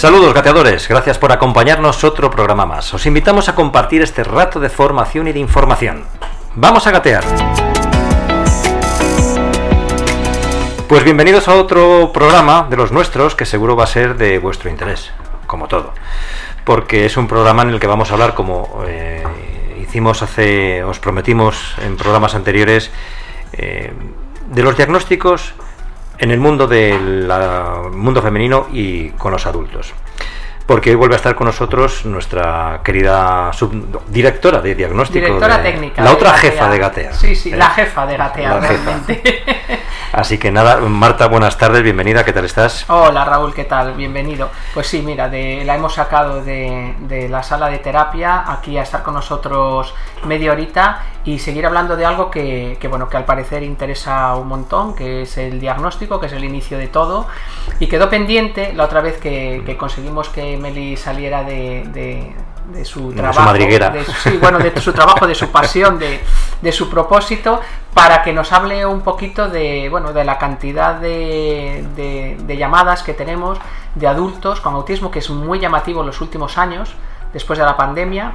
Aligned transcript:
Saludos 0.00 0.32
gateadores, 0.32 0.88
gracias 0.88 1.18
por 1.18 1.30
acompañarnos 1.30 2.04
otro 2.04 2.30
programa 2.30 2.64
más. 2.64 2.94
Os 2.94 3.04
invitamos 3.04 3.50
a 3.50 3.54
compartir 3.54 4.00
este 4.00 4.24
rato 4.24 4.58
de 4.58 4.70
formación 4.70 5.28
y 5.28 5.32
de 5.32 5.40
información. 5.40 6.04
Vamos 6.54 6.86
a 6.86 6.90
gatear. 6.90 7.22
Pues 10.88 11.04
bienvenidos 11.04 11.48
a 11.48 11.54
otro 11.56 12.12
programa 12.14 12.66
de 12.70 12.78
los 12.78 12.92
nuestros 12.92 13.34
que 13.34 13.44
seguro 13.44 13.76
va 13.76 13.84
a 13.84 13.88
ser 13.88 14.16
de 14.16 14.38
vuestro 14.38 14.70
interés, 14.70 15.12
como 15.46 15.68
todo. 15.68 15.92
Porque 16.64 17.04
es 17.04 17.18
un 17.18 17.28
programa 17.28 17.60
en 17.60 17.68
el 17.68 17.78
que 17.78 17.86
vamos 17.86 18.10
a 18.10 18.14
hablar, 18.14 18.32
como 18.32 18.82
eh, 18.86 19.22
hicimos 19.82 20.22
hace, 20.22 20.82
os 20.82 20.98
prometimos 20.98 21.74
en 21.84 21.98
programas 21.98 22.34
anteriores, 22.34 22.90
eh, 23.52 23.92
de 24.46 24.62
los 24.62 24.78
diagnósticos 24.78 25.52
en 26.20 26.30
el 26.30 26.38
mundo 26.38 26.66
del 26.66 27.26
mundo 27.92 28.20
femenino 28.22 28.68
y 28.72 29.08
con 29.10 29.32
los 29.32 29.46
adultos. 29.46 29.94
Porque 30.66 30.90
hoy 30.90 30.96
vuelve 30.96 31.14
a 31.14 31.16
estar 31.16 31.34
con 31.34 31.46
nosotros 31.46 32.04
nuestra 32.04 32.80
querida 32.84 33.52
subdirectora 33.52 34.60
de 34.60 34.74
diagnóstico. 34.74 35.24
Directora 35.24 35.62
técnica. 35.62 36.04
La 36.04 36.12
otra 36.12 36.32
jefa 36.34 36.68
de 36.68 36.78
Gatea. 36.78 37.12
Sí, 37.14 37.34
sí, 37.34 37.52
¿eh? 37.52 37.56
la 37.56 37.70
jefa 37.70 38.06
de 38.06 38.16
Gatea, 38.16 38.62
jefa. 38.62 39.00
Así 40.12 40.38
que 40.38 40.50
nada, 40.50 40.80
Marta, 40.80 41.28
buenas 41.28 41.56
tardes, 41.56 41.84
bienvenida, 41.84 42.24
¿qué 42.24 42.32
tal 42.32 42.44
estás? 42.44 42.84
Hola 42.90 43.24
Raúl, 43.24 43.54
¿qué 43.54 43.62
tal? 43.62 43.94
Bienvenido. 43.94 44.50
Pues 44.74 44.88
sí, 44.88 45.02
mira, 45.02 45.28
de, 45.28 45.62
la 45.64 45.76
hemos 45.76 45.94
sacado 45.94 46.42
de, 46.42 47.28
la 47.30 47.44
sala 47.44 47.68
de 47.68 47.78
terapia 47.78 48.50
aquí 48.50 48.76
a 48.76 48.82
estar 48.82 49.04
con 49.04 49.14
nosotros 49.14 49.94
media 50.26 50.50
horita 50.50 51.04
y 51.24 51.38
seguir 51.38 51.64
hablando 51.64 51.96
de 51.96 52.06
algo 52.06 52.28
que, 52.28 52.76
bueno, 52.90 53.08
que 53.08 53.18
al 53.18 53.24
parecer 53.24 53.62
interesa 53.62 54.34
un 54.34 54.48
montón, 54.48 54.96
que 54.96 55.22
es 55.22 55.38
el 55.38 55.60
diagnóstico, 55.60 56.18
que 56.18 56.26
es 56.26 56.32
el 56.32 56.42
inicio 56.42 56.76
de 56.76 56.88
todo. 56.88 57.28
Y 57.78 57.86
quedó 57.86 58.10
pendiente 58.10 58.72
la 58.72 58.86
otra 58.86 59.00
vez 59.02 59.18
que, 59.18 59.76
conseguimos 59.78 60.28
que 60.28 60.56
Meli 60.56 60.96
saliera 60.96 61.44
de 61.44 62.34
de 62.72 62.84
su 62.84 63.10
De 63.10 63.16
trabajo, 63.32 63.40
su 63.40 63.68
de 63.92 64.04
su- 64.04 64.12
sí, 64.12 64.36
bueno, 64.40 64.58
de 64.58 64.80
su 64.80 64.92
trabajo, 64.92 65.26
de 65.26 65.34
su 65.34 65.48
pasión, 65.52 65.98
de, 65.98 66.20
de 66.62 66.72
su 66.72 66.88
propósito, 66.90 67.60
para 67.94 68.22
que 68.22 68.32
nos 68.32 68.52
hable 68.52 68.84
un 68.86 69.00
poquito 69.02 69.48
de, 69.48 69.88
bueno, 69.90 70.12
de 70.12 70.24
la 70.24 70.38
cantidad 70.38 70.94
de, 70.94 71.84
de- 71.96 72.36
de 72.40 72.56
llamadas 72.56 73.02
que 73.02 73.14
tenemos 73.14 73.58
de 73.94 74.06
adultos 74.06 74.60
con 74.60 74.74
autismo, 74.74 75.10
que 75.10 75.18
es 75.18 75.30
muy 75.30 75.58
llamativo 75.58 76.00
en 76.00 76.06
los 76.06 76.20
últimos 76.20 76.58
años, 76.58 76.94
después 77.32 77.58
de 77.58 77.64
la 77.64 77.76
pandemia, 77.76 78.34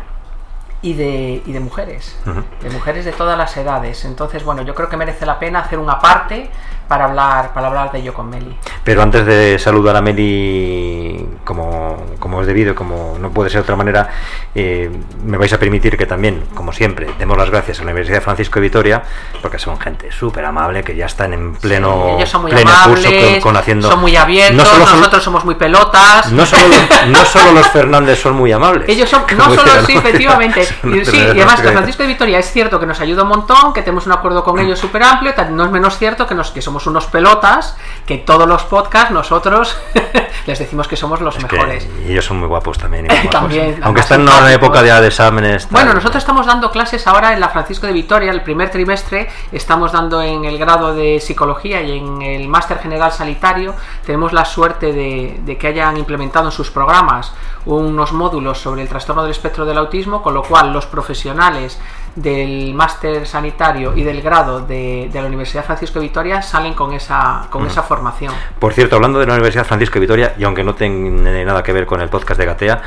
y 0.81 0.94
de, 0.94 1.41
y 1.45 1.52
de 1.52 1.59
mujeres, 1.59 2.16
de 2.61 2.69
mujeres 2.69 3.06
de 3.06 3.11
todas 3.11 3.36
las 3.39 3.58
edades. 3.58 4.06
Entonces, 4.06 4.44
bueno, 4.44 4.61
yo 4.61 4.75
creo 4.75 4.88
que 4.88 4.97
merece 4.97 5.25
la 5.25 5.39
pena 5.39 5.59
hacer 5.61 5.80
una 5.80 6.00
parte 6.00 6.52
para 6.88 7.05
hablar, 7.05 7.53
para 7.53 7.67
hablar 7.67 7.91
de 7.91 8.00
ello 8.00 8.14
con 8.14 8.30
Meli. 8.30 8.55
Pero 8.83 9.02
antes 9.02 9.25
de 9.25 9.58
saludar 9.59 9.95
a 9.95 10.02
Meli 10.02 11.28
como, 11.44 11.97
como 12.19 12.41
es 12.41 12.47
debido, 12.47 12.75
como 12.75 13.17
no 13.19 13.30
puede 13.31 13.50
ser 13.50 13.59
de 13.59 13.64
otra 13.64 13.75
manera, 13.75 14.09
eh, 14.53 14.89
me 15.23 15.38
vais 15.38 15.52
a 15.53 15.59
permitir 15.59 15.97
que 15.97 16.06
también, 16.06 16.44
como 16.53 16.72
siempre, 16.72 17.08
demos 17.17 17.38
las 17.38 17.50
gracias 17.50 17.80
a 17.80 17.83
la 17.83 17.91
Universidad 17.91 18.22
Francisco 18.22 18.56
de 18.59 18.61
Vitoria, 18.67 19.03
porque 19.41 19.59
son 19.59 19.79
gente 19.79 20.12
súper 20.12 20.45
amable, 20.45 20.84
que 20.84 20.95
ya 20.95 21.06
están 21.06 21.34
en 21.34 21.56
pleno, 21.56 22.06
Sí, 22.09 22.16
ellos 22.18 22.29
son 22.29 22.41
muy 22.44 22.51
pleno 22.51 22.69
amables, 22.72 23.06
curso 23.06 23.31
con, 23.31 23.41
con 23.41 23.57
haciendo... 23.57 23.90
son 23.90 24.01
muy 24.01 24.16
abiertos, 24.16 24.56
No 24.57 24.66
solo 24.66 24.85
son- 24.88 24.97
nosotros 25.00 25.24
somos 25.24 25.45
muy 25.45 25.56
pelotas. 25.56 26.31
no 26.31 26.45
solo, 26.45 26.63
no 27.07 27.25
solo 27.25 27.51
los 27.53 27.68
Fernández 27.68 28.19
son 28.22 28.35
muy 28.35 28.51
amables. 28.51 28.88
Ellos 28.90 29.09
son, 29.09 29.24
no 29.38 29.45
solo, 29.45 29.63
decía, 29.63 29.85
sí, 29.85 29.94
¿no? 29.94 30.00
efectivamente. 30.00 30.68
Y, 30.85 31.03
sí, 31.03 31.18
y 31.18 31.22
además 31.22 31.59
que 31.62 31.69
Francisco 31.72 32.03
de 32.03 32.09
Vitoria 32.09 32.40
es 32.40 32.51
cierto 32.51 32.79
que 32.79 32.85
nos 32.85 33.00
ayuda 33.00 33.24
un 33.24 33.29
montón, 33.29 33.74
que 33.74 33.81
tenemos 33.81 34.06
un 34.06 34.12
acuerdo 34.13 34.44
con 34.44 34.59
ellos 34.59 34.78
súper 34.79 35.03
amplio, 35.03 35.34
no 35.51 35.66
es 35.66 35.72
menos 35.72 35.97
cierto 35.97 36.28
que, 36.28 36.35
nos, 36.35 36.51
que 36.51 36.62
somos 36.62 36.75
unos 36.88 37.06
pelotas, 37.08 37.78
que 38.06 38.18
todos 38.18 38.47
los 38.47 38.63
podcasts 38.63 39.12
nosotros 39.12 39.78
les 40.46 40.59
decimos 40.59 40.88
que 40.88 40.96
somos 40.96 41.22
los 41.22 41.36
Es 41.38 41.44
mejores. 41.52 41.88
ellos 42.08 42.25
son 42.25 42.40
muy 42.40 42.47
guapos 42.47 42.78
también. 42.78 43.06
y 43.06 43.08
muy 43.09 43.18
guapos. 43.24 43.31
También, 43.31 43.80
Aunque 43.84 44.02
están 44.02 44.22
en 44.22 44.28
una 44.30 44.53
época 44.53 44.84
ya 44.84 45.00
de 45.02 45.08
exámenes. 45.08 45.63
tal. 45.68 45.72
Bueno, 45.72 45.94
nosotros 45.94 46.22
estamos 46.22 46.46
dando 46.46 46.72
clases 46.72 47.08
ahora 47.08 47.34
en 47.34 47.40
la 47.40 47.50
Francisco 47.50 47.88
de 47.88 47.94
Vitoria, 47.94 48.31
el 48.31 48.41
primer 48.44 48.69
trimestre, 48.72 49.30
estamos 49.52 49.91
dando 49.91 50.22
en 50.22 50.46
el 50.46 50.58
grado 50.58 50.94
de 50.94 51.19
psicología 51.19 51.81
y 51.81 51.97
en 51.97 52.22
el 52.22 52.47
máster 52.47 52.80
general 52.80 53.12
sanitario. 53.12 53.74
Tenemos 54.06 54.34
la 54.34 54.46
suerte 54.46 54.92
de, 54.94 55.40
de 55.46 55.57
que 55.57 55.68
hayan 55.68 55.97
implementado 55.97 56.46
en 56.47 56.52
sus 56.52 56.69
programas 56.72 57.31
unos 57.66 58.12
módulos 58.13 58.59
sobre 58.59 58.84
el 58.84 58.88
trastorno 58.90 59.24
del 59.24 59.31
espectro 59.31 59.66
del 59.66 59.78
autismo, 59.80 60.22
con 60.22 60.34
lo 60.36 60.44
cual 60.44 60.72
los 60.72 60.86
profesionales 60.86 61.80
del 62.15 62.73
máster 62.73 63.27
sanitario 63.27 63.95
y 63.95 64.03
del 64.03 64.21
grado 64.21 64.61
de, 64.61 65.09
de 65.11 65.21
la 65.21 65.27
Universidad 65.27 65.65
Francisco 65.65 65.99
de 65.99 66.07
Vitoria 66.07 66.41
salen 66.41 66.73
con 66.73 66.93
esa, 66.93 67.47
con 67.49 67.65
esa 67.67 67.83
formación. 67.83 68.33
Por 68.59 68.73
cierto, 68.73 68.95
hablando 68.95 69.19
de 69.19 69.27
la 69.27 69.33
Universidad 69.33 69.65
Francisco 69.65 69.95
de 69.95 69.99
Vitoria, 70.01 70.33
y 70.37 70.43
aunque 70.43 70.63
no 70.63 70.75
tiene 70.75 71.43
nada 71.43 71.61
que 71.61 71.73
ver 71.73 71.85
con 71.85 72.01
el 72.01 72.09
podcast 72.09 72.39
de 72.39 72.45
Gatea, 72.45 72.81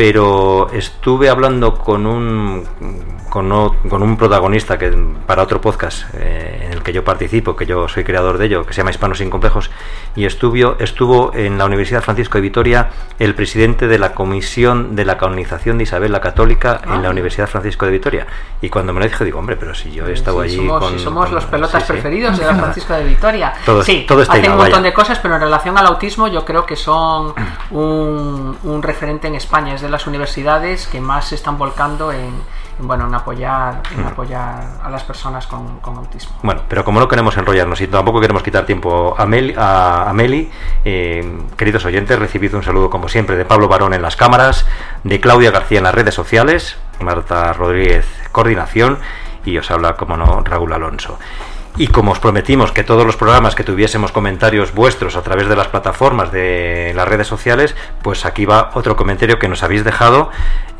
pero 0.00 0.68
estuve 0.72 1.28
hablando 1.28 1.74
con 1.74 2.06
un 2.06 2.64
con, 3.28 3.52
o- 3.52 3.76
con 3.88 4.02
un 4.02 4.16
protagonista 4.16 4.76
que 4.78 4.90
para 5.26 5.42
otro 5.42 5.60
podcast 5.60 6.02
eh, 6.14 6.62
en 6.66 6.72
el 6.72 6.82
que 6.82 6.92
yo 6.92 7.04
participo, 7.04 7.54
que 7.54 7.64
yo 7.66 7.86
soy 7.86 8.02
creador 8.02 8.38
de 8.38 8.46
ello, 8.46 8.64
que 8.66 8.72
se 8.72 8.78
llama 8.78 8.90
Hispanos 8.90 9.18
sin 9.18 9.28
complejos, 9.30 9.70
y 10.16 10.24
estuvo, 10.24 10.74
estuvo 10.80 11.32
en 11.34 11.56
la 11.58 11.66
Universidad 11.66 12.02
Francisco 12.02 12.38
de 12.38 12.42
Vitoria 12.42 12.88
el 13.20 13.34
presidente 13.36 13.86
de 13.86 13.98
la 14.00 14.14
Comisión 14.14 14.96
de 14.96 15.04
la 15.04 15.16
Canonización 15.18 15.76
de 15.78 15.84
Isabel 15.84 16.10
la 16.12 16.20
Católica 16.20 16.80
en 16.82 16.90
Ah. 16.92 17.00
la 17.02 17.10
Universidad 17.10 17.46
Francisco 17.46 17.84
de 17.86 17.92
Vitoria. 17.92 18.26
Y 18.62 18.68
cuando 18.70 18.92
me 18.94 18.98
lo 19.00 19.06
dijo, 19.06 19.22
digo, 19.22 19.38
hombre, 19.38 19.56
pero 19.56 19.74
si 19.74 19.92
yo 19.92 20.06
he 20.08 20.12
estado 20.12 20.38
Sí, 20.42 20.48
allí 20.48 20.56
somos, 20.56 20.80
con... 20.82 20.98
somos 20.98 21.26
con- 21.26 21.34
los 21.36 21.44
pelotas 21.44 21.82
sí, 21.82 21.86
sí. 21.86 21.92
preferidos 21.92 22.36
de 22.38 22.46
la 22.46 22.54
Francisco 22.62 22.94
de 22.94 23.04
Vitoria. 23.04 23.52
Todo- 23.66 23.84
sí, 23.84 24.06
todo 24.08 24.22
está 24.22 24.32
hacen 24.32 24.50
un 24.50 24.56
montón 24.56 24.72
vaya. 24.80 24.82
de 24.90 24.92
cosas, 24.94 25.18
pero 25.20 25.34
en 25.36 25.42
relación 25.42 25.76
al 25.78 25.86
autismo 25.86 26.26
yo 26.26 26.44
creo 26.44 26.64
que 26.66 26.74
son 26.74 27.32
un, 27.70 28.56
un 28.64 28.82
referente 28.82 29.28
en 29.28 29.36
España. 29.36 29.74
Es 29.74 29.82
de 29.82 29.89
las 29.90 30.06
universidades 30.06 30.86
que 30.86 31.00
más 31.00 31.28
se 31.28 31.34
están 31.34 31.58
volcando 31.58 32.12
en, 32.12 32.32
en, 32.78 32.86
bueno, 32.86 33.06
en 33.06 33.14
apoyar, 33.14 33.82
en 33.94 34.06
apoyar 34.06 34.78
a 34.82 34.90
las 34.90 35.02
personas 35.04 35.46
con, 35.46 35.80
con 35.80 35.96
autismo. 35.96 36.38
Bueno, 36.42 36.62
pero 36.68 36.84
como 36.84 37.00
no 37.00 37.08
queremos 37.08 37.36
enrollarnos 37.36 37.80
y 37.80 37.86
tampoco 37.86 38.20
queremos 38.20 38.42
quitar 38.42 38.66
tiempo 38.66 39.14
a 39.16 39.26
Meli, 39.26 39.54
a, 39.56 40.08
a 40.08 40.12
Meli, 40.12 40.50
eh, 40.84 41.38
queridos 41.56 41.84
oyentes, 41.84 42.18
recibido 42.18 42.56
un 42.56 42.64
saludo 42.64 42.90
como 42.90 43.08
siempre 43.08 43.36
de 43.36 43.44
Pablo 43.44 43.68
Barón 43.68 43.94
en 43.94 44.02
las 44.02 44.16
cámaras, 44.16 44.66
de 45.04 45.20
Claudia 45.20 45.50
García 45.50 45.78
en 45.78 45.84
las 45.84 45.94
redes 45.94 46.14
sociales, 46.14 46.76
Marta 47.00 47.52
Rodríguez 47.52 48.06
coordinación 48.32 48.98
y 49.44 49.56
os 49.58 49.70
habla, 49.70 49.96
como 49.96 50.16
no, 50.16 50.42
Raúl 50.44 50.72
Alonso. 50.72 51.18
Y 51.76 51.86
como 51.86 52.12
os 52.12 52.18
prometimos 52.18 52.72
que 52.72 52.84
todos 52.84 53.06
los 53.06 53.16
programas 53.16 53.54
que 53.54 53.64
tuviésemos 53.64 54.12
comentarios 54.12 54.74
vuestros 54.74 55.16
a 55.16 55.22
través 55.22 55.48
de 55.48 55.56
las 55.56 55.68
plataformas 55.68 56.32
de 56.32 56.92
las 56.94 57.08
redes 57.08 57.26
sociales, 57.26 57.74
pues 58.02 58.26
aquí 58.26 58.44
va 58.44 58.70
otro 58.74 58.96
comentario 58.96 59.38
que 59.38 59.48
nos 59.48 59.62
habéis 59.62 59.84
dejado 59.84 60.30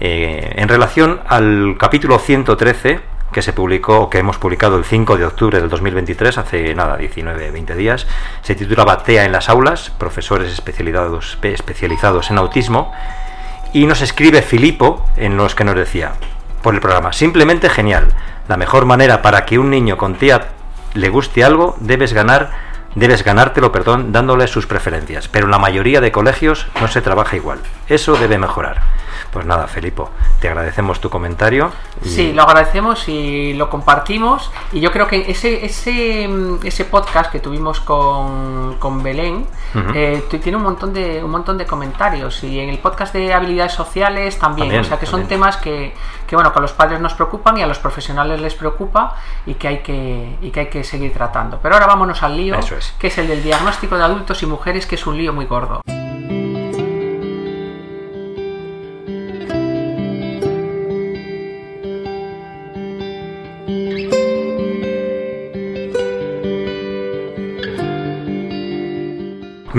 eh, 0.00 0.52
en 0.56 0.68
relación 0.68 1.20
al 1.26 1.76
capítulo 1.78 2.18
113 2.18 3.00
que 3.32 3.42
se 3.42 3.52
publicó, 3.52 4.00
o 4.00 4.10
que 4.10 4.18
hemos 4.18 4.38
publicado 4.38 4.76
el 4.76 4.84
5 4.84 5.16
de 5.16 5.24
octubre 5.24 5.60
del 5.60 5.68
2023, 5.68 6.38
hace 6.38 6.74
nada, 6.74 6.96
19, 6.96 7.50
20 7.50 7.76
días. 7.76 8.06
Se 8.42 8.54
titulaba 8.54 9.02
TEA 9.02 9.24
en 9.24 9.32
las 9.32 9.48
aulas, 9.48 9.90
profesores 9.90 10.52
especializados, 10.52 11.38
especializados 11.42 12.30
en 12.30 12.38
autismo. 12.38 12.92
Y 13.72 13.86
nos 13.86 14.03
escribe 14.03 14.42
Filipo 14.42 15.06
en 15.16 15.36
los 15.36 15.54
que 15.54 15.65
nos 15.65 15.76
decía, 15.76 16.15
por 16.62 16.74
el 16.74 16.80
programa, 16.80 17.12
simplemente 17.12 17.70
genial. 17.70 18.09
La 18.48 18.56
mejor 18.56 18.84
manera 18.84 19.22
para 19.22 19.47
que 19.47 19.60
un 19.60 19.70
niño 19.70 19.97
con 19.97 20.16
TEA 20.16 20.48
le 20.95 21.09
guste 21.09 21.45
algo, 21.45 21.77
debes 21.81 22.13
ganar, 22.13 22.51
debes 22.95 23.25
ganártelo, 23.25 23.72
perdón, 23.72 24.13
dándole 24.13 24.47
sus 24.47 24.66
preferencias. 24.66 25.28
Pero 25.28 25.47
en 25.47 25.51
la 25.51 25.59
mayoría 25.59 26.01
de 26.01 26.13
colegios 26.13 26.66
no 26.81 26.89
se 26.89 27.03
trabaja 27.03 27.37
igual. 27.37 27.59
Eso 27.89 28.16
debe 28.16 28.39
mejorar. 28.39 28.83
Pues 29.33 29.47
nada, 29.47 29.66
Filipo, 29.66 30.10
te 30.41 30.48
agradecemos 30.48 31.01
tu 31.01 31.10
comentario. 31.10 31.71
y- 32.04 32.09
Sí, 32.09 32.33
lo 32.33 32.42
agradecemos 32.42 33.09
y 33.09 33.54
lo 33.54 33.68
compartimos. 33.71 34.51
Y 34.72 34.80
yo 34.80 34.92
creo 34.92 35.07
que 35.07 35.30
ese, 35.30 35.65
ese, 35.65 36.27
mm, 36.28 36.60
ese 36.66 36.84
podcast 36.84 37.30
que 37.30 37.41
tuvimos 37.41 37.80
con, 37.80 38.77
con 38.78 39.03
Belén 39.03 39.47
eh, 39.95 40.22
tiene 40.42 40.57
un 40.57 40.65
montón, 40.65 40.92
de, 40.92 41.22
un 41.22 41.30
montón 41.30 41.59
de 41.59 41.66
comentarios. 41.66 42.42
Y 42.45 42.59
en 42.60 42.68
el 42.71 42.78
podcast 42.78 43.12
de 43.15 43.33
habilidades 43.33 43.72
sociales 43.72 44.39
también. 44.39 44.68
También, 44.68 44.80
o 44.83 44.84
sea 44.84 44.98
que 44.98 45.07
son 45.07 45.27
temas 45.28 45.56
que, 45.56 45.95
que, 46.27 46.34
bueno, 46.36 46.53
que 46.53 46.59
a 46.59 46.63
los 46.63 46.72
padres 46.72 47.01
nos 47.01 47.15
preocupan 47.15 47.56
y 47.59 47.63
a 47.63 47.66
los 47.66 47.78
profesionales 47.78 48.41
les 48.41 48.54
preocupa 48.54 49.16
y 49.47 49.54
que 49.54 49.68
hay 49.68 49.78
que, 49.78 50.36
y 50.42 50.51
que, 50.51 50.60
hay 50.60 50.66
que 50.66 50.84
seguir 50.84 51.13
tratando. 51.13 51.59
Pero 51.63 51.74
ahora 51.77 51.86
vámonos 51.86 52.22
al 52.22 52.36
lío, 52.36 52.54
Eso 52.56 52.77
es. 52.77 52.95
que 52.98 53.06
es 53.09 53.18
el 53.18 53.28
del 53.28 53.42
diagnóstico 53.42 53.97
de 53.97 54.04
adultos 54.04 54.42
y 54.42 54.47
mujeres, 54.47 54.86
que 54.86 54.97
es 54.97 55.06
un 55.06 55.16
lío 55.16 55.33
muy 55.33 55.47
gordo. 55.47 55.80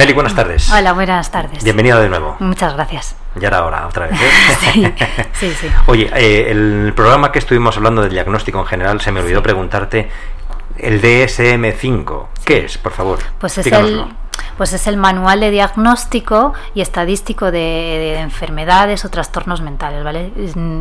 Meli, 0.02 0.14
buenas 0.14 0.34
tardes. 0.34 0.72
Hola, 0.72 0.94
buenas 0.94 1.30
tardes. 1.30 1.64
Bienvenida 1.64 2.00
de 2.00 2.10
nuevo. 2.10 2.36
Muchas 2.40 2.74
gracias. 2.74 3.16
Ya 3.36 3.50
era 3.50 3.64
hora, 3.64 3.86
otra 3.86 4.08
vez. 4.08 4.20
¿eh? 4.20 4.96
sí, 5.34 5.54
sí, 5.54 5.68
Oye, 5.86 6.10
eh, 6.16 6.50
el 6.50 6.92
programa 6.96 7.32
que 7.32 7.38
estuvimos 7.38 7.78
hablando 7.78 8.02
del 8.02 8.10
diagnóstico 8.10 8.60
en 8.62 8.66
general, 8.66 9.00
se 9.00 9.12
me 9.12 9.20
olvidó 9.20 9.44
preguntarte 9.44 10.10
el 10.82 11.02
DSM-5. 11.02 12.28
¿Qué 12.44 12.66
es, 12.66 12.78
por 12.78 12.92
favor? 12.92 13.20
Pues 13.40 13.58
es 13.58 13.68
el, 13.68 14.06
pues 14.58 14.74
es 14.74 14.88
el 14.88 14.98
manual 14.98 15.40
de 15.40 15.52
diagnóstico 15.52 16.54
y 16.74 16.82
estadístico 16.82 17.46
de, 17.46 17.60
de, 17.60 18.20
enfermedades 18.20 19.06
o 19.06 19.10
trastornos 19.10 19.62
mentales, 19.62 20.04
¿vale? 20.04 20.32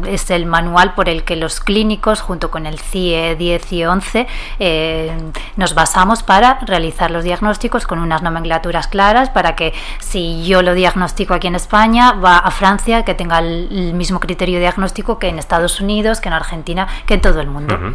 Es 0.06 0.30
el 0.30 0.46
manual 0.46 0.94
por 0.94 1.08
el 1.08 1.24
que 1.24 1.36
los 1.36 1.60
clínicos, 1.60 2.20
junto 2.20 2.50
con 2.50 2.66
el 2.66 2.78
CIE 2.78 3.36
10 3.36 3.72
y 3.72 3.84
11, 3.84 4.26
eh, 4.58 5.16
nos 5.56 5.74
basamos 5.74 6.22
para 6.22 6.60
realizar 6.60 7.10
los 7.10 7.24
diagnósticos 7.24 7.86
con 7.86 7.98
unas 7.98 8.22
nomenclaturas 8.22 8.88
claras 8.88 9.30
para 9.30 9.54
que 9.54 9.74
si 9.98 10.44
yo 10.44 10.62
lo 10.62 10.74
diagnostico 10.74 11.34
aquí 11.34 11.46
en 11.46 11.54
España, 11.54 12.12
va 12.12 12.38
a 12.38 12.50
Francia, 12.50 13.04
que 13.04 13.14
tenga 13.14 13.38
el, 13.38 13.68
el 13.70 13.94
mismo 13.94 14.18
criterio 14.20 14.60
diagnóstico 14.60 15.18
que 15.18 15.28
en 15.28 15.38
Estados 15.38 15.80
Unidos, 15.80 16.20
que 16.20 16.28
en 16.28 16.34
Argentina, 16.34 16.88
que 17.06 17.14
en 17.14 17.20
todo 17.20 17.40
el 17.40 17.48
mundo. 17.48 17.74
Uh 17.74 17.78
-huh. 17.78 17.94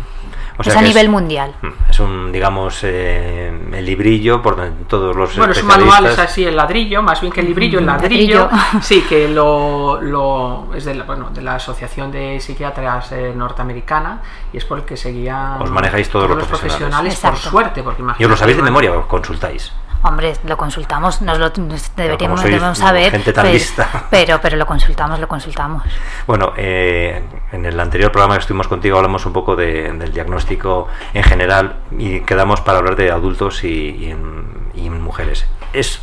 O 0.57 0.63
sea 0.63 0.73
es 0.73 0.79
a 0.79 0.81
nivel 0.81 1.05
es, 1.05 1.11
mundial. 1.11 1.55
Es 1.89 1.99
un, 1.99 2.31
digamos, 2.31 2.79
eh, 2.83 3.51
el 3.73 3.85
librillo 3.85 4.41
por 4.41 4.55
todos 4.87 5.15
los. 5.15 5.35
Bueno, 5.37 5.53
es 5.53 5.61
un 5.61 5.67
manual, 5.67 6.05
es 6.05 6.19
así 6.19 6.45
el 6.45 6.55
ladrillo, 6.55 7.01
más 7.01 7.19
bien 7.21 7.33
que 7.33 7.41
el 7.41 7.47
librillo, 7.47 7.79
el 7.79 7.85
ladrillo. 7.85 8.49
sí, 8.81 9.01
que 9.07 9.27
lo, 9.27 10.01
lo 10.01 10.73
es 10.73 10.85
de 10.85 10.95
la, 10.95 11.03
bueno, 11.03 11.29
de 11.31 11.41
la 11.41 11.55
Asociación 11.55 12.11
de 12.11 12.39
Psiquiatras 12.39 13.11
eh, 13.11 13.33
Norteamericana 13.35 14.21
y 14.53 14.57
es 14.57 14.65
por 14.65 14.79
el 14.79 14.85
que 14.85 14.97
seguían. 14.97 15.61
Os 15.61 15.71
manejáis 15.71 16.09
todos, 16.09 16.27
todos 16.27 16.39
los 16.39 16.47
profesionales, 16.47 17.19
por 17.19 17.37
suerte, 17.37 17.83
porque 17.83 18.03
¿Y 18.17 18.23
os 18.23 18.29
lo 18.29 18.37
sabéis 18.37 18.57
de 18.57 18.63
memoria 18.63 18.93
o 18.93 19.07
consultáis? 19.07 19.71
Hombre, 20.07 20.35
lo 20.43 20.55
consultamos, 20.55 21.23
nos 21.23 21.39
lo 21.39 21.49
deberíamos 21.49 22.43
debemos 22.43 22.77
saber, 22.77 23.09
gente 23.09 23.33
tan 23.33 23.45
pero, 23.45 23.53
lista. 23.55 24.05
pero, 24.11 24.39
pero 24.39 24.55
lo 24.55 24.67
consultamos, 24.67 25.19
lo 25.19 25.27
consultamos. 25.27 25.81
Bueno, 26.27 26.53
eh, 26.55 27.23
en 27.51 27.65
el 27.65 27.79
anterior 27.79 28.11
programa 28.11 28.35
que 28.35 28.41
estuvimos 28.41 28.67
contigo 28.67 28.97
hablamos 28.97 29.25
un 29.25 29.33
poco 29.33 29.55
de, 29.55 29.91
del 29.93 30.13
diagnóstico 30.13 30.87
en 31.15 31.23
general 31.23 31.77
y 31.97 32.19
quedamos 32.19 32.61
para 32.61 32.77
hablar 32.77 32.95
de 32.95 33.09
adultos 33.09 33.63
y, 33.63 33.67
y, 33.67 34.11
en, 34.11 34.69
y 34.75 34.85
en 34.85 35.01
mujeres. 35.01 35.47
¿Es 35.73 36.01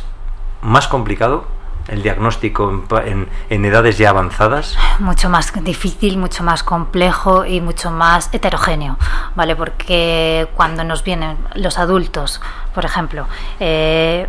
más 0.61 0.89
complicado 0.89 1.45
el 1.87 2.01
diagnóstico 2.01 2.83
en, 3.05 3.27
en, 3.49 3.65
edades 3.65 3.97
ya 3.97 4.09
avanzadas? 4.09 4.77
Mucho 4.99 5.29
más 5.29 5.51
difícil, 5.63 6.17
mucho 6.17 6.43
más 6.43 6.63
complejo 6.63 7.45
y 7.45 7.61
mucho 7.61 7.91
más 7.91 8.29
heterogéneo, 8.31 8.97
¿vale? 9.35 9.55
Porque 9.55 10.47
cuando 10.55 10.83
nos 10.83 11.03
vienen 11.03 11.37
los 11.55 11.77
adultos, 11.77 12.41
por 12.73 12.85
ejemplo, 12.85 13.27
eh, 13.59 14.27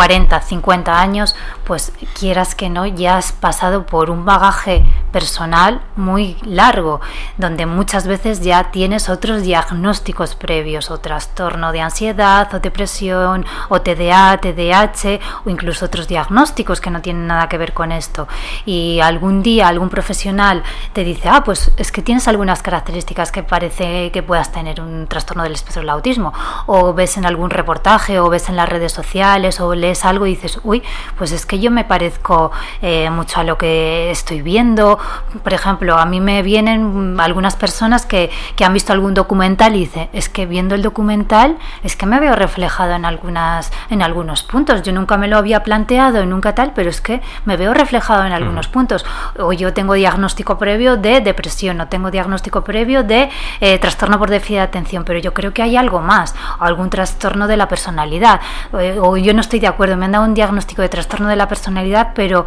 40, 0.00 0.40
50 0.40 0.98
años, 0.98 1.36
pues 1.64 1.92
quieras 2.18 2.54
que 2.54 2.70
no, 2.70 2.86
ya 2.86 3.18
has 3.18 3.32
pasado 3.32 3.84
por 3.84 4.08
un 4.08 4.24
bagaje 4.24 4.82
personal 5.12 5.82
muy 5.94 6.38
largo, 6.42 7.02
donde 7.36 7.66
muchas 7.66 8.06
veces 8.06 8.40
ya 8.40 8.70
tienes 8.70 9.10
otros 9.10 9.42
diagnósticos 9.42 10.36
previos, 10.36 10.90
o 10.90 11.00
trastorno 11.00 11.70
de 11.70 11.82
ansiedad, 11.82 12.48
o 12.54 12.60
depresión, 12.60 13.44
o 13.68 13.82
TDA, 13.82 14.38
TDAH, 14.38 15.20
o 15.44 15.50
incluso 15.50 15.84
otros 15.84 16.08
diagnósticos 16.08 16.80
que 16.80 16.90
no 16.90 17.02
tienen 17.02 17.26
nada 17.26 17.50
que 17.50 17.58
ver 17.58 17.74
con 17.74 17.92
esto. 17.92 18.26
Y 18.64 19.00
algún 19.00 19.42
día 19.42 19.68
algún 19.68 19.90
profesional 19.90 20.62
te 20.94 21.04
dice, 21.04 21.28
ah, 21.28 21.44
pues 21.44 21.72
es 21.76 21.92
que 21.92 22.00
tienes 22.00 22.26
algunas 22.26 22.62
características 22.62 23.32
que 23.32 23.42
parece 23.42 24.10
que 24.12 24.22
puedas 24.22 24.50
tener 24.50 24.80
un 24.80 25.06
trastorno 25.08 25.42
del 25.42 25.52
espectro 25.52 25.82
del 25.82 25.90
autismo, 25.90 26.32
o 26.64 26.94
ves 26.94 27.18
en 27.18 27.26
algún 27.26 27.50
reportaje, 27.50 28.18
o 28.18 28.30
ves 28.30 28.48
en 28.48 28.56
las 28.56 28.66
redes 28.66 28.92
sociales, 28.92 29.60
o 29.60 29.74
lees 29.74 29.89
algo 30.04 30.26
y 30.26 30.30
dices, 30.30 30.60
uy, 30.64 30.82
pues 31.18 31.32
es 31.32 31.46
que 31.46 31.58
yo 31.58 31.70
me 31.70 31.84
parezco 31.84 32.50
eh, 32.82 33.10
mucho 33.10 33.40
a 33.40 33.44
lo 33.44 33.58
que 33.58 34.10
estoy 34.10 34.42
viendo. 34.42 34.98
Por 35.42 35.52
ejemplo, 35.52 35.96
a 35.98 36.06
mí 36.06 36.20
me 36.20 36.42
vienen 36.42 37.18
algunas 37.18 37.56
personas 37.56 38.06
que, 38.06 38.30
que, 38.56 38.64
han 38.64 38.72
visto 38.72 38.92
algún 38.92 39.14
documental 39.14 39.74
y 39.74 39.80
dicen, 39.80 40.08
es 40.12 40.28
que 40.28 40.46
viendo 40.46 40.74
el 40.74 40.82
documental 40.82 41.58
es 41.82 41.96
que 41.96 42.06
me 42.06 42.20
veo 42.20 42.34
reflejado 42.34 42.94
en, 42.94 43.04
algunas, 43.04 43.72
en 43.90 44.02
algunos 44.02 44.42
puntos. 44.42 44.82
Yo 44.82 44.92
nunca 44.92 45.16
me 45.16 45.28
lo 45.28 45.36
había 45.36 45.62
planteado, 45.62 46.24
nunca 46.26 46.54
tal, 46.54 46.72
pero 46.74 46.90
es 46.90 47.00
que 47.00 47.20
me 47.44 47.56
veo 47.56 47.74
reflejado 47.74 48.24
en 48.24 48.32
algunos 48.32 48.68
mm. 48.68 48.72
puntos. 48.72 49.04
O 49.38 49.52
yo 49.52 49.72
tengo 49.72 49.94
diagnóstico 49.94 50.58
previo 50.58 50.96
de 50.96 51.20
depresión, 51.20 51.80
o 51.80 51.88
tengo 51.88 52.10
diagnóstico 52.10 52.62
previo 52.62 53.02
de 53.02 53.30
eh, 53.60 53.78
trastorno 53.78 54.18
por 54.18 54.30
déficit 54.30 54.56
de 54.56 54.60
atención, 54.60 55.04
pero 55.04 55.18
yo 55.18 55.34
creo 55.34 55.52
que 55.52 55.62
hay 55.62 55.76
algo 55.76 56.00
más, 56.00 56.34
algún 56.58 56.90
trastorno 56.90 57.46
de 57.46 57.56
la 57.56 57.68
personalidad. 57.68 58.40
Eh, 58.78 58.98
o 59.00 59.16
yo 59.16 59.34
no 59.34 59.40
estoy 59.40 59.60
de 59.60 59.66
acuerdo 59.70 59.96
me 59.96 60.04
han 60.04 60.12
dado 60.12 60.24
un 60.24 60.34
diagnóstico 60.34 60.82
de 60.82 60.88
trastorno 60.88 61.28
de 61.28 61.36
la 61.36 61.48
personalidad, 61.48 62.12
pero 62.14 62.46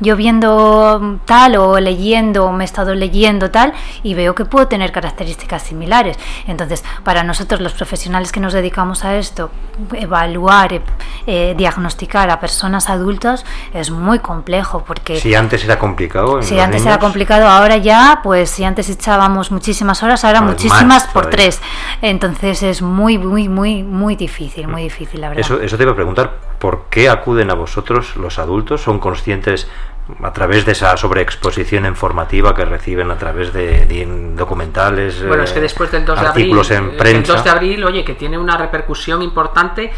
yo 0.00 0.16
viendo 0.16 1.20
tal 1.24 1.56
o 1.56 1.78
leyendo, 1.78 2.46
o 2.46 2.52
me 2.52 2.64
he 2.64 2.66
estado 2.66 2.94
leyendo 2.94 3.50
tal, 3.50 3.72
y 4.02 4.14
veo 4.14 4.34
que 4.34 4.44
puedo 4.44 4.68
tener 4.68 4.92
características 4.92 5.62
similares. 5.62 6.18
Entonces, 6.46 6.84
para 7.04 7.22
nosotros 7.22 7.60
los 7.60 7.72
profesionales 7.72 8.32
que 8.32 8.40
nos 8.40 8.52
dedicamos 8.52 9.04
a 9.04 9.16
esto, 9.16 9.50
evaluar, 9.92 10.82
eh, 11.26 11.54
diagnosticar 11.56 12.30
a 12.30 12.40
personas 12.40 12.88
adultas 12.90 13.44
es 13.72 13.90
muy 13.90 14.18
complejo 14.18 14.84
porque... 14.86 15.20
Si 15.20 15.34
antes 15.34 15.64
era 15.64 15.78
complicado. 15.78 16.42
Si 16.42 16.58
antes 16.58 16.80
niños... 16.80 16.86
era 16.86 16.98
complicado, 16.98 17.46
ahora 17.48 17.76
ya, 17.76 18.20
pues 18.22 18.50
si 18.50 18.64
antes 18.64 18.88
echábamos 18.88 19.50
muchísimas 19.50 20.02
horas, 20.02 20.24
ahora 20.24 20.40
pues 20.40 20.52
muchísimas 20.52 20.84
más, 20.86 21.06
por 21.08 21.30
tres. 21.30 21.60
Entonces 22.00 22.62
es 22.62 22.82
muy, 22.82 23.18
muy, 23.18 23.48
muy, 23.48 23.82
muy 23.82 24.16
difícil, 24.16 24.68
muy 24.68 24.84
difícil, 24.84 25.20
la 25.20 25.28
verdad. 25.28 25.44
Eso, 25.44 25.60
eso 25.60 25.76
te 25.76 25.82
iba 25.82 25.92
a 25.92 25.96
preguntar, 25.96 26.51
¿por 26.62 26.84
qué 26.90 27.08
acuden 27.08 27.50
a 27.50 27.54
vosotros 27.54 28.14
los 28.14 28.38
adultos? 28.38 28.82
¿Son 28.82 29.00
conscientes 29.00 29.66
a 30.22 30.32
través 30.32 30.64
de 30.64 30.72
esa 30.72 30.96
sobreexposición 30.96 31.86
informativa 31.86 32.54
que 32.54 32.64
reciben 32.64 33.10
a 33.10 33.18
través 33.18 33.52
de, 33.52 33.84
de 33.86 34.06
documentales, 34.36 35.26
bueno, 35.26 35.42
es 35.42 35.52
que 35.52 35.60
después 35.60 35.90
del 35.90 36.04
2 36.04 36.20
de 36.20 36.26
abril, 36.26 36.56
en 36.70 36.96
prensa. 36.96 37.32
El 37.32 37.36
2 37.38 37.44
de 37.44 37.50
abril, 37.50 37.84
oye, 37.84 38.04
que 38.04 38.14
tiene 38.14 38.38
una 38.38 38.56
repercusión 38.56 39.22
importante 39.22 39.92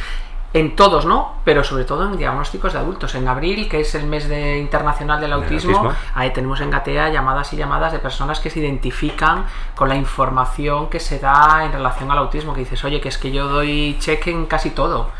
en 0.54 0.76
todos, 0.76 1.04
¿no? 1.04 1.34
Pero 1.44 1.64
sobre 1.64 1.84
todo 1.84 2.04
en 2.04 2.16
diagnósticos 2.16 2.72
de 2.72 2.78
adultos. 2.78 3.16
En 3.16 3.26
abril, 3.26 3.68
que 3.68 3.80
es 3.80 3.94
el 3.96 4.06
mes 4.06 4.28
de, 4.28 4.58
internacional 4.58 5.20
del 5.20 5.32
autismo, 5.32 5.78
autismo, 5.78 5.96
ahí 6.14 6.32
tenemos 6.32 6.60
en 6.60 6.70
Gatea 6.70 7.10
llamadas 7.10 7.52
y 7.52 7.56
llamadas 7.56 7.92
de 7.92 7.98
personas 7.98 8.38
que 8.38 8.50
se 8.50 8.60
identifican 8.60 9.46
con 9.74 9.88
la 9.88 9.96
información 9.96 10.88
que 10.88 11.00
se 11.00 11.18
da 11.18 11.64
en 11.64 11.72
relación 11.72 12.08
al 12.12 12.18
autismo, 12.18 12.54
que 12.54 12.60
dices, 12.60 12.84
oye, 12.84 13.00
que 13.00 13.08
es 13.08 13.18
que 13.18 13.32
yo 13.32 13.48
doy 13.48 13.96
cheque 13.98 14.30
en 14.30 14.46
casi 14.46 14.70
todo. 14.70 15.10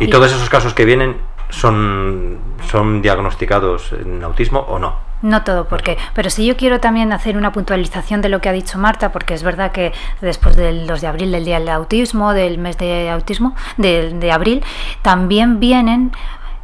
¿Y, 0.00 0.04
y 0.04 0.10
todos 0.10 0.32
esos 0.32 0.50
casos 0.50 0.74
que 0.74 0.84
vienen 0.84 1.18
son, 1.50 2.38
son 2.68 3.00
diagnosticados 3.00 3.92
en 3.92 4.24
autismo 4.24 4.58
o 4.58 4.80
no? 4.80 5.09
No 5.22 5.42
todo, 5.42 5.68
porque, 5.68 5.98
pero 6.14 6.30
si 6.30 6.46
yo 6.46 6.56
quiero 6.56 6.80
también 6.80 7.12
hacer 7.12 7.36
una 7.36 7.52
puntualización 7.52 8.22
de 8.22 8.30
lo 8.30 8.40
que 8.40 8.48
ha 8.48 8.52
dicho 8.52 8.78
Marta, 8.78 9.12
porque 9.12 9.34
es 9.34 9.42
verdad 9.42 9.70
que 9.70 9.92
después 10.20 10.56
del 10.56 10.86
2 10.86 11.00
de 11.00 11.06
abril, 11.06 11.32
del 11.32 11.44
Día 11.44 11.58
del 11.58 11.68
Autismo, 11.68 12.32
del 12.32 12.58
mes 12.58 12.78
de 12.78 13.10
autismo, 13.10 13.54
de, 13.76 14.14
de 14.14 14.32
abril, 14.32 14.64
también 15.02 15.60
vienen 15.60 16.12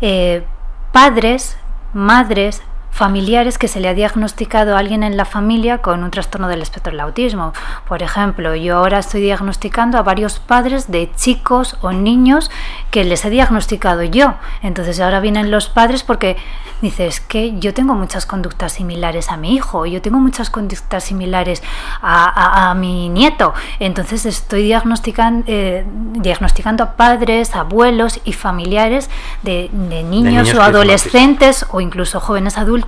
eh, 0.00 0.44
padres, 0.92 1.58
madres, 1.92 2.62
familiares 2.96 3.58
que 3.58 3.68
se 3.68 3.78
le 3.78 3.88
ha 3.88 3.94
diagnosticado 3.94 4.74
a 4.74 4.78
alguien 4.78 5.02
en 5.02 5.18
la 5.18 5.26
familia 5.26 5.78
con 5.78 6.02
un 6.02 6.10
trastorno 6.10 6.48
del 6.48 6.62
espectro 6.62 6.92
del 6.92 7.00
autismo. 7.00 7.52
Por 7.86 8.02
ejemplo, 8.02 8.54
yo 8.54 8.78
ahora 8.78 8.98
estoy 8.98 9.20
diagnosticando 9.20 9.98
a 9.98 10.02
varios 10.02 10.38
padres 10.38 10.90
de 10.90 11.10
chicos 11.14 11.76
o 11.82 11.92
niños 11.92 12.50
que 12.90 13.04
les 13.04 13.22
he 13.26 13.30
diagnosticado 13.30 14.02
yo. 14.02 14.34
Entonces 14.62 14.98
ahora 14.98 15.20
vienen 15.20 15.50
los 15.50 15.68
padres 15.68 16.02
porque 16.04 16.38
dices 16.80 17.20
que 17.20 17.58
yo 17.58 17.74
tengo 17.74 17.94
muchas 17.94 18.24
conductas 18.24 18.72
similares 18.72 19.30
a 19.30 19.36
mi 19.36 19.54
hijo, 19.54 19.84
yo 19.84 20.00
tengo 20.00 20.18
muchas 20.18 20.48
conductas 20.48 21.04
similares 21.04 21.62
a, 22.00 22.24
a, 22.24 22.70
a 22.70 22.74
mi 22.74 23.10
nieto. 23.10 23.52
Entonces 23.78 24.24
estoy 24.24 24.62
diagnosticando, 24.62 25.44
eh, 25.48 25.84
diagnosticando 26.14 26.82
a 26.84 26.92
padres, 26.92 27.54
abuelos 27.54 28.20
y 28.24 28.32
familiares 28.32 29.10
de, 29.42 29.68
de, 29.70 30.02
niños, 30.02 30.24
de 30.24 30.42
niños 30.42 30.54
o 30.54 30.62
adolescentes 30.62 31.66
o 31.70 31.82
incluso 31.82 32.20
jóvenes 32.20 32.56
adultos 32.56 32.85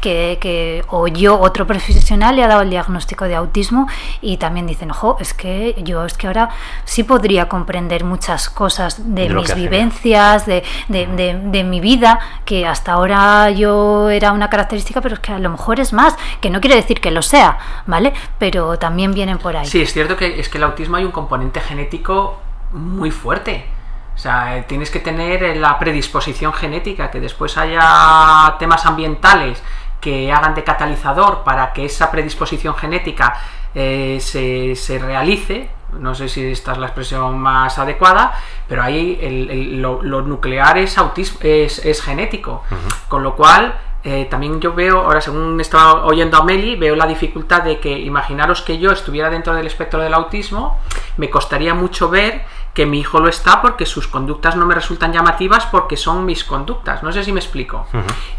que, 0.00 0.38
que, 0.40 0.84
o 0.88 1.08
yo, 1.08 1.38
otro 1.38 1.66
profesional, 1.66 2.36
le 2.36 2.44
ha 2.44 2.48
dado 2.48 2.62
el 2.62 2.70
diagnóstico 2.70 3.24
de 3.24 3.34
autismo 3.34 3.88
y 4.20 4.36
también 4.36 4.66
dicen, 4.66 4.90
ojo, 4.90 5.16
es 5.20 5.34
que 5.34 5.74
yo 5.84 6.04
es 6.04 6.14
que 6.14 6.26
ahora 6.26 6.50
sí 6.84 7.04
podría 7.04 7.48
comprender 7.48 8.04
muchas 8.04 8.50
cosas 8.50 9.14
de, 9.14 9.28
de 9.28 9.34
mis 9.34 9.54
vivencias, 9.54 10.46
de, 10.46 10.62
de, 10.88 11.06
de, 11.06 11.40
de, 11.44 11.64
mi 11.64 11.80
vida, 11.80 12.18
que 12.44 12.66
hasta 12.66 12.92
ahora 12.92 13.50
yo 13.50 14.10
era 14.10 14.32
una 14.32 14.50
característica, 14.50 15.00
pero 15.00 15.14
es 15.14 15.20
que 15.20 15.32
a 15.32 15.38
lo 15.38 15.50
mejor 15.50 15.80
es 15.80 15.92
más, 15.92 16.16
que 16.40 16.50
no 16.50 16.60
quiere 16.60 16.76
decir 16.76 17.00
que 17.00 17.10
lo 17.10 17.22
sea, 17.22 17.58
¿vale? 17.86 18.12
Pero 18.38 18.78
también 18.78 19.12
vienen 19.12 19.38
por 19.38 19.56
ahí. 19.56 19.66
Sí, 19.66 19.80
es 19.80 19.92
cierto 19.92 20.16
que 20.16 20.40
es 20.40 20.48
que 20.48 20.58
el 20.58 20.64
autismo 20.64 20.96
hay 20.96 21.04
un 21.04 21.12
componente 21.12 21.60
genético 21.60 22.40
muy 22.72 23.10
fuerte. 23.10 23.77
O 24.18 24.20
sea, 24.20 24.64
tienes 24.66 24.90
que 24.90 24.98
tener 24.98 25.56
la 25.58 25.78
predisposición 25.78 26.52
genética, 26.52 27.08
que 27.08 27.20
después 27.20 27.56
haya 27.56 28.56
temas 28.58 28.84
ambientales 28.84 29.62
que 30.00 30.32
hagan 30.32 30.56
de 30.56 30.64
catalizador 30.64 31.44
para 31.44 31.72
que 31.72 31.84
esa 31.84 32.10
predisposición 32.10 32.74
genética 32.74 33.38
eh, 33.76 34.18
se, 34.20 34.74
se, 34.74 34.98
realice, 34.98 35.70
no 35.92 36.16
sé 36.16 36.28
si 36.28 36.50
esta 36.50 36.72
es 36.72 36.78
la 36.78 36.86
expresión 36.86 37.38
más 37.38 37.78
adecuada, 37.78 38.32
pero 38.66 38.82
ahí 38.82 39.76
lo, 39.76 40.02
nuclear 40.22 40.78
es, 40.78 40.98
autismo, 40.98 41.38
es, 41.44 42.02
genético, 42.02 42.64
con 43.06 43.22
lo 43.22 43.36
cual 43.36 43.78
eh, 44.02 44.26
también 44.28 44.60
yo 44.60 44.72
veo, 44.74 44.98
ahora 45.02 45.20
según 45.20 45.60
estaba 45.60 46.04
oyendo 46.04 46.38
a 46.38 46.44
Meli, 46.44 46.74
veo 46.74 46.96
la 46.96 47.06
dificultad 47.06 47.62
de 47.62 47.78
que 47.78 47.96
imaginaros 47.96 48.62
que 48.62 48.78
yo 48.78 48.90
estuviera 48.90 49.30
dentro 49.30 49.54
del 49.54 49.68
espectro 49.68 50.00
del 50.00 50.14
autismo, 50.14 50.76
me 51.18 51.30
costaría 51.30 51.72
mucho 51.72 52.08
ver 52.08 52.44
que 52.78 52.86
mi 52.86 53.00
hijo 53.00 53.18
lo 53.18 53.28
está 53.28 53.60
porque 53.60 53.84
sus 53.84 54.06
conductas 54.06 54.54
no 54.54 54.64
me 54.64 54.72
resultan 54.72 55.12
llamativas 55.12 55.66
porque 55.66 55.96
son 55.96 56.24
mis 56.24 56.44
conductas. 56.44 57.02
No 57.02 57.10
sé 57.10 57.24
si 57.24 57.32
me 57.32 57.40
explico. 57.40 57.88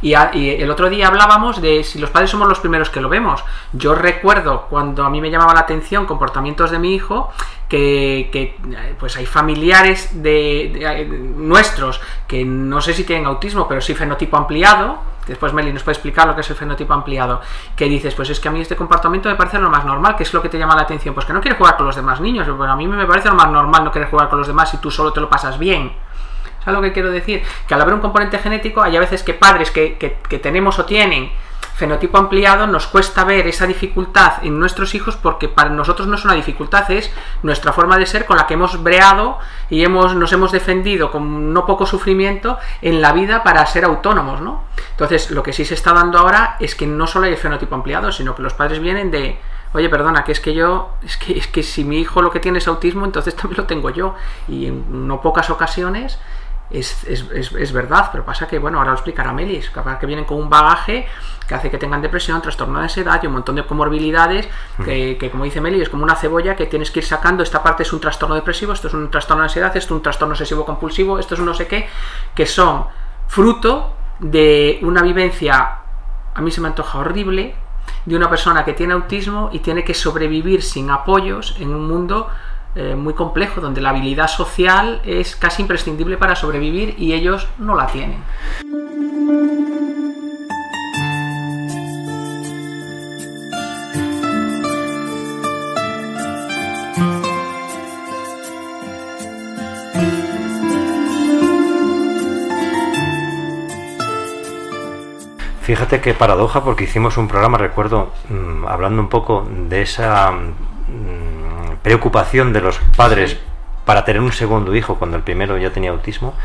y, 0.01 0.13
el 0.13 0.71
otro 0.71 0.89
día 0.89 1.09
hablábamos 1.09 1.61
de 1.61 1.83
si 1.83 1.99
los 1.99 2.09
padres 2.09 2.29
somos 2.29 2.47
los 2.47 2.61
primeros 2.61 2.89
que 2.89 3.01
lo 3.01 3.09
vemos. 3.09 3.43
Yo 3.73 3.95
recuerdo 3.95 4.67
cuando 4.69 5.03
a 5.03 5.09
mí 5.09 5.19
me 5.19 5.29
llamaba 5.29 5.53
la 5.53 5.59
atención 5.59 6.05
comportamientos 6.05 6.71
de 6.71 6.79
mi 6.79 6.95
hijo 6.95 7.33
que, 7.67 8.55
pues 8.97 9.17
hay 9.17 9.25
familiares 9.25 10.23
de, 10.23 11.05
nuestros 11.35 11.99
que 12.25 12.45
no 12.45 12.79
sé 12.79 12.93
si 12.93 13.03
tienen 13.03 13.25
autismo, 13.25 13.67
pero 13.67 13.81
sí 13.81 13.93
fenotipo 13.93 14.37
ampliado 14.37 14.99
después 15.29 15.53
Meli 15.53 15.71
nos 15.71 15.83
puede 15.83 15.95
explicar 15.95 16.27
lo 16.27 16.35
que 16.35 16.41
es 16.41 16.49
el 16.49 16.55
fenotipo 16.55 16.93
ampliado, 16.93 17.41
que 17.75 17.85
dices, 17.85 18.13
pues 18.15 18.29
es 18.29 18.39
que 18.39 18.49
a 18.49 18.51
mí 18.51 18.59
este 18.59 18.75
comportamiento 18.75 19.29
me 19.29 19.35
parece 19.35 19.59
lo 19.59 19.69
más 19.69 19.85
normal, 19.85 20.15
que 20.15 20.23
es 20.23 20.33
lo 20.33 20.41
que 20.41 20.49
te 20.49 20.59
llama 20.59 20.75
la 20.75 20.81
atención, 20.81 21.13
pues 21.13 21.25
que 21.25 21.33
no 21.33 21.41
quiere 21.41 21.57
jugar 21.57 21.77
con 21.77 21.85
los 21.85 21.95
demás 21.95 22.19
niños, 22.19 22.47
bueno, 22.57 22.73
a 22.73 22.75
mí 22.75 22.87
me 22.87 23.05
parece 23.05 23.29
lo 23.29 23.35
más 23.35 23.49
normal 23.49 23.83
no 23.83 23.91
querer 23.91 24.09
jugar 24.09 24.29
con 24.29 24.39
los 24.39 24.47
demás 24.47 24.69
si 24.69 24.77
tú 24.77 24.91
solo 24.91 25.13
te 25.13 25.21
lo 25.21 25.29
pasas 25.29 25.57
bien. 25.57 25.93
¿Sabes 26.59 26.75
lo 26.75 26.81
que 26.81 26.91
quiero 26.91 27.09
decir? 27.09 27.41
Que 27.67 27.73
al 27.73 27.81
haber 27.81 27.93
un 27.93 28.01
componente 28.01 28.37
genético, 28.37 28.81
hay 28.81 28.97
a 28.97 28.99
veces 28.99 29.23
que 29.23 29.33
padres 29.33 29.71
que, 29.71 29.97
que 29.97 30.39
tenemos 30.39 30.77
o 30.77 30.83
tienen 30.83 31.31
fenotipo 31.79 32.17
ampliado 32.17 32.67
nos 32.67 32.87
cuesta 32.87 33.23
ver 33.23 33.47
esa 33.47 33.65
dificultad 33.65 34.43
en 34.43 34.59
nuestros 34.59 34.93
hijos 34.95 35.15
porque 35.15 35.47
para 35.47 35.69
nosotros 35.69 36.07
no 36.07 36.15
es 36.15 36.25
una 36.25 36.33
dificultad, 36.33 36.91
es 36.91 37.09
nuestra 37.41 37.71
forma 37.71 37.97
de 37.97 38.05
ser 38.05 38.25
con 38.25 38.35
la 38.35 38.45
que 38.45 38.55
hemos 38.55 38.83
breado 38.83 39.39
y 39.69 39.83
hemos, 39.83 40.13
nos 40.13 40.33
hemos 40.33 40.51
defendido 40.51 41.09
con 41.09 41.53
no 41.53 41.65
poco 41.65 41.85
sufrimiento 41.85 42.59
en 42.81 43.01
la 43.01 43.13
vida 43.13 43.43
para 43.43 43.65
ser 43.65 43.85
autónomos, 43.85 44.41
¿no? 44.41 44.65
Entonces, 44.91 45.31
lo 45.31 45.41
que 45.41 45.53
sí 45.53 45.63
se 45.63 45.73
está 45.73 45.93
dando 45.93 46.19
ahora 46.19 46.57
es 46.59 46.75
que 46.75 46.85
no 46.85 47.07
solo 47.07 47.25
hay 47.25 47.31
el 47.31 47.37
fenotipo 47.37 47.75
ampliado, 47.75 48.11
sino 48.11 48.35
que 48.35 48.43
los 48.43 48.53
padres 48.53 48.81
vienen 48.81 49.09
de, 49.09 49.39
oye, 49.73 49.87
perdona, 49.87 50.25
que 50.25 50.33
es 50.33 50.41
que 50.41 50.53
yo, 50.53 50.95
es 51.01 51.15
que, 51.15 51.37
es 51.37 51.47
que 51.47 51.63
si 51.63 51.85
mi 51.85 51.99
hijo 51.99 52.21
lo 52.21 52.29
que 52.29 52.41
tiene 52.41 52.57
es 52.57 52.67
autismo, 52.67 53.05
entonces 53.05 53.35
también 53.35 53.61
lo 53.61 53.67
tengo 53.67 53.89
yo. 53.89 54.15
Y 54.49 54.65
en 54.65 55.07
no 55.07 55.21
pocas 55.21 55.49
ocasiones 55.49 56.19
es, 56.69 57.03
es, 57.05 57.25
es, 57.31 57.71
verdad, 57.73 58.09
pero 58.11 58.23
pasa 58.23 58.47
que, 58.47 58.59
bueno, 58.59 58.77
ahora 58.77 58.91
lo 58.91 58.95
explicará 58.95 59.33
Melis, 59.33 59.69
capaz 59.71 59.97
que 59.97 60.05
vienen 60.05 60.25
con 60.25 60.37
un 60.37 60.49
bagaje 60.49 61.07
que 61.47 61.55
hace 61.55 61.71
que 61.71 61.79
tengan 61.79 62.01
depresión, 62.01 62.41
trastorno 62.41 62.77
de 62.77 62.83
ansiedad 62.83 63.19
y 63.23 63.27
un 63.27 63.33
montón 63.33 63.55
de 63.55 63.65
comorbilidades 63.65 64.47
que, 64.85 65.17
que, 65.17 65.31
como 65.31 65.45
dice 65.45 65.61
Melis, 65.61 65.83
es 65.83 65.89
como 65.89 66.03
una 66.03 66.15
cebolla 66.15 66.55
que 66.55 66.67
tienes 66.67 66.91
que 66.91 66.99
ir 66.99 67.05
sacando, 67.05 67.41
esta 67.41 67.63
parte 67.63 67.81
es 67.83 67.91
un 67.91 67.99
trastorno 67.99 68.35
depresivo, 68.35 68.73
esto 68.73 68.87
es 68.87 68.93
un 68.93 69.09
trastorno 69.09 69.41
de 69.41 69.45
ansiedad, 69.47 69.75
esto 69.75 69.93
es 69.93 69.97
un 69.97 70.03
trastorno 70.03 70.33
obsesivo 70.33 70.63
compulsivo, 70.63 71.17
esto 71.17 71.33
es 71.33 71.39
un 71.39 71.47
no 71.47 71.55
sé 71.55 71.67
qué, 71.67 71.87
que 72.35 72.45
son 72.45 72.85
fruto 73.27 73.95
de 74.19 74.79
una 74.83 75.01
vivencia, 75.01 75.79
a 76.35 76.41
mí 76.41 76.51
se 76.51 76.61
me 76.61 76.67
antoja 76.67 76.99
horrible, 76.99 77.55
de 78.05 78.15
una 78.15 78.29
persona 78.29 78.63
que 78.63 78.73
tiene 78.73 78.93
autismo 78.93 79.49
y 79.51 79.59
tiene 79.59 79.83
que 79.83 79.93
sobrevivir 79.93 80.63
sin 80.63 80.89
apoyos 80.89 81.55
en 81.59 81.73
un 81.73 81.87
mundo 81.87 82.29
eh, 82.75 82.95
muy 82.95 83.13
complejo, 83.13 83.61
donde 83.61 83.81
la 83.81 83.89
habilidad 83.89 84.27
social 84.27 85.01
es 85.03 85.35
casi 85.35 85.63
imprescindible 85.63 86.17
para 86.17 86.35
sobrevivir 86.35 86.95
y 86.97 87.13
ellos 87.13 87.47
no 87.57 87.75
la 87.75 87.87
tienen. 87.87 88.23
Fíjate 105.69 106.01
qué 106.01 106.15
paradoja, 106.15 106.63
porque 106.63 106.85
hicimos 106.85 107.17
un 107.17 107.27
programa, 107.27 107.59
recuerdo, 107.59 108.11
mm, 108.27 108.65
hablando 108.67 109.03
un 109.03 109.09
poco 109.09 109.47
de 109.67 109.83
esa 109.83 110.33
preocupación 111.89 112.53
de 112.53 112.61
los 112.61 112.77
padres 112.95 113.35
para 113.83 114.05
tener 114.05 114.21
un 114.21 114.31
segundo 114.31 114.75
hijo 114.75 114.99
cuando 114.99 115.17
el 115.17 115.23
primero 115.23 115.57
ya 115.57 115.71
tenía 115.71 115.89
autismo. 115.89 116.35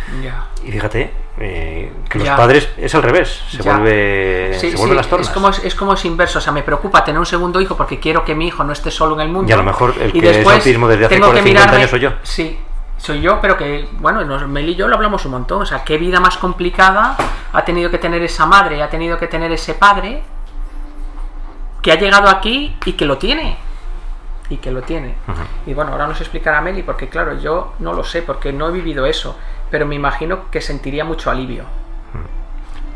Y 0.64 0.72
fíjate 0.72 1.12
eh, 1.38 1.92
que 2.08 2.18
los 2.18 2.30
padres 2.30 2.70
es 2.78 2.94
al 2.94 3.02
revés, 3.02 3.42
se 3.50 3.62
vuelve 3.62 4.58
se 4.58 4.74
vuelven 4.74 4.96
las 4.96 5.06
tornas. 5.06 5.28
Es 5.28 5.34
como, 5.34 5.50
es 5.50 5.74
como 5.74 5.92
es 5.92 6.04
inverso, 6.06 6.38
o 6.38 6.40
sea, 6.40 6.50
me 6.54 6.62
preocupa 6.62 7.04
tener 7.04 7.18
un 7.18 7.26
segundo 7.26 7.60
hijo 7.60 7.76
porque 7.76 8.00
quiero 8.00 8.24
que 8.24 8.34
mi 8.34 8.46
hijo 8.46 8.64
no 8.64 8.72
esté 8.72 8.90
solo 8.90 9.16
en 9.16 9.20
el 9.20 9.28
mundo. 9.28 9.50
Y 9.50 9.52
a 9.52 9.58
lo 9.58 9.64
mejor 9.64 9.94
el 10.00 10.14
que 10.14 10.40
es 10.40 10.46
autismo 10.46 10.88
desde 10.88 11.04
hace 11.04 11.16
50 11.16 11.70
años 11.70 11.90
soy 11.90 12.00
yo. 12.00 12.12
Sí, 12.22 12.58
soy 12.96 13.20
yo, 13.20 13.38
pero 13.42 13.58
que, 13.58 13.86
bueno, 13.98 14.24
Mel 14.48 14.70
y 14.70 14.76
yo 14.76 14.88
lo 14.88 14.96
hablamos 14.96 15.26
un 15.26 15.32
montón. 15.32 15.60
O 15.60 15.66
sea, 15.66 15.84
qué 15.84 15.98
vida 15.98 16.20
más 16.20 16.38
complicada 16.38 17.18
ha 17.52 17.64
tenido 17.66 17.90
que 17.90 17.98
tener 17.98 18.22
esa 18.22 18.46
madre, 18.46 18.82
ha 18.82 18.88
tenido 18.88 19.18
que 19.18 19.26
tener 19.26 19.52
ese 19.52 19.74
padre 19.74 20.22
que 21.82 21.92
ha 21.92 21.96
llegado 21.96 22.30
aquí 22.30 22.74
y 22.86 22.94
que 22.94 23.04
lo 23.04 23.18
tiene 23.18 23.58
y 24.54 24.56
que 24.58 24.70
lo 24.70 24.82
tiene. 24.82 25.14
Y 25.66 25.74
bueno, 25.74 25.92
ahora 25.92 26.06
nos 26.06 26.20
explicará 26.20 26.60
Meli, 26.60 26.82
porque 26.82 27.08
claro, 27.08 27.38
yo 27.38 27.74
no 27.80 27.92
lo 27.92 28.04
sé, 28.04 28.22
porque 28.22 28.52
no 28.52 28.68
he 28.68 28.72
vivido 28.72 29.04
eso, 29.06 29.36
pero 29.70 29.86
me 29.86 29.94
imagino 29.94 30.50
que 30.50 30.60
sentiría 30.60 31.04
mucho 31.04 31.30
alivio. 31.30 31.64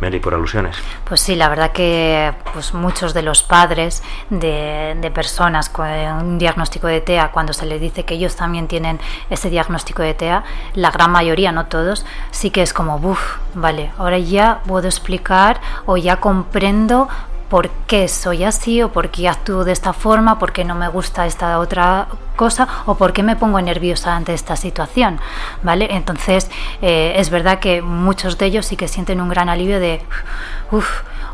Meli, 0.00 0.20
por 0.20 0.32
alusiones. 0.32 0.76
Pues 1.04 1.20
sí, 1.20 1.34
la 1.34 1.48
verdad 1.48 1.72
que 1.72 2.32
pues 2.52 2.72
muchos 2.72 3.14
de 3.14 3.22
los 3.22 3.42
padres 3.42 4.04
de, 4.30 4.96
de, 5.00 5.10
personas 5.10 5.68
con 5.68 5.88
un 5.88 6.38
diagnóstico 6.38 6.86
de 6.86 7.00
TEA, 7.00 7.32
cuando 7.32 7.52
se 7.52 7.66
les 7.66 7.80
dice 7.80 8.04
que 8.04 8.14
ellos 8.14 8.36
también 8.36 8.68
tienen 8.68 9.00
ese 9.28 9.50
diagnóstico 9.50 10.02
de 10.02 10.14
TEA, 10.14 10.44
la 10.74 10.92
gran 10.92 11.10
mayoría, 11.10 11.50
no 11.50 11.66
todos, 11.66 12.06
sí 12.30 12.50
que 12.50 12.62
es 12.62 12.72
como, 12.72 12.94
uff, 12.96 13.38
vale, 13.54 13.90
ahora 13.98 14.18
ya 14.18 14.60
puedo 14.68 14.86
explicar 14.86 15.60
o 15.84 15.96
ya 15.96 16.18
comprendo 16.20 17.08
por 17.48 17.70
qué 17.86 18.08
soy 18.08 18.44
así 18.44 18.82
o 18.82 18.92
por 18.92 19.10
qué 19.10 19.28
actúo 19.28 19.64
de 19.64 19.72
esta 19.72 19.92
forma, 19.92 20.38
por 20.38 20.52
qué 20.52 20.64
no 20.64 20.74
me 20.74 20.88
gusta 20.88 21.26
esta 21.26 21.58
otra 21.58 22.08
cosa 22.36 22.68
o 22.86 22.96
por 22.96 23.12
qué 23.12 23.22
me 23.22 23.36
pongo 23.36 23.60
nerviosa 23.60 24.14
ante 24.14 24.34
esta 24.34 24.56
situación, 24.56 25.20
¿vale? 25.62 25.88
Entonces 25.90 26.50
eh, 26.82 27.14
es 27.16 27.30
verdad 27.30 27.58
que 27.58 27.82
muchos 27.82 28.38
de 28.38 28.46
ellos 28.46 28.66
sí 28.66 28.76
que 28.76 28.88
sienten 28.88 29.20
un 29.20 29.28
gran 29.28 29.48
alivio 29.48 29.80
de, 29.80 30.02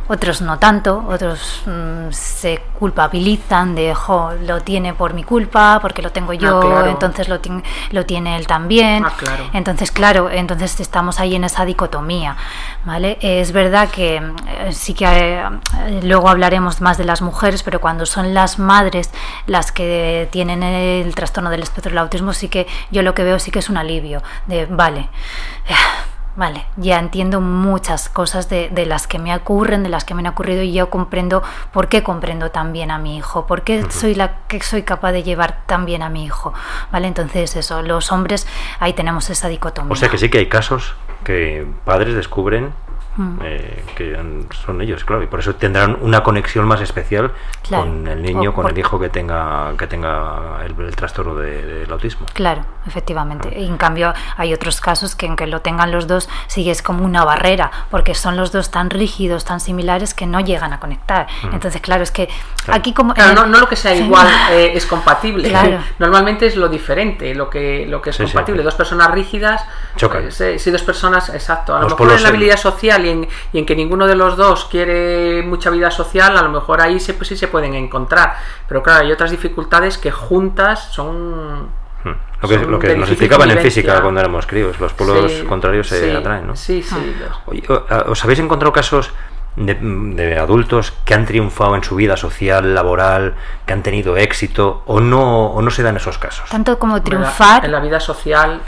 otros 0.09 0.43
no 0.43 0.59
tanto, 0.59 1.05
otros 1.09 1.63
mm, 1.67 2.11
se 2.11 2.61
culpabilizan 2.79 3.75
de, 3.75 3.95
jo, 3.95 4.33
lo 4.47 4.61
tiene 4.61 4.93
por 4.93 5.15
mi 5.15 5.25
culpa, 5.25 5.79
porque 5.81 6.03
lo 6.03 6.13
tengo 6.13 6.33
yo, 6.33 6.61
ah, 6.77 6.91
entonces 6.91 7.29
lo, 7.29 7.41
lo, 7.91 8.05
tiene 8.05 8.37
él 8.37 8.47
también. 8.47 9.05
Ah, 9.05 9.13
claro. 9.17 9.45
Entonces, 9.53 9.91
claro, 9.91 10.31
entonces 10.31 10.79
estamos 10.81 11.21
ahí 11.21 11.35
en 11.35 11.45
esa 11.45 11.65
dicotomía, 11.65 12.37
¿vale? 12.85 13.19
Es 13.21 13.53
verdad 13.53 13.89
que 13.89 14.17
eh, 14.17 14.73
sí 14.73 14.93
que 14.95 15.07
eh, 15.07 16.01
luego 16.03 16.29
hablaremos 16.29 16.81
más 16.81 16.99
de 16.99 17.05
las 17.05 17.23
mujeres, 17.23 17.63
pero 17.63 17.81
cuando 17.81 18.05
son 18.05 18.35
las 18.35 18.59
madres 18.59 19.11
las 19.47 19.73
que 19.73 20.29
tienen 20.31 20.63
el 20.63 21.15
trastorno 21.15 21.51
del 21.51 21.63
espectro 21.63 21.91
del 21.91 21.99
autismo, 21.99 22.33
sí 22.33 22.49
que 22.49 22.67
yo 22.91 23.03
lo 23.03 23.15
que 23.15 23.25
veo 23.25 23.39
sí 23.39 23.51
que 23.51 23.61
es 23.61 23.71
un 23.71 23.77
alivio, 23.77 24.23
de, 24.47 24.67
vale 24.67 25.09
Vale, 26.37 26.67
ya 26.77 26.99
entiendo 26.99 27.41
muchas 27.41 28.09
cosas 28.09 28.49
de, 28.49 28.69
de, 28.69 28.87
las 28.87 29.07
que 29.07 29.21
me 29.21 29.35
ocurren, 29.35 29.85
de 29.85 29.89
las 29.89 30.05
que 30.05 30.15
me 30.15 30.21
han 30.21 30.27
ocurrido 30.27 30.63
y 30.63 30.73
yo 30.73 30.91
comprendo 30.91 31.45
por 31.73 31.89
qué 31.89 32.03
comprendo 32.03 32.51
tan 32.51 32.73
bien 32.73 32.91
a 32.91 32.99
mi 32.99 33.17
hijo, 33.17 33.47
por 33.47 33.63
qué 33.63 33.89
soy 33.91 34.17
la 34.17 34.39
que 34.49 34.61
soy 34.61 34.83
capaz 34.83 35.13
de 35.13 35.23
llevar 35.23 35.65
tan 35.67 35.85
bien 35.85 36.03
a 36.03 36.09
mi 36.11 36.25
hijo. 36.25 36.53
Vale, 36.91 37.07
entonces 37.07 37.55
eso, 37.55 37.83
los 37.83 38.11
hombres 38.11 38.49
ahí 38.81 38.95
tenemos 38.95 39.31
esa 39.31 39.49
dicotomía. 39.49 39.93
O 39.93 39.97
sea 39.97 40.09
que 40.09 40.19
sí 40.19 40.29
que 40.29 40.39
hay 40.39 40.49
casos 40.49 40.97
que 41.23 41.67
padres 41.85 42.15
descubren 42.15 42.73
Mm. 43.17 43.39
Eh, 43.43 43.85
que 43.95 44.19
son 44.65 44.81
ellos, 44.83 45.05
claro, 45.05 45.23
y 45.23 45.27
por 45.27 45.41
eso 45.41 45.55
tendrán 45.55 45.97
una 46.01 46.23
conexión 46.23 46.67
más 46.67 46.81
especial 46.81 47.33
con 47.69 48.09
el 48.09 48.23
niño, 48.23 48.53
con 48.53 48.69
el 48.69 48.77
hijo 48.77 48.99
que 48.99 49.09
tenga 49.09 49.73
que 49.79 49.87
tenga 49.87 50.59
el, 50.65 50.75
trastorno 50.97 51.35
del 51.37 51.91
autismo. 51.91 52.27
Claro, 52.33 52.65
efectivamente. 52.87 53.51
Ah. 53.53 53.59
Y 53.59 53.67
en 53.67 53.77
cambio 53.77 54.13
hay 54.37 54.53
otros 54.53 54.81
casos 54.81 55.15
que 55.15 55.27
aunque 55.27 55.47
lo 55.47 55.61
tengan 55.61 55.93
los 55.93 56.07
dos, 56.07 56.29
sigue 56.49 56.73
es 56.73 56.83
como 56.83 57.05
una 57.05 57.25
barrera, 57.25 57.71
porque 57.91 58.15
son 58.15 58.37
los 58.37 58.51
dos 58.51 58.71
tan 58.71 58.91
rígidos, 58.91 59.45
tan 59.45 59.61
similares 59.61 60.13
que 60.13 60.27
no 60.27 60.41
llegan 60.41 60.73
a 60.73 60.81
conectar. 60.81 61.29
Mm. 61.45 61.55
Entonces, 61.55 61.81
claro, 61.81 62.03
es 62.03 62.11
que 62.11 62.29
aquí 62.67 62.93
como... 62.93 63.15
no, 63.15 63.47
lo 63.47 63.69
que 63.69 63.77
sea 63.77 63.95
igual 63.95 64.27
eh, 64.51 64.73
es 64.75 64.87
compatible. 64.87 65.53
Normalmente 65.99 66.47
es 66.47 66.57
lo 66.57 66.69
diferente, 66.69 67.35
lo 67.35 67.49
que, 67.49 67.87
lo 67.87 68.03
que 68.03 68.11
es 68.11 68.17
compatible. 68.17 68.63
Dos 68.63 68.75
personas 68.75 69.11
rígidas, 69.13 69.65
Chocan. 69.97 70.29
Eh, 70.41 70.59
si 70.59 70.71
dos 70.71 70.83
personas, 70.83 71.29
exacto. 71.29 71.77
A 71.77 71.81
lo 71.81 71.89
mejor 71.89 72.13
en 72.13 72.23
la 72.23 72.29
habilidad 72.29 72.57
social 72.57 73.04
y 73.05 73.59
en, 73.59 73.67
que 73.67 73.77
ninguno 73.77 74.07
de 74.07 74.15
los 74.15 74.37
dos 74.37 74.67
quiere 74.67 75.43
mucha 75.43 75.71
vida 75.71 75.91
social, 75.91 76.37
a 76.37 76.43
lo 76.43 76.51
mejor 76.51 76.81
ahí 76.81 77.01
se, 77.01 77.15
pues, 77.15 77.29
sí 77.29 77.37
se 77.37 77.49
pueden 77.49 77.75
encontrar. 77.75 78.37
Pero 78.69 78.83
claro, 78.83 79.05
hay 79.05 79.13
otras 79.13 79.31
dificultades 79.31 79.99
que 79.99 80.11
juntas 80.11 80.93
son... 80.93 81.69
Hmm. 82.05 82.15
Lo 82.43 82.49
que, 82.49 82.59
lo 82.59 82.79
que 82.79 82.97
nos 82.97 83.09
explicaban 83.09 83.51
en 83.51 83.59
física 83.59 84.03
cuando 84.03 84.21
éramos 84.21 84.47
críos, 84.47 84.79
los 84.79 84.93
polos 84.93 85.33
contrarios 85.49 85.89
se 85.89 86.15
atraen, 86.15 86.47
¿no? 86.47 86.57
Sí, 86.57 86.83
sí. 86.83 87.15
Ah. 87.89 88.05
¿Os 88.09 88.23
habéis 88.23 88.41
encontrado 88.41 88.73
casos 88.73 89.11
de, 89.57 90.39
adultos 90.39 90.93
que 91.05 91.15
han 91.15 91.27
triunfado 91.27 91.77
en 91.77 91.85
su 91.85 91.97
vida 91.97 92.17
social, 92.17 92.75
laboral, 92.75 93.35
que 93.67 93.73
han 93.73 93.83
tenido 93.83 94.17
éxito 94.17 94.83
o 94.87 95.01
no, 95.01 95.47
o 95.47 95.63
no 95.63 95.71
se 95.71 95.83
dan 95.83 95.97
esos 95.97 96.19
casos? 96.19 96.49
Tanto 96.51 96.79
como 96.79 97.03
triunfar. 97.03 97.65
En 97.65 97.73
la 97.73 97.81
vida 97.81 98.01
social 98.01 98.61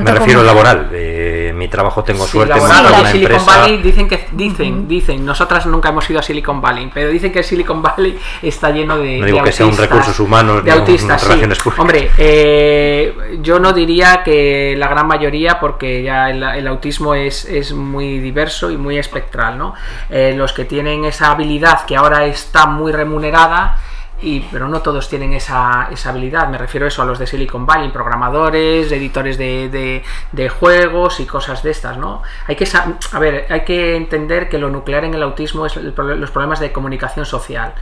me 0.00 0.12
refiero 0.12 0.40
al 0.40 0.46
laboral. 0.46 0.88
Eh, 0.92 1.52
mi 1.54 1.68
trabajo 1.68 2.04
tengo 2.04 2.26
suerte. 2.26 2.54
Laboral, 2.54 3.06
en 3.06 3.12
Silicon 3.12 3.46
Valley 3.46 3.76
dicen 3.78 4.08
que 4.08 4.28
dicen, 4.32 4.88
dicen, 4.88 5.24
nosotras 5.24 5.66
nunca 5.66 5.88
hemos 5.88 6.08
ido 6.10 6.20
a 6.20 6.22
Silicon 6.22 6.60
Valley, 6.60 6.90
pero 6.92 7.10
dicen 7.10 7.32
que 7.32 7.42
Silicon 7.42 7.82
Valley 7.82 8.18
está 8.42 8.70
lleno 8.70 8.98
de. 8.98 9.18
No 9.18 9.26
digo 9.26 9.42
que 9.42 9.52
sea 9.52 9.66
un 9.66 9.76
recursos 9.76 10.18
humanos, 10.20 10.64
de 10.64 10.72
autistas, 10.72 11.22
relaciones 11.24 11.58
públicas. 11.58 11.80
Hombre, 11.80 12.10
eh, 12.18 12.97
yo 13.42 13.58
no 13.58 13.72
diría 13.72 14.22
que 14.24 14.74
la 14.76 14.88
gran 14.88 15.06
mayoría, 15.06 15.60
porque 15.60 16.02
ya 16.02 16.30
el, 16.30 16.66
autismo 16.66 17.14
es, 17.14 17.44
es, 17.44 17.72
muy 17.72 18.18
diverso 18.18 18.70
y 18.70 18.76
muy 18.76 18.98
espectral, 18.98 19.58
¿no? 19.58 19.74
Eh, 20.10 20.34
los 20.36 20.52
que 20.52 20.64
tienen 20.64 21.04
esa 21.04 21.30
habilidad 21.30 21.84
que 21.86 21.96
ahora 21.96 22.26
está 22.26 22.66
muy 22.66 22.92
remunerada 22.92 23.78
y, 24.20 24.40
pero 24.40 24.68
no 24.68 24.80
todos 24.80 25.08
tienen 25.08 25.32
esa, 25.32 25.88
esa, 25.92 26.10
habilidad. 26.10 26.48
Me 26.48 26.58
refiero 26.58 26.86
a 26.86 26.88
eso 26.88 27.02
a 27.02 27.04
los 27.04 27.18
de 27.18 27.26
Silicon 27.26 27.66
Valley, 27.66 27.90
programadores, 27.90 28.90
editores 28.90 29.38
de, 29.38 30.02
de, 30.32 30.48
juegos 30.48 31.20
y 31.20 31.26
cosas 31.26 31.62
de 31.62 31.70
estas, 31.70 31.98
¿no? 31.98 32.22
Hay 32.46 32.56
que, 32.56 32.64
a 32.64 33.52
hay 33.52 33.64
que 33.64 33.96
entender 33.96 34.48
que 34.48 34.58
lo 34.58 34.70
nuclear 34.70 35.04
en 35.04 35.14
el 35.14 35.22
autismo 35.22 35.66
es 35.66 35.76
los 35.76 36.30
problemas 36.30 36.58
de 36.58 36.72
comunicación 36.72 37.26
social. 37.26 37.74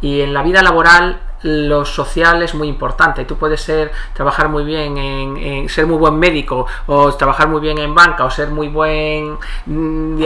Y 0.00 0.20
en 0.20 0.34
la 0.34 0.42
vida 0.42 0.62
laboral 0.62 1.20
lo 1.42 1.84
social 1.84 2.42
es 2.42 2.54
muy 2.54 2.68
importante. 2.68 3.24
Tú 3.24 3.36
puedes 3.36 3.60
ser, 3.60 3.92
trabajar 4.14 4.48
muy 4.48 4.64
bien 4.64 4.96
en, 4.96 5.68
ser 5.68 5.86
muy 5.86 5.96
buen 5.96 6.18
médico, 6.18 6.66
o 6.86 7.12
trabajar 7.14 7.48
muy 7.48 7.60
bien 7.60 7.78
en 7.78 7.94
banca, 7.94 8.24
o 8.24 8.30
ser 8.30 8.48
muy 8.48 8.68
buen 8.68 9.36
mm, 9.66 10.22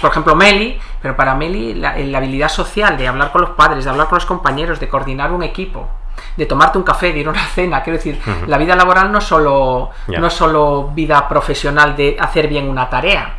por 0.00 0.10
ejemplo, 0.10 0.34
Meli, 0.34 0.78
pero 1.00 1.16
para 1.16 1.34
Meli 1.34 1.74
la 1.74 2.18
habilidad 2.18 2.48
social 2.48 2.96
de 2.96 3.08
hablar 3.08 3.32
con 3.32 3.42
los 3.42 3.50
padres, 3.50 3.84
de 3.84 3.90
hablar 3.90 4.08
con 4.08 4.16
los 4.16 4.26
compañeros, 4.26 4.80
de 4.80 4.88
coordinar 4.88 5.32
un 5.32 5.42
equipo, 5.42 5.88
de 6.36 6.46
tomarte 6.46 6.78
un 6.78 6.84
café, 6.84 7.12
de 7.12 7.20
ir 7.20 7.26
a 7.26 7.30
una 7.30 7.46
cena. 7.46 7.82
Quiero 7.82 7.98
decir, 7.98 8.20
la 8.46 8.58
vida 8.58 8.76
laboral 8.76 9.10
no 9.12 9.18
es 9.18 9.24
solo, 9.24 9.90
no 10.08 10.30
solo 10.30 10.90
vida 10.94 11.28
profesional 11.28 11.96
de 11.96 12.16
hacer 12.18 12.48
bien 12.48 12.68
una 12.68 12.88
tarea. 12.88 13.38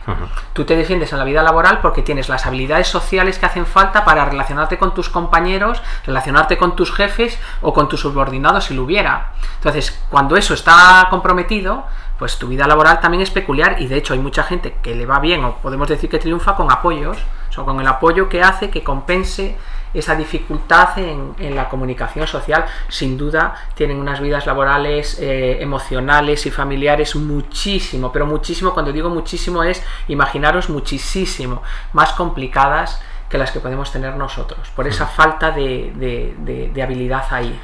Tú 0.54 0.66
te 0.66 0.76
defiendes 0.76 1.12
en 1.12 1.20
la 1.20 1.26
vida 1.26 1.44
laboral 1.44 1.80
porque 1.82 2.02
tienes 2.02 2.30
las 2.30 2.46
habilidades 2.46 2.88
sociales 2.88 3.40
que 3.40 3.46
hacen 3.46 3.66
falta 3.66 4.06
para 4.06 4.26
relacionarte 4.26 4.78
con 4.78 4.94
tus 4.94 5.10
compañeros, 5.10 5.82
relacionarte 6.06 6.58
con 6.58 6.76
tus 6.76 6.94
jefes 6.94 7.38
o 7.62 7.74
con 7.74 7.90
tus 7.90 8.02
subordinados 8.02 8.66
si 8.66 8.74
lo 8.74 8.84
hubiera. 8.84 9.32
Entonces, 9.56 10.00
cuando 10.10 10.38
eso 10.38 10.54
está 10.54 11.08
comprometido, 11.10 11.86
pues 12.18 12.38
tu 12.38 12.48
vida 12.48 12.68
laboral 12.68 13.00
también 13.00 13.22
es 13.22 13.32
peculiar 13.32 13.82
y 13.82 13.88
de 13.88 13.98
hecho 13.98 14.14
hay 14.14 14.20
mucha 14.20 14.44
gente 14.44 14.76
que 14.82 14.96
le 14.96 15.06
va 15.06 15.20
bien 15.20 15.44
o 15.44 15.58
podemos 15.58 15.88
decir 15.88 16.10
que 16.10 16.20
triunfa 16.20 16.56
con 16.56 16.72
apoyos, 16.72 17.18
o 17.58 17.66
con 17.66 17.80
el 17.80 17.88
apoyo 17.88 18.28
que 18.28 18.42
hace 18.42 18.70
que 18.70 18.84
compense 18.84 19.56
esa 19.94 20.16
dificultad 20.16 21.00
en, 21.00 21.56
la 21.56 21.70
comunicación 21.70 22.28
social. 22.28 22.66
Sin 22.90 23.18
duda 23.18 23.56
tienen 23.76 23.98
unas 23.98 24.20
vidas 24.20 24.46
laborales, 24.46 25.18
eh, 25.22 25.62
emocionales 25.62 26.46
y 26.46 26.52
familiares 26.52 27.16
muchísimo, 27.16 28.12
pero 28.12 28.26
muchísimo, 28.26 28.74
cuando 28.74 28.92
digo 28.92 29.10
muchísimo 29.10 29.64
es, 29.64 29.82
imaginaros 30.10 30.70
muchísimo, 30.70 31.62
más 31.94 32.12
complicadas 32.12 33.02
que 33.30 33.38
las 33.38 33.52
que 33.52 33.60
podemos 33.60 33.92
tener 33.92 34.16
nosotros, 34.16 34.70
por 34.76 34.88
esa 34.88 35.08
falta 35.08 35.52
de 35.52 36.82
habilidad 36.84 37.24
ahí. 37.32 37.58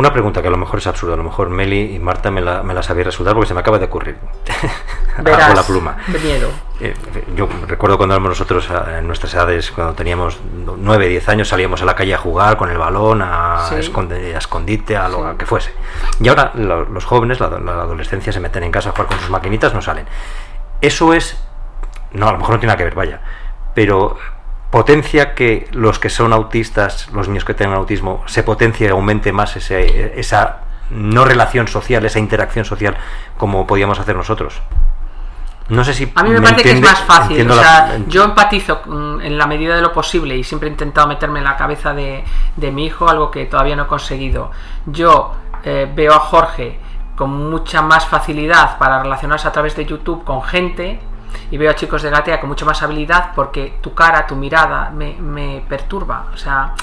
Una 0.00 0.14
pregunta 0.14 0.40
que 0.40 0.48
a 0.48 0.50
lo 0.50 0.56
mejor 0.56 0.78
es 0.78 0.86
absurda, 0.86 1.12
a 1.12 1.16
lo 1.18 1.24
mejor 1.24 1.50
Meli 1.50 1.94
y 1.94 1.98
Marta 1.98 2.30
me 2.30 2.40
la, 2.40 2.62
me 2.62 2.72
la 2.72 2.82
sabía 2.82 3.04
resultar 3.04 3.34
porque 3.34 3.48
se 3.48 3.52
me 3.52 3.60
acaba 3.60 3.78
de 3.78 3.84
ocurrir. 3.84 4.16
Verás, 5.22 5.54
la 5.54 5.62
pluma. 5.62 5.98
De 6.06 6.18
miedo. 6.20 6.48
Eh, 6.80 6.94
yo 7.36 7.46
recuerdo 7.66 7.98
cuando 7.98 8.14
éramos 8.14 8.30
nosotros 8.30 8.66
en 8.96 9.06
nuestras 9.06 9.34
edades, 9.34 9.70
cuando 9.70 9.92
teníamos 9.92 10.40
9, 10.42 11.06
10 11.06 11.28
años, 11.28 11.48
salíamos 11.48 11.82
a 11.82 11.84
la 11.84 11.94
calle 11.94 12.14
a 12.14 12.16
jugar 12.16 12.56
con 12.56 12.70
el 12.70 12.78
balón, 12.78 13.20
a, 13.20 13.68
escondite, 13.78 14.96
a 14.96 15.06
lo 15.10 15.36
que 15.36 15.44
fuese. 15.44 15.74
Y 16.18 16.28
ahora 16.28 16.52
los 16.54 17.04
jóvenes, 17.04 17.38
la, 17.38 17.50
la 17.50 17.72
adolescencia, 17.82 18.32
se 18.32 18.40
meten 18.40 18.62
en 18.62 18.72
casa 18.72 18.88
a 18.88 18.92
jugar 18.92 19.06
con 19.06 19.18
sus 19.18 19.28
maquinitas, 19.28 19.74
no 19.74 19.82
salen. 19.82 20.06
Eso 20.80 21.12
es. 21.12 21.38
No, 22.12 22.26
a 22.26 22.32
lo 22.32 22.38
mejor 22.38 22.54
no 22.54 22.58
tiene 22.58 22.68
nada 22.68 22.78
que 22.78 22.84
ver, 22.84 22.94
vaya. 22.94 23.20
Pero 23.74 24.16
potencia 24.70 25.34
que 25.34 25.68
los 25.72 25.98
que 25.98 26.10
son 26.10 26.32
autistas, 26.32 27.10
los 27.12 27.28
niños 27.28 27.44
que 27.44 27.54
tienen 27.54 27.76
autismo, 27.76 28.22
se 28.26 28.42
potencie 28.42 28.86
y 28.86 28.90
aumente 28.90 29.32
más 29.32 29.56
ese, 29.56 30.18
esa 30.18 30.60
no 30.90 31.24
relación 31.24 31.68
social, 31.68 32.04
esa 32.04 32.18
interacción 32.18 32.64
social 32.64 32.96
como 33.36 33.66
podíamos 33.66 33.98
hacer 33.98 34.16
nosotros. 34.16 34.60
No 35.68 35.84
sé 35.84 35.94
si. 35.94 36.12
A 36.16 36.22
mí 36.24 36.30
me, 36.30 36.40
parece 36.40 36.62
que 36.62 36.72
es 36.72 36.80
más 36.80 37.00
fácil. 37.00 37.48
O 37.48 37.54
sea, 37.54 37.98
yo 38.08 38.24
empatizo 38.24 38.82
en 39.22 39.38
la 39.38 39.46
medida 39.46 39.76
de 39.76 39.82
lo 39.82 39.92
posible 39.92 40.36
y 40.36 40.42
siempre 40.42 40.68
he 40.68 40.72
intentado 40.72 41.06
meterme 41.06 41.38
en 41.38 41.44
la 41.44 41.56
cabeza 41.56 41.94
de, 41.94 42.24
de 42.56 42.72
mi 42.72 42.86
hijo, 42.86 43.08
algo 43.08 43.30
que 43.30 43.46
todavía 43.46 43.76
no 43.76 43.84
he 43.84 43.86
conseguido. 43.86 44.50
Yo 44.86 45.32
eh, 45.62 45.88
veo 45.94 46.12
a 46.12 46.18
Jorge 46.18 46.80
con 47.14 47.50
mucha 47.50 47.82
más 47.82 48.06
facilidad 48.06 48.78
para 48.78 49.02
relacionarse 49.02 49.46
a 49.46 49.52
través 49.52 49.76
de 49.76 49.86
YouTube 49.86 50.24
con 50.24 50.42
gente 50.42 51.00
y 51.50 51.56
veo 51.56 51.70
a 51.70 51.74
chicos 51.74 52.02
de 52.02 52.10
Gatea 52.10 52.40
con 52.40 52.48
mucha 52.48 52.64
más 52.64 52.82
habilidad 52.82 53.32
porque 53.34 53.74
tu 53.80 53.94
cara, 53.94 54.26
tu 54.26 54.36
mirada 54.36 54.90
me, 54.90 55.62
perturba, 55.68 56.26
o 56.32 56.36
sea, 56.36 56.74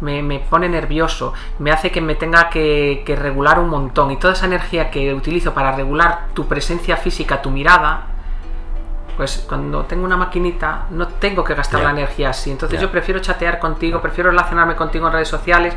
me, 0.00 0.40
pone 0.40 0.68
nervioso, 0.68 1.32
me 1.58 1.70
hace 1.70 1.90
que 1.90 2.00
me 2.00 2.14
tenga 2.14 2.48
que, 2.50 3.02
regular 3.18 3.58
un 3.58 3.68
montón. 3.68 4.10
Y 4.10 4.16
toda 4.16 4.34
esa 4.34 4.46
energía 4.46 4.90
que 4.90 5.14
utilizo 5.14 5.54
para 5.54 5.72
regular 5.72 6.28
tu 6.34 6.46
presencia 6.46 6.96
física, 6.96 7.40
tu 7.40 7.50
mirada, 7.50 8.06
pues 9.16 9.44
cuando 9.48 9.84
tengo 9.84 10.04
una 10.04 10.16
maquinita 10.16 10.86
no 10.90 11.08
tengo 11.08 11.42
que 11.42 11.54
gastar 11.54 11.80
la 11.80 11.90
energía 11.90 12.30
así, 12.30 12.50
entonces 12.50 12.80
yo 12.80 12.90
prefiero 12.90 13.20
chatear 13.20 13.58
contigo, 13.58 14.02
prefiero 14.02 14.30
relacionarme 14.30 14.76
contigo 14.76 15.06
en 15.06 15.12
redes 15.14 15.28
sociales. 15.28 15.74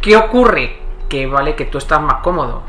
¿Qué 0.00 0.16
ocurre? 0.16 0.78
Que 1.08 1.26
vale 1.26 1.54
que 1.54 1.66
tú 1.66 1.76
estás 1.76 2.00
más 2.00 2.22
cómodo, 2.22 2.62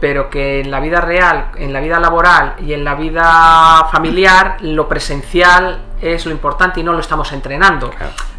pero 0.00 0.30
que 0.30 0.60
en 0.60 0.70
la 0.70 0.80
vida 0.80 1.00
real, 1.00 1.50
en 1.56 1.72
la 1.72 1.80
vida 1.80 1.98
laboral 1.98 2.54
y 2.58 2.72
en 2.72 2.84
la 2.84 2.94
vida 2.94 3.88
familiar, 3.90 4.56
lo 4.60 4.88
presencial 4.88 5.80
es 6.04 6.26
lo 6.26 6.32
importante 6.32 6.80
y 6.80 6.82
no 6.82 6.92
lo 6.92 7.00
estamos 7.00 7.32
entrenando. 7.32 7.90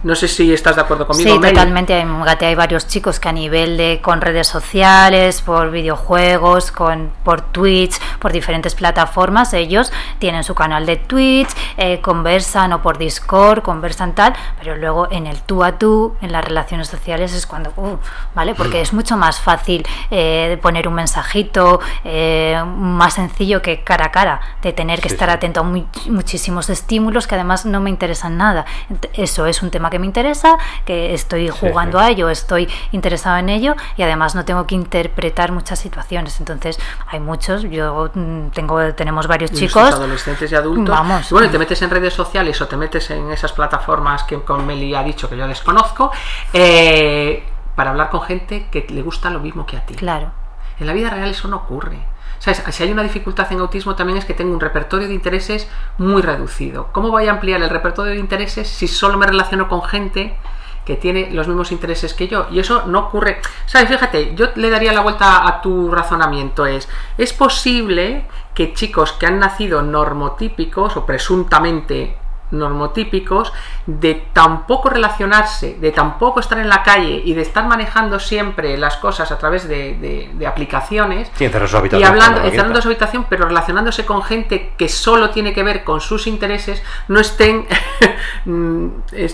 No 0.04 0.14
sé 0.14 0.28
si 0.28 0.54
estás 0.54 0.76
de 0.76 0.84
acuerdo 0.84 1.08
conmigo. 1.08 1.36
Sí, 1.36 1.42
totalmente. 1.42 2.00
En 2.00 2.22
Gate 2.24 2.46
hay 2.46 2.56
varios 2.56 2.88
chicos 2.88 3.20
que 3.20 3.28
a 3.28 3.32
nivel 3.32 3.76
de 3.76 4.02
con 4.04 4.22
redes 4.22 4.48
sociales, 4.48 5.42
por 5.42 5.72
videojuegos, 5.72 6.72
con 6.72 7.12
por 7.24 7.42
Twitch, 7.42 8.00
por 8.20 8.32
diferentes 8.32 8.76
plataformas, 8.76 9.54
ellos 9.54 9.92
tienen 10.20 10.44
su 10.44 10.54
canal 10.54 10.86
de 10.86 10.98
Twitch, 10.98 11.50
eh, 11.78 12.02
conversan 12.02 12.74
o 12.74 12.84
por 12.84 13.00
Discord, 13.00 13.64
conversan 13.64 14.14
tal, 14.14 14.36
pero 14.60 14.76
luego 14.76 15.08
en 15.10 15.26
el 15.26 15.42
tú 15.42 15.64
a 15.64 15.80
tú, 15.80 16.16
en 16.22 16.32
las 16.32 16.46
relaciones 16.46 16.88
sociales 16.88 17.34
es 17.34 17.48
cuando, 17.48 17.74
uh, 17.78 17.98
¿vale? 18.36 18.54
Porque 18.54 18.82
es 18.82 18.94
mucho 18.94 19.18
más 19.18 19.40
fácil 19.40 19.86
eh, 20.12 20.60
poner 20.62 20.88
un 20.88 20.94
mensajito, 20.94 21.80
eh, 22.04 22.62
más 22.78 23.16
sencillo 23.16 23.62
que 23.64 23.84
cara 23.84 24.06
a 24.06 24.12
cara, 24.12 24.42
de 24.62 24.72
tener 24.72 25.02
que 25.02 25.08
estar 25.08 25.30
atento 25.32 25.62
a 25.62 25.64
muchísimos 25.64 26.70
estímulos 26.70 27.26
que 27.26 27.36
además 27.36 27.55
no 27.64 27.80
me 27.80 27.90
interesan 27.90 28.38
nada. 28.38 28.66
Eso 29.14 29.46
es 29.46 29.62
un 29.62 29.72
tema 29.72 29.90
que 29.90 30.00
me 30.00 30.06
interesa, 30.06 30.58
que 30.84 31.14
estoy 31.14 31.48
jugando 31.50 32.00
a 32.00 32.10
ello, 32.10 32.30
estoy 32.30 32.68
interesado 32.92 33.38
en 33.38 33.50
ello 33.50 33.76
y 33.96 34.02
además 34.02 34.36
no 34.36 34.44
tengo 34.44 34.68
que 34.68 34.76
interpretar 34.76 35.52
muchas 35.52 35.80
situaciones. 35.80 36.40
Entonces, 36.40 36.80
hay 37.08 37.20
muchos, 37.20 37.64
yo 37.64 38.12
mm, 38.14 38.48
tengo 38.50 38.94
tenemos 38.94 39.28
varios 39.28 39.52
chicos, 39.52 39.94
adolescentes 39.94 40.52
y 40.52 40.56
adultos. 40.56 40.90
Vamos. 40.90 41.32
bueno, 41.32 41.50
te 41.50 41.60
metes 41.60 41.82
en 41.82 41.90
redes 41.90 42.14
sociales 42.14 42.60
o 42.62 42.68
te 42.68 42.78
metes 42.78 43.10
en 43.12 43.32
esas 43.32 43.54
plataformas 43.54 44.24
que 44.24 44.42
con 44.42 44.66
Meli 44.66 44.96
ha 44.96 45.04
dicho 45.04 45.30
que 45.30 45.38
yo 45.38 45.48
desconozco, 45.48 46.12
eh, 46.54 47.44
para 47.76 47.92
hablar 47.92 48.10
con 48.10 48.22
gente 48.22 48.68
que 48.72 48.86
le 48.90 49.02
gusta 49.02 49.30
lo 49.30 49.40
mismo 49.40 49.66
que 49.66 49.78
a 49.78 49.86
ti. 49.86 49.96
Claro. 49.96 50.32
En 50.80 50.88
la 50.88 50.94
vida 50.94 51.10
real 51.10 51.30
eso 51.30 51.48
no 51.48 51.58
ocurre. 51.58 52.15
Si 52.40 52.84
hay 52.84 52.92
una 52.92 53.04
dificultad 53.04 53.52
en 53.52 53.60
autismo 53.60 53.96
también 53.96 54.18
es 54.18 54.26
que 54.26 54.34
tengo 54.34 54.54
un 54.54 54.60
repertorio 54.60 55.08
de 55.08 55.14
intereses 55.14 55.68
muy 55.98 56.22
reducido. 56.22 56.90
¿Cómo 56.92 57.10
voy 57.10 57.28
a 57.28 57.32
ampliar 57.32 57.62
el 57.62 57.70
repertorio 57.70 58.14
de 58.14 58.20
intereses 58.20 58.68
si 58.68 58.88
solo 58.88 59.18
me 59.18 59.26
relaciono 59.26 59.68
con 59.68 59.84
gente 59.84 60.38
que 60.86 60.96
tiene 60.96 61.32
los 61.32 61.48
mismos 61.48 61.72
intereses 61.72 62.14
que 62.14 62.28
yo? 62.28 62.48
Y 62.52 62.60
eso 62.60 62.84
no 62.86 63.00
ocurre. 63.00 63.42
¿Sabes? 63.66 63.90
Fíjate, 63.90 64.36
yo 64.36 64.48
le 64.56 64.70
daría 64.70 64.94
la 64.94 65.02
vuelta 65.02 65.48
a 65.48 65.62
tu 65.62 65.90
razonamiento. 65.90 66.66
Es, 66.66 66.88
es 67.18 67.34
posible 67.34 68.28
que 68.54 68.74
chicos 68.74 69.14
que 69.14 69.26
han 69.26 69.40
nacido 69.40 69.82
normotípicos 69.82 70.98
o 70.98 71.06
presuntamente 71.06 72.18
normotípicos 72.52 73.54
de 73.86 74.16
tampoco 74.34 74.90
relacionarse, 74.90 75.78
de 75.80 75.92
tampoco 75.92 76.40
estar 76.40 76.58
en 76.60 76.70
la 76.70 76.84
calle 76.84 77.22
y 77.24 77.34
de 77.34 77.42
estar 77.42 77.66
manejando 77.68 78.20
siempre 78.20 78.78
las 78.78 78.98
cosas 78.98 79.32
a 79.32 79.38
través 79.38 79.68
de, 79.68 80.30
aplicaciones. 80.48 81.32
Y 81.40 82.04
hablando, 82.04 82.42
encerrando 82.42 82.82
su 82.82 82.88
habitación, 82.88 83.26
pero 83.30 83.46
relacionándose 83.46 84.06
con 84.06 84.24
gente 84.24 84.74
que 84.78 84.90
solo 84.90 85.30
tiene 85.32 85.54
que 85.54 85.64
ver 85.64 85.84
con 85.84 86.02
sus 86.02 86.28
intereses, 86.28 86.84
no 87.08 87.20
estén 87.20 87.68
mm, 88.46 88.88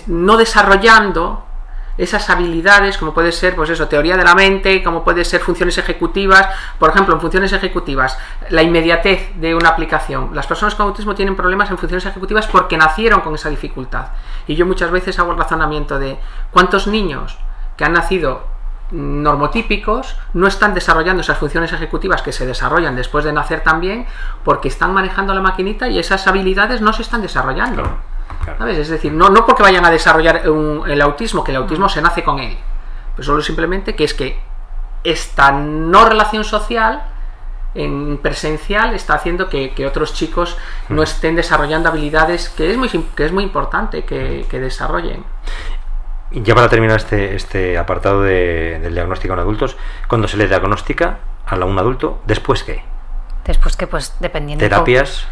no 0.06 0.36
desarrollando 0.36 1.44
esas 2.02 2.28
habilidades, 2.30 2.98
como 2.98 3.14
puede 3.14 3.32
ser, 3.32 3.54
pues 3.54 3.70
eso, 3.70 3.88
teoría 3.88 4.16
de 4.16 4.24
la 4.24 4.34
mente, 4.34 4.82
como 4.82 5.04
puede 5.04 5.24
ser 5.24 5.40
funciones 5.40 5.78
ejecutivas, 5.78 6.48
por 6.78 6.90
ejemplo, 6.90 7.14
en 7.14 7.20
funciones 7.20 7.52
ejecutivas, 7.52 8.18
la 8.50 8.62
inmediatez 8.62 9.32
de 9.36 9.54
una 9.54 9.68
aplicación. 9.68 10.30
Las 10.34 10.46
personas 10.46 10.74
con 10.74 10.86
autismo 10.86 11.14
tienen 11.14 11.36
problemas 11.36 11.70
en 11.70 11.78
funciones 11.78 12.04
ejecutivas 12.04 12.46
porque 12.48 12.76
nacieron 12.76 13.20
con 13.20 13.34
esa 13.34 13.50
dificultad. 13.50 14.08
Y 14.46 14.56
yo 14.56 14.66
muchas 14.66 14.90
veces 14.90 15.18
hago 15.18 15.32
el 15.32 15.38
razonamiento 15.38 15.98
de 15.98 16.18
cuántos 16.50 16.86
niños 16.86 17.38
que 17.76 17.84
han 17.84 17.92
nacido 17.92 18.50
normotípicos 18.90 20.16
no 20.34 20.46
están 20.46 20.74
desarrollando 20.74 21.22
esas 21.22 21.38
funciones 21.38 21.72
ejecutivas 21.72 22.20
que 22.20 22.32
se 22.32 22.46
desarrollan 22.46 22.94
después 22.94 23.24
de 23.24 23.32
nacer 23.32 23.62
también 23.62 24.06
porque 24.44 24.68
están 24.68 24.92
manejando 24.92 25.32
la 25.34 25.40
maquinita 25.40 25.88
y 25.88 25.98
esas 25.98 26.26
habilidades 26.26 26.82
no 26.82 26.92
se 26.92 27.02
están 27.02 27.22
desarrollando. 27.22 27.84
Es 28.68 28.88
decir, 28.88 29.12
no, 29.12 29.28
no 29.28 29.46
porque 29.46 29.62
vayan 29.62 29.84
a 29.84 29.90
desarrollar 29.90 30.42
el 30.44 31.02
autismo, 31.02 31.44
que 31.44 31.50
el 31.50 31.56
autismo 31.58 31.88
se 31.88 32.02
nace 32.02 32.22
con 32.22 32.38
él, 32.38 32.56
pero 33.14 33.24
solo 33.24 33.42
simplemente 33.42 33.94
que 33.94 34.04
es 34.04 34.14
que 34.14 34.40
esta 35.04 35.52
no 35.52 36.04
relación 36.04 36.44
social 36.44 37.04
en 37.74 38.18
presencial 38.18 38.94
está 38.94 39.14
haciendo 39.14 39.48
que, 39.48 39.72
otros 39.86 40.12
chicos 40.12 40.56
no 40.88 41.02
estén 41.02 41.34
desarrollando 41.36 41.88
habilidades 41.88 42.50
que 42.50 42.70
es 42.70 42.76
muy, 42.76 42.88
que 42.88 43.24
es 43.24 43.32
muy 43.32 43.44
importante 43.44 44.04
que, 44.04 44.46
desarrollen. 44.50 45.24
Y 46.30 46.42
ya 46.42 46.54
para 46.54 46.68
terminar 46.68 46.96
este, 46.96 47.34
este 47.34 47.76
apartado 47.76 48.22
del 48.22 48.94
diagnóstico 48.94 49.34
en 49.34 49.40
adultos, 49.40 49.76
cuando 50.08 50.28
se 50.28 50.36
le 50.36 50.48
diagnostica 50.48 51.18
a 51.46 51.56
un 51.56 51.78
adulto, 51.78 52.20
¿después 52.26 52.62
qué? 52.62 52.84
Después 53.44 53.76
que, 53.76 53.86
pues, 53.86 54.14
dependiendo... 54.20 54.62
Terapias. 54.62 55.26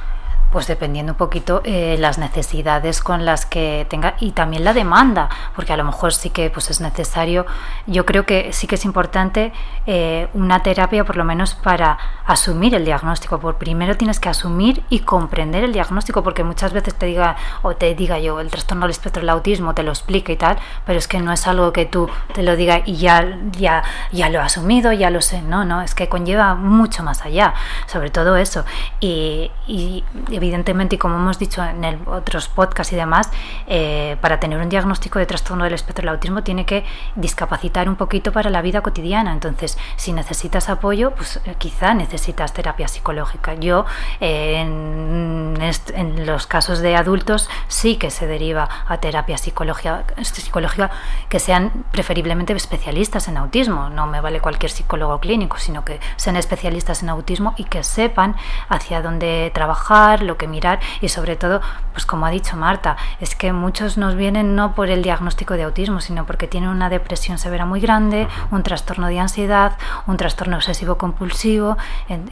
Pues 0.50 0.66
dependiendo 0.66 1.12
un 1.12 1.18
poquito 1.18 1.62
eh, 1.64 1.96
las 1.98 2.18
necesidades 2.18 3.02
con 3.02 3.24
las 3.24 3.46
que 3.46 3.86
tenga 3.88 4.14
y 4.18 4.32
también 4.32 4.64
la 4.64 4.72
demanda, 4.72 5.28
porque 5.54 5.72
a 5.72 5.76
lo 5.76 5.84
mejor 5.84 6.12
sí 6.12 6.30
que 6.30 6.50
pues 6.50 6.70
es 6.70 6.80
necesario. 6.80 7.46
Yo 7.86 8.04
creo 8.04 8.26
que 8.26 8.52
sí 8.52 8.66
que 8.66 8.74
es 8.74 8.84
importante 8.84 9.52
eh, 9.86 10.28
una 10.34 10.62
terapia 10.62 11.04
por 11.04 11.16
lo 11.16 11.24
menos 11.24 11.54
para 11.54 11.98
asumir 12.26 12.74
el 12.74 12.84
diagnóstico. 12.84 13.38
Por 13.38 13.56
primero 13.56 13.96
tienes 13.96 14.18
que 14.18 14.28
asumir 14.28 14.82
y 14.90 15.00
comprender 15.00 15.62
el 15.62 15.72
diagnóstico, 15.72 16.22
porque 16.22 16.42
muchas 16.42 16.72
veces 16.72 16.94
te 16.94 17.06
diga 17.06 17.36
o 17.62 17.76
te 17.76 17.94
diga 17.94 18.18
yo 18.18 18.40
el 18.40 18.50
trastorno 18.50 18.86
del 18.86 18.90
espectro 18.90 19.20
del 19.20 19.30
autismo, 19.30 19.74
te 19.74 19.82
lo 19.84 19.90
explique 19.90 20.32
y 20.32 20.36
tal, 20.36 20.58
pero 20.84 20.98
es 20.98 21.06
que 21.06 21.20
no 21.20 21.32
es 21.32 21.46
algo 21.46 21.72
que 21.72 21.86
tú 21.86 22.08
te 22.34 22.42
lo 22.42 22.56
diga 22.56 22.82
y 22.84 22.96
ya 22.96 23.38
ya 23.52 23.84
ya 24.10 24.28
lo 24.28 24.40
he 24.40 24.42
asumido, 24.42 24.92
ya 24.92 25.10
lo 25.10 25.20
sé. 25.20 25.42
No, 25.42 25.64
no, 25.64 25.82
es 25.82 25.94
que 25.94 26.08
conlleva 26.08 26.56
mucho 26.56 27.04
más 27.04 27.24
allá, 27.24 27.54
sobre 27.86 28.10
todo 28.10 28.36
eso 28.36 28.64
y, 28.98 29.50
y 29.66 30.04
evidentemente, 30.40 30.96
y 30.96 30.98
como 30.98 31.16
hemos 31.16 31.38
dicho 31.38 31.62
en 31.62 32.00
otros 32.07 32.48
podcasts 32.48 32.92
y 32.92 32.96
demás, 32.96 33.31
eh, 33.66 34.16
para 34.20 34.40
tener 34.40 34.59
un 34.59 34.68
diagnóstico 34.68 35.18
de 35.18 35.26
trastorno 35.26 35.64
del 35.64 35.74
espectro 35.74 36.03
del 36.03 36.14
autismo 36.14 36.42
tiene 36.42 36.64
que 36.64 36.85
discapacitar 37.14 37.88
un 37.88 37.96
poquito 37.96 38.33
para 38.33 38.48
la 38.48 38.62
vida 38.62 38.81
cotidiana. 38.81 39.33
Entonces, 39.33 39.76
si 39.96 40.12
necesitas 40.12 40.68
apoyo, 40.68 41.12
pues 41.12 41.40
eh, 41.44 41.55
quizá 41.59 41.92
necesitas 41.94 42.53
terapia 42.53 42.88
psicológica. 42.88 43.55
Yo, 43.55 43.85
eh, 44.20 44.61
en, 44.61 45.55
en, 45.94 46.26
los 46.26 46.46
casos 46.46 46.81
de 46.81 46.96
adultos, 46.96 47.48
sí 47.68 47.96
que 47.96 48.11
se 48.11 48.26
deriva 48.26 48.68
a 48.88 48.98
terapia 48.98 49.37
psicológica 49.38 50.90
que 51.29 51.38
sean 51.38 51.85
preferiblemente 51.92 52.53
especialistas 52.55 53.29
en 53.29 53.37
autismo. 53.37 53.90
No 53.90 54.07
me 54.07 54.20
vale 54.20 54.40
cualquier 54.40 54.70
psicólogo 54.70 55.20
clínico, 55.20 55.59
sino 55.59 55.85
que 55.85 56.00
sean 56.16 56.37
especialistas 56.37 57.03
en 57.03 57.11
autismo 57.11 57.55
y 57.57 57.64
que 57.64 57.83
sepan 57.83 58.37
hacia 58.68 59.03
dónde 59.03 59.50
trabajar, 59.55 60.22
lo 60.30 60.36
que 60.36 60.46
mirar 60.46 60.80
y 61.00 61.08
sobre 61.08 61.36
todo, 61.36 61.60
pues 61.92 62.06
como 62.06 62.24
ha 62.26 62.30
dicho 62.30 62.56
Marta, 62.56 62.96
es 63.20 63.34
que 63.34 63.52
muchos 63.52 63.98
nos 63.98 64.14
vienen 64.14 64.54
no 64.54 64.74
por 64.74 64.88
el 64.88 65.02
diagnóstico 65.02 65.54
de 65.54 65.64
autismo, 65.64 66.00
sino 66.00 66.24
porque 66.24 66.46
tienen 66.46 66.70
una 66.70 66.88
depresión 66.88 67.38
severa 67.38 67.66
muy 67.66 67.80
grande, 67.80 68.28
un 68.50 68.62
trastorno 68.62 69.08
de 69.08 69.18
ansiedad, 69.18 69.76
un 70.06 70.16
trastorno 70.16 70.56
obsesivo 70.56 70.96
compulsivo, 70.96 71.76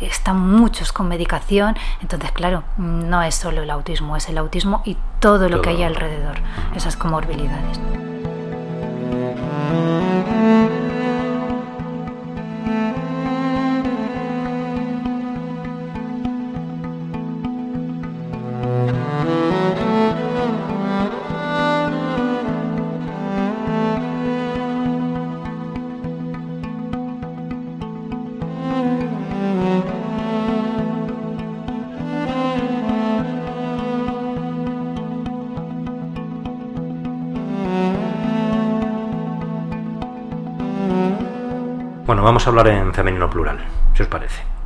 están 0.00 0.38
muchos 0.40 0.92
con 0.92 1.08
medicación, 1.08 1.76
entonces 2.00 2.32
claro, 2.32 2.62
no 2.76 3.22
es 3.22 3.34
solo 3.34 3.62
el 3.62 3.70
autismo, 3.70 4.16
es 4.16 4.28
el 4.28 4.38
autismo 4.38 4.82
y 4.84 4.96
todo 5.20 5.48
lo 5.48 5.60
que 5.60 5.70
hay 5.70 5.82
alrededor, 5.82 6.36
esas 6.74 6.96
comorbilidades. 6.96 7.80
Vamos 42.38 42.46
a 42.46 42.50
hablar 42.50 42.68
en 42.68 42.94
femenino 42.94 43.28
plural, 43.28 43.58
si 43.94 44.02
os 44.02 44.08
parece. 44.08 44.57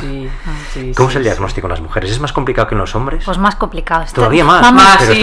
Sí, 0.00 0.28
sí, 0.72 0.92
¿Cómo 0.94 1.10
es 1.10 1.16
el 1.16 1.22
diagnóstico 1.22 1.66
en 1.66 1.70
las 1.70 1.80
mujeres? 1.80 2.10
¿Es 2.10 2.20
más 2.20 2.32
complicado 2.32 2.68
que 2.68 2.74
en 2.74 2.80
los 2.80 2.94
hombres? 2.94 3.24
Pues 3.24 3.38
más 3.38 3.56
complicado. 3.56 4.04
Todavía 4.12 4.44
más. 4.44 4.72
más 4.72 5.02
sí, 5.02 5.20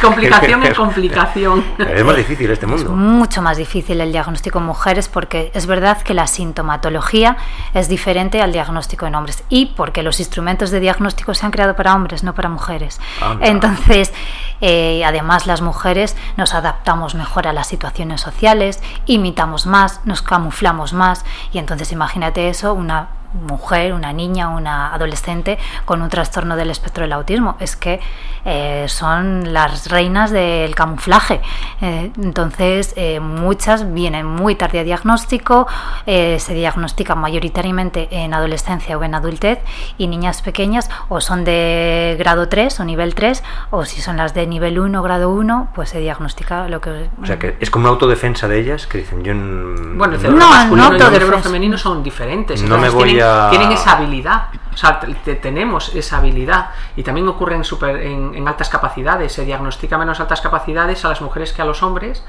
complicación 0.00 0.62
en 0.66 0.74
complicación. 0.74 1.64
Es 1.78 2.04
más 2.04 2.16
difícil 2.16 2.50
este 2.50 2.66
mundo. 2.66 2.84
Es 2.84 2.90
mucho 2.90 3.42
más 3.42 3.56
difícil 3.56 4.00
el 4.00 4.12
diagnóstico 4.12 4.58
en 4.58 4.64
mujeres 4.64 5.08
porque 5.08 5.50
es 5.54 5.66
verdad 5.66 6.02
que 6.02 6.14
la 6.14 6.26
sintomatología 6.26 7.36
es 7.74 7.88
diferente 7.88 8.42
al 8.42 8.52
diagnóstico 8.52 9.06
en 9.06 9.14
hombres 9.14 9.44
y 9.48 9.66
porque 9.66 10.02
los 10.02 10.20
instrumentos 10.20 10.70
de 10.70 10.80
diagnóstico 10.80 11.34
se 11.34 11.46
han 11.46 11.52
creado 11.52 11.76
para 11.76 11.94
hombres, 11.94 12.24
no 12.24 12.34
para 12.34 12.48
mujeres. 12.48 13.00
Entonces, 13.40 14.12
eh, 14.60 15.04
además 15.04 15.46
las 15.46 15.60
mujeres 15.60 16.16
nos 16.36 16.54
adaptamos 16.54 17.14
mejor 17.14 17.48
a 17.48 17.52
las 17.52 17.66
situaciones 17.66 18.20
sociales, 18.20 18.80
imitamos 19.06 19.66
más, 19.66 20.00
nos 20.04 20.22
camuflamos 20.22 20.92
más 20.92 21.24
y 21.52 21.58
entonces 21.58 21.92
imagínate 21.92 22.48
eso, 22.48 22.74
una 22.74 23.08
mujer, 23.34 23.92
una 23.94 24.12
niña, 24.12 24.48
una 24.48 24.94
adolescente 24.94 25.58
con 25.84 26.02
un 26.02 26.08
trastorno 26.08 26.56
del 26.56 26.70
espectro 26.70 27.02
del 27.02 27.12
autismo. 27.12 27.56
Es 27.60 27.76
que 27.76 28.00
eh, 28.44 28.86
son 28.88 29.52
las 29.52 29.88
reinas 29.88 30.30
del 30.30 30.74
camuflaje. 30.74 31.40
Eh, 31.80 32.10
entonces, 32.20 32.92
eh, 32.96 33.20
muchas 33.20 33.92
vienen 33.92 34.26
muy 34.26 34.56
tarde 34.56 34.80
a 34.80 34.84
diagnóstico, 34.84 35.66
se 36.06 36.54
diagnostican 36.54 37.18
mayoritariamente 37.18 38.08
en 38.10 38.34
adolescencia 38.34 38.98
o 38.98 39.04
en 39.04 39.14
adultez 39.14 39.60
y 39.98 40.06
niñas 40.06 40.42
pequeñas 40.42 40.90
o 41.08 41.20
son 41.20 41.44
de 41.44 42.16
grado 42.18 42.48
3 42.48 42.80
o 42.80 42.84
nivel 42.84 43.14
3 43.14 43.42
o 43.70 43.84
si 43.84 44.00
son 44.00 44.16
las 44.16 44.34
de 44.34 44.46
nivel 44.46 44.78
1 44.78 45.02
grado 45.02 45.30
1, 45.30 45.68
pues 45.74 45.90
se 45.90 46.00
diagnostica 46.00 46.68
lo 46.68 46.80
que... 46.80 47.08
O 47.22 47.26
sea, 47.26 47.38
que 47.38 47.56
es 47.60 47.70
como 47.70 47.84
una 47.84 47.92
autodefensa 47.92 48.48
de 48.48 48.60
ellas 48.60 48.86
que 48.86 48.98
dicen 48.98 49.22
yo... 49.22 49.32
Bueno, 49.34 50.14
el 50.14 50.20
cerebro 50.20 50.48
masculino 50.48 50.92
y 50.92 51.00
el 51.00 51.12
cerebro 51.12 51.38
femenino 51.38 51.78
son 51.78 52.02
diferentes. 52.02 52.62
No 52.62 52.78
me 52.78 52.88
voy 52.88 53.21
tienen 53.50 53.72
esa 53.72 53.96
habilidad, 53.96 54.48
o 54.72 54.76
sea, 54.76 55.00
tenemos 55.40 55.94
esa 55.94 56.18
habilidad 56.18 56.70
y 56.96 57.02
también 57.02 57.28
ocurre 57.28 57.56
en, 57.56 57.64
super, 57.64 57.96
en, 57.96 58.46
altas 58.48 58.68
capacidades, 58.68 59.32
se 59.32 59.44
diagnostica 59.44 59.98
menos 59.98 60.20
altas 60.20 60.40
capacidades 60.40 61.04
a 61.04 61.08
las 61.08 61.20
mujeres 61.20 61.52
que 61.52 61.62
a 61.62 61.64
los 61.64 61.82
hombres 61.82 62.24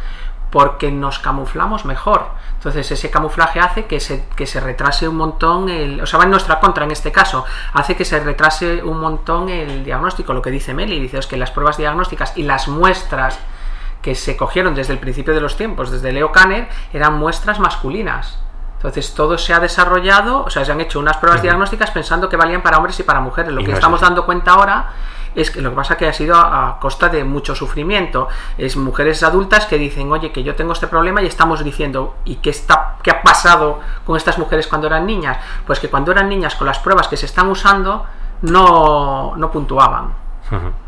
porque 0.50 0.92
nos 0.92 1.18
camuflamos 1.18 1.84
mejor. 1.84 2.28
Entonces 2.54 2.92
ese 2.92 3.10
camuflaje 3.10 3.60
hace 3.60 3.86
que 3.86 4.00
se, 4.00 4.26
que 4.36 4.46
se 4.46 4.60
retrase 4.60 5.08
un 5.08 5.16
montón, 5.16 5.68
el, 5.68 6.00
o 6.00 6.06
sea, 6.06 6.20
va 6.20 6.26
en 6.26 6.32
nuestra 6.32 6.60
contra 6.60 6.86
en 6.86 6.92
este 6.92 7.12
caso, 7.12 7.44
hace 7.74 7.96
que 7.96 8.06
se 8.06 8.20
retrase 8.20 8.84
un 8.84 9.00
montón 9.00 9.50
el 9.50 9.84
diagnóstico, 9.84 10.32
lo 10.32 10.44
que 10.44 10.52
dice 10.52 10.76
Meli, 10.76 11.00
dice 11.00 11.20
que 11.28 11.38
las 11.38 11.50
pruebas 11.50 11.78
diagnósticas 11.78 12.38
y 12.38 12.44
las 12.44 12.68
muestras 12.68 13.40
que 14.04 14.14
se 14.14 14.38
cogieron 14.38 14.76
desde 14.76 14.94
el 14.94 15.00
principio 15.00 15.34
de 15.34 15.42
los 15.42 15.58
tiempos, 15.58 15.90
desde 15.90 16.12
Leo 16.12 16.32
Kanner, 16.32 16.68
eran 16.92 17.18
muestras 17.18 17.60
masculinas. 17.60 18.38
Entonces 18.84 19.14
todo 19.14 19.38
se 19.38 19.54
ha 19.54 19.62
desarrollado, 19.62 20.44
o 20.44 20.50
sea, 20.50 20.66
se 20.66 20.72
han 20.74 20.82
hecho 20.82 21.00
unas 21.00 21.16
pruebas 21.16 21.42
diagnósticas 21.42 21.90
pensando 21.92 22.28
que 22.28 22.36
valían 22.36 22.62
para 22.62 22.76
hombres 22.76 23.00
y 23.00 23.04
para 23.04 23.22
mujeres. 23.22 23.54
Lo 23.54 23.64
que 23.64 23.72
estamos 23.72 24.02
dando 24.02 24.26
cuenta 24.26 24.52
ahora 24.52 24.92
es 25.36 25.52
que 25.52 25.62
lo 25.62 25.70
que 25.70 25.76
pasa 25.78 25.96
que 25.96 26.06
ha 26.06 26.12
sido 26.12 26.36
a, 26.36 26.78
costa 26.82 27.08
de 27.08 27.24
mucho 27.24 27.56
sufrimiento. 27.56 28.28
Es 28.58 28.76
mujeres 28.76 29.24
adultas 29.24 29.68
que 29.68 29.78
dicen, 29.78 30.12
oye, 30.12 30.34
que 30.34 30.44
yo 30.44 30.56
tengo 30.56 30.74
este 30.74 30.88
problema 30.88 31.22
y 31.22 31.28
estamos 31.28 31.64
diciendo, 31.64 32.18
¿y 32.26 32.36
qué, 32.36 32.50
está, 32.50 32.98
qué 33.02 33.12
ha 33.12 33.22
pasado 33.22 33.80
con 34.06 34.18
estas 34.18 34.38
mujeres 34.38 34.68
cuando 34.68 34.88
eran 34.88 35.06
niñas? 35.06 35.38
Pues 35.66 35.80
que 35.80 35.90
cuando 35.90 36.12
eran 36.12 36.28
niñas 36.28 36.56
con 36.56 36.68
las 36.68 36.80
pruebas 36.80 37.08
que 37.08 37.16
se 37.16 37.26
están 37.26 37.48
usando 37.48 38.06
no, 38.42 39.34
no 39.38 39.50
puntuaban. 39.50 40.14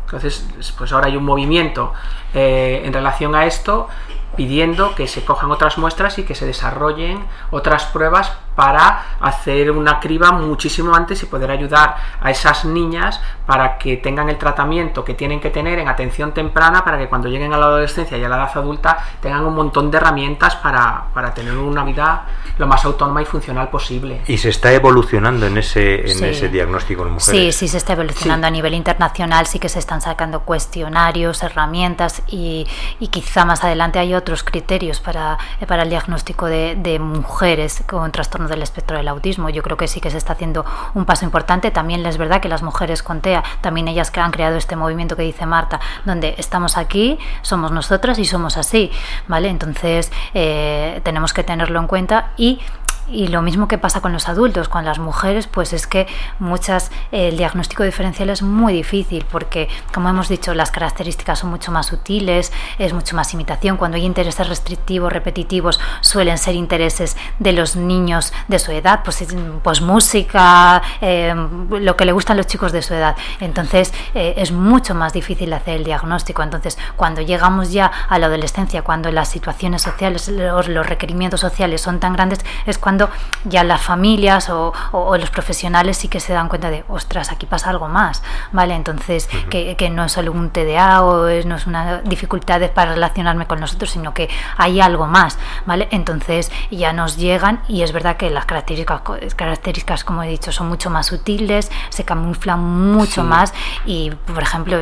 Entonces, 0.04 0.46
pues 0.76 0.92
ahora 0.92 1.06
hay 1.06 1.16
un 1.16 1.24
movimiento 1.24 1.94
eh, 2.34 2.82
en 2.84 2.92
relación 2.92 3.34
a 3.34 3.46
esto 3.46 3.88
pidiendo 4.36 4.94
que 4.94 5.08
se 5.08 5.24
cojan 5.24 5.50
otras 5.50 5.78
muestras 5.78 6.18
y 6.18 6.24
que 6.24 6.34
se 6.34 6.46
desarrollen 6.46 7.26
otras 7.50 7.84
pruebas 7.86 8.32
para 8.56 9.16
hacer 9.20 9.70
una 9.70 10.00
criba 10.00 10.32
muchísimo 10.32 10.94
antes 10.94 11.22
y 11.22 11.26
poder 11.26 11.50
ayudar 11.50 11.96
a 12.20 12.30
esas 12.30 12.64
niñas 12.64 13.20
para 13.46 13.78
que 13.78 13.98
tengan 13.98 14.28
el 14.28 14.38
tratamiento 14.38 15.04
que 15.04 15.14
tienen 15.14 15.38
que 15.40 15.50
tener 15.50 15.78
en 15.78 15.88
atención 15.88 16.32
temprana 16.32 16.82
para 16.84 16.98
que 16.98 17.08
cuando 17.08 17.28
lleguen 17.28 17.52
a 17.52 17.58
la 17.58 17.66
adolescencia 17.66 18.16
y 18.16 18.24
a 18.24 18.28
la 18.28 18.36
edad 18.36 18.50
adulta 18.54 18.98
tengan 19.20 19.44
un 19.44 19.54
montón 19.54 19.90
de 19.90 19.98
herramientas 19.98 20.56
para, 20.56 21.04
para 21.14 21.32
tener 21.32 21.56
una 21.56 21.84
vida 21.84 22.24
lo 22.58 22.66
más 22.66 22.84
autónoma 22.84 23.22
y 23.22 23.26
funcional 23.26 23.68
posible. 23.68 24.22
¿Y 24.26 24.38
se 24.38 24.48
está 24.48 24.72
evolucionando 24.72 25.46
en 25.46 25.58
ese, 25.58 26.10
en 26.10 26.24
ese 26.24 26.48
diagnóstico 26.48 27.02
en 27.02 27.12
mujeres? 27.12 27.54
Sí, 27.54 27.66
sí, 27.66 27.68
se 27.68 27.76
está 27.76 27.92
evolucionando 27.92 28.46
a 28.46 28.50
nivel 28.50 28.74
internacional, 28.74 29.46
sí 29.46 29.58
que 29.58 29.68
se 29.68 29.78
están 29.78 30.00
sacando 30.00 30.40
cuestionarios, 30.40 31.42
herramientas 31.42 32.22
y, 32.26 32.66
y 32.98 33.08
quizá 33.08 33.44
más 33.44 33.62
adelante 33.62 33.98
hay 33.98 34.14
otros 34.14 34.42
criterios 34.42 35.00
para, 35.00 35.38
para 35.68 35.82
el 35.82 35.90
diagnóstico 35.90 36.46
de, 36.46 36.76
de 36.76 36.98
mujeres 36.98 37.84
con 37.86 38.10
trastorno 38.10 38.45
del 38.48 38.62
espectro 38.62 38.96
del 38.96 39.08
autismo. 39.08 39.48
Yo 39.50 39.62
creo 39.62 39.76
que 39.76 39.88
sí 39.88 40.00
que 40.00 40.10
se 40.10 40.18
está 40.18 40.34
haciendo 40.34 40.64
un 40.94 41.04
paso 41.04 41.24
importante. 41.24 41.70
También 41.70 42.04
es 42.06 42.18
verdad 42.18 42.40
que 42.40 42.48
las 42.48 42.62
mujeres 42.62 43.02
con 43.02 43.20
TEA, 43.20 43.42
también 43.60 43.88
ellas 43.88 44.10
que 44.10 44.20
han 44.20 44.30
creado 44.30 44.56
este 44.56 44.76
movimiento 44.76 45.16
que 45.16 45.22
dice 45.22 45.46
Marta, 45.46 45.80
donde 46.04 46.34
estamos 46.38 46.76
aquí, 46.76 47.18
somos 47.42 47.72
nosotras 47.72 48.18
y 48.18 48.24
somos 48.24 48.56
así, 48.56 48.90
¿vale? 49.28 49.48
Entonces 49.48 50.12
eh, 50.34 51.00
tenemos 51.04 51.32
que 51.32 51.44
tenerlo 51.44 51.80
en 51.80 51.86
cuenta 51.86 52.32
y 52.36 52.60
y 53.08 53.28
lo 53.28 53.42
mismo 53.42 53.68
que 53.68 53.78
pasa 53.78 54.00
con 54.00 54.12
los 54.12 54.28
adultos, 54.28 54.68
con 54.68 54.84
las 54.84 54.98
mujeres, 54.98 55.46
pues 55.46 55.72
es 55.72 55.86
que 55.86 56.06
muchas 56.38 56.90
eh, 57.12 57.28
el 57.28 57.36
diagnóstico 57.36 57.82
diferencial 57.82 58.30
es 58.30 58.42
muy 58.42 58.72
difícil 58.72 59.24
porque, 59.30 59.68
como 59.92 60.08
hemos 60.08 60.28
dicho, 60.28 60.54
las 60.54 60.70
características 60.70 61.40
son 61.40 61.50
mucho 61.50 61.70
más 61.70 61.86
sutiles, 61.86 62.52
es 62.78 62.92
mucho 62.92 63.14
más 63.16 63.32
imitación. 63.34 63.76
Cuando 63.76 63.96
hay 63.96 64.04
intereses 64.04 64.48
restrictivos, 64.48 65.12
repetitivos, 65.12 65.80
suelen 66.00 66.38
ser 66.38 66.54
intereses 66.54 67.16
de 67.38 67.52
los 67.52 67.76
niños 67.76 68.32
de 68.48 68.58
su 68.58 68.72
edad, 68.72 69.00
pues, 69.04 69.24
pues 69.62 69.80
música, 69.80 70.82
eh, 71.00 71.34
lo 71.70 71.96
que 71.96 72.04
le 72.04 72.12
gustan 72.12 72.36
los 72.36 72.46
chicos 72.46 72.72
de 72.72 72.82
su 72.82 72.94
edad. 72.94 73.16
Entonces 73.40 73.92
eh, 74.14 74.34
es 74.36 74.52
mucho 74.52 74.94
más 74.94 75.12
difícil 75.12 75.52
hacer 75.52 75.76
el 75.76 75.84
diagnóstico. 75.84 76.42
Entonces, 76.42 76.78
cuando 76.96 77.20
llegamos 77.20 77.72
ya 77.72 77.90
a 78.08 78.18
la 78.18 78.26
adolescencia, 78.26 78.82
cuando 78.82 79.12
las 79.12 79.28
situaciones 79.28 79.82
sociales, 79.82 80.28
los, 80.28 80.68
los 80.68 80.86
requerimientos 80.86 81.40
sociales 81.40 81.80
son 81.80 82.00
tan 82.00 82.12
grandes, 82.12 82.40
es 82.66 82.78
cuando 82.78 82.95
ya 83.44 83.64
las 83.64 83.82
familias 83.82 84.50
o, 84.50 84.72
los 85.16 85.30
profesionales 85.30 85.96
sí 85.96 86.08
que 86.08 86.20
se 86.20 86.32
dan 86.32 86.48
cuenta 86.48 86.70
de, 86.70 86.84
ostras, 86.88 87.32
aquí 87.32 87.46
pasa 87.46 87.70
algo 87.70 87.88
más, 87.88 88.22
¿vale? 88.52 88.74
Entonces, 88.74 89.28
que, 89.50 89.76
no 89.90 90.04
es 90.04 90.12
solo 90.12 90.32
un 90.32 90.50
TDA 90.50 91.02
o 91.02 91.28
no 91.44 91.54
es 91.54 91.66
una 91.66 92.00
dificultad 92.02 92.60
para 92.72 92.92
relacionarme 92.92 93.46
con 93.46 93.60
nosotros, 93.60 93.90
sino 93.90 94.12
que 94.12 94.28
hay 94.56 94.80
algo 94.80 95.06
más, 95.06 95.38
¿vale? 95.64 95.88
Entonces 95.90 96.50
ya 96.70 96.92
nos 96.92 97.16
llegan 97.16 97.62
y 97.68 97.82
es 97.82 97.92
verdad 97.92 98.16
que 98.16 98.30
las 98.30 98.46
características, 98.46 99.02
características 99.36 100.04
como 100.04 100.22
he 100.22 100.28
dicho, 100.28 100.52
son 100.52 100.68
mucho 100.68 100.90
más 100.90 101.06
sutiles, 101.06 101.70
se 101.90 102.04
camuflan 102.04 102.60
mucho 102.60 103.22
más 103.22 103.54
y, 103.84 104.10
por 104.10 104.42
ejemplo, 104.42 104.78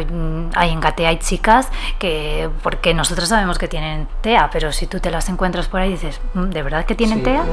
hay 0.55 0.71
en 0.71 0.81
GATE 0.81 1.07
hay 1.07 1.19
chicas 1.19 1.69
que, 1.99 2.49
porque 2.63 2.95
nosotros 2.95 3.29
sabemos 3.29 3.59
que 3.59 3.69
tienen 3.69 4.09
TEA, 4.21 4.51
pero 4.53 4.73
si 4.73 4.87
tú 4.87 5.01
te 5.01 5.11
las 5.11 5.29
encuentras 5.29 5.69
por 5.69 5.81
ahí 5.81 5.91
dices, 5.91 6.21
mm, 6.35 6.51
¿de 6.51 6.63
verdad 6.63 6.85
que 6.85 6.95
tienen 6.95 7.23
TEA? 7.23 7.45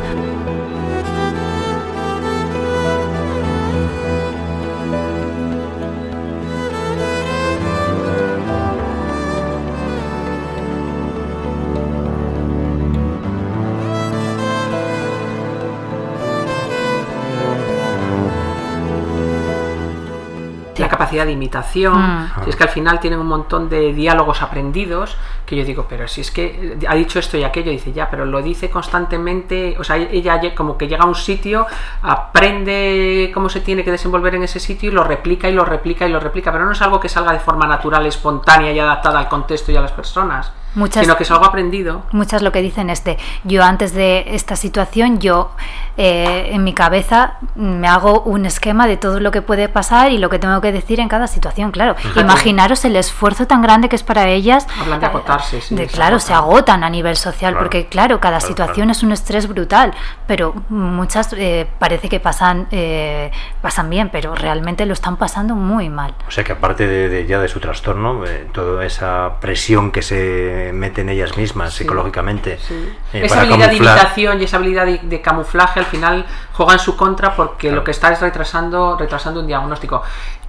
La 20.82 20.90
capacidad 20.90 21.26
de 21.26 21.32
imitación, 21.32 21.94
Mm. 21.94 22.44
si 22.44 22.50
es 22.50 22.56
que 22.56 22.64
al 22.64 22.70
final 22.70 23.00
tienen 23.00 23.20
un 23.20 23.28
montón 23.28 23.70
de 23.70 23.94
diálogos 23.94 24.42
aprendidos, 24.42 25.16
que 25.52 25.58
yo 25.58 25.66
digo, 25.66 25.86
pero 25.90 26.08
si 26.08 26.22
es 26.22 26.32
que 26.32 26.78
ha 26.88 26.96
dicho 26.96 27.20
esto 27.20 27.38
y 27.38 27.44
aquello, 27.44 27.72
dice 27.72 27.92
ya, 27.92 28.10
pero 28.10 28.26
lo 28.26 28.42
dice 28.42 28.70
constantemente, 28.70 29.76
o 29.78 29.84
sea, 29.84 29.98
ella 29.98 30.40
como 30.56 30.78
que 30.78 30.88
llega 30.88 31.04
a 31.04 31.08
un 31.08 31.14
sitio, 31.16 31.68
aprende 32.02 33.30
cómo 33.34 33.50
se 33.50 33.60
tiene 33.60 33.84
que 33.84 33.92
desenvolver 33.92 34.36
en 34.36 34.44
ese 34.44 34.60
sitio 34.60 34.90
y 34.90 34.94
lo 34.94 35.04
replica 35.04 35.50
y 35.50 35.54
lo 35.54 35.66
replica 35.66 36.08
y 36.08 36.10
lo 36.12 36.20
replica, 36.20 36.52
pero 36.52 36.66
no 36.66 36.72
es 36.72 36.82
algo 36.82 37.00
que 37.00 37.10
salga 37.10 37.34
de 37.34 37.40
forma 37.40 37.68
natural, 37.68 38.06
espontánea 38.06 38.72
y 38.72 38.80
adaptada 38.80 39.20
al 39.20 39.28
contexto 39.28 39.72
y 39.72 39.76
a 39.76 39.82
las 39.82 39.92
personas, 39.92 40.52
Muchas- 40.74 41.04
sino 41.04 41.18
que 41.18 41.24
es 41.24 41.32
algo 41.32 41.44
aprendido. 41.46 42.04
Muchas 42.12 42.42
lo 42.42 42.54
que 42.54 42.62
dicen 42.62 42.90
es 42.90 43.04
de 43.04 43.18
yo 43.44 43.62
antes 43.64 43.94
de 43.94 44.24
esta 44.28 44.56
situación, 44.56 45.20
yo 45.20 45.52
eh, 45.98 46.52
en 46.54 46.64
mi 46.64 46.74
cabeza 46.74 47.36
me 47.56 47.88
hago 47.90 48.22
un 48.22 48.46
esquema 48.46 48.88
de 48.88 48.96
todo 48.96 49.20
lo 49.20 49.32
que 49.32 49.42
puede 49.42 49.68
pasar 49.68 50.12
y 50.14 50.18
lo 50.18 50.30
que 50.30 50.40
tengo 50.40 50.62
que 50.62 50.72
decir 50.72 51.02
en 51.02 51.10
cada 51.10 51.28
situación. 51.28 51.72
Claro, 51.72 51.96
imaginaros 52.16 52.86
el 52.86 52.96
esfuerzo 52.96 53.48
tan 53.48 53.62
grande 53.62 53.90
que 53.90 53.98
es 53.98 54.04
para 54.04 54.30
ellas. 54.30 54.66
Hablan 54.80 55.02
de 55.02 55.08
eh, 55.08 55.10
agotarse, 55.42 55.62
sí, 55.62 55.76
de- 55.76 55.88
se 55.90 55.96
claro, 55.96 56.20
se 56.20 56.34
agotan. 56.34 56.84
a 56.84 56.90
nivel 56.90 57.16
social 57.16 57.54
Claro. 57.54 57.66
porque 57.66 57.88
claro, 57.88 58.20
cada 58.20 58.38
Claro, 58.40 58.48
situación 58.48 58.86
claro. 58.88 58.92
es 58.92 59.04
un 59.04 59.12
estrés 59.12 59.48
brutal, 59.48 59.94
pero 60.28 60.54
muchas 60.70 61.34
eh, 61.34 61.68
parece 61.80 62.10
que 62.10 62.20
pasan 62.20 62.68
eh, 62.72 63.32
pasan 63.62 63.90
bien, 63.90 64.10
pero 64.12 64.36
realmente 64.36 64.86
lo 64.86 64.94
están 64.94 65.18
pasando 65.18 65.56
muy 65.56 65.90
mal. 65.90 66.14
O 66.28 66.32
sea 66.32 66.44
que 66.44 66.54
aparte 66.54 66.88
de, 66.88 67.10
de 67.10 67.26
ya 67.26 67.40
de 67.40 67.48
su 67.48 67.60
trastorno, 67.60 68.26
eh, 68.26 68.48
toda 68.54 68.86
esa 68.86 69.34
presión 69.40 69.92
que 69.92 70.02
se 70.02 70.72
mete 70.74 71.02
en 71.02 71.10
ellas 71.10 71.38
mismas 71.38 71.74
Sí. 71.74 71.80
psicológicamente 71.80 72.54
eh, 72.54 72.94
esa 73.14 73.36
para 73.36 73.42
habilidad 73.42 73.68
camuflar- 73.68 73.70
de 73.70 73.76
imitación 73.78 74.42
y 74.42 74.44
esa 74.46 74.58
habilidad 74.58 74.86
de, 74.86 75.00
de 75.04 75.22
camuflaje 75.22 75.80
al 75.80 75.86
final 75.86 76.26
juega 76.54 76.74
en 76.74 76.80
su 76.80 76.96
contra 76.96 77.36
porque 77.36 77.68
Claro. 77.68 77.78
lo 77.78 77.84
que 77.84 77.92
está 77.92 78.12
es 78.12 78.20
retrasando 78.22 78.98
retrasando 78.98 79.40
un 79.40 79.48
diagnóstico. 79.48 80.04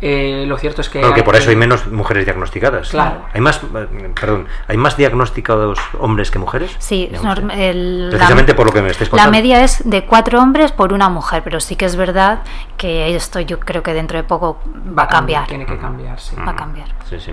Eh, 0.04 0.44
lo 0.48 0.58
cierto 0.58 0.80
es 0.80 0.88
que 0.88 0.98
Claro 0.98 1.14
que 1.14 1.22
por 1.22 1.36
eso 1.36 1.48
hay 1.50 1.54
menos 1.56 1.86
mujeres 1.86 2.24
diagnosticadas. 2.24 2.88
Claro. 2.90 3.22
Hay 3.32 3.40
más, 3.40 3.60
perdón, 4.18 4.48
hay 4.66 4.76
más 4.76 4.96
diagnosticados 4.96 5.78
hombres 6.00 6.32
que 6.32 6.40
mujeres. 6.40 6.74
Sí, 6.80 7.08
el- 7.52 8.10
la- 8.10 8.16
Precisamente 8.16 8.54
por 8.54 8.66
lo 8.66 8.72
que 8.72 8.82
me 8.82 8.88
estáis 8.90 9.08
La 9.08 9.10
contando. 9.12 9.30
media 9.32 9.62
es 9.62 9.88
de 9.88 10.04
cuatro 10.04 10.40
hombres 10.40 10.72
por 10.72 10.92
una 10.92 11.08
mujer, 11.08 11.42
pero 11.44 11.60
sí 11.60 11.76
que 11.76 11.84
es 11.84 11.94
verdad 11.94 12.40
que 12.76 13.14
esto 13.14 13.38
yo 13.38 13.60
creo 13.60 13.84
que 13.84 13.94
dentro 13.94 14.18
de 14.18 14.24
poco 14.24 14.60
va 14.98 15.04
a 15.04 15.08
cambiar. 15.08 15.46
Tiene 15.46 15.66
que 15.66 15.78
cambiar, 15.78 16.18
sí. 16.18 16.34
Va 16.36 16.50
a 16.50 16.56
cambiar. 16.56 16.88
Sí, 17.08 17.20
sí. 17.20 17.32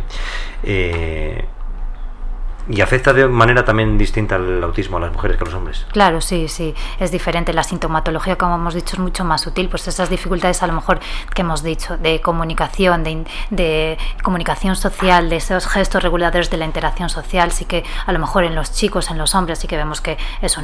Eh, 0.61 1.43
y 2.69 2.81
afecta 2.81 3.13
de 3.13 3.27
manera 3.27 3.65
también 3.65 3.97
distinta 3.97 4.35
el 4.35 4.63
autismo 4.63 4.97
a 4.97 4.99
las 4.99 5.11
mujeres 5.11 5.37
que 5.37 5.43
a 5.43 5.45
los 5.45 5.55
hombres. 5.55 5.87
Claro, 5.91 6.21
sí, 6.21 6.47
sí, 6.47 6.75
es 6.99 7.11
diferente. 7.11 7.51
La 7.51 7.63
sintomatología, 7.63 8.37
como 8.37 8.55
hemos 8.55 8.75
dicho, 8.75 8.95
es 8.95 8.99
mucho 8.99 9.25
más 9.25 9.41
sutil. 9.41 9.69
Pues 9.69 9.87
esas 9.87 10.09
dificultades, 10.09 10.61
a 10.61 10.67
lo 10.67 10.73
mejor, 10.73 10.99
que 11.33 11.41
hemos 11.41 11.63
dicho, 11.63 11.97
de 11.97 12.21
comunicación, 12.21 13.03
de, 13.03 13.25
de 13.49 13.97
comunicación 14.23 14.75
social, 14.75 15.29
de 15.29 15.37
esos 15.37 15.65
gestos 15.67 16.03
reguladores 16.03 16.51
de 16.51 16.57
la 16.57 16.65
interacción 16.65 17.09
social, 17.09 17.51
sí 17.51 17.65
que 17.65 17.83
a 18.05 18.11
lo 18.11 18.19
mejor 18.19 18.43
en 18.43 18.53
los 18.53 18.71
chicos, 18.71 19.09
en 19.09 19.17
los 19.17 19.33
hombres, 19.33 19.59
sí 19.59 19.67
que 19.67 19.75
vemos 19.75 19.99
que 19.99 20.17
es 20.41 20.57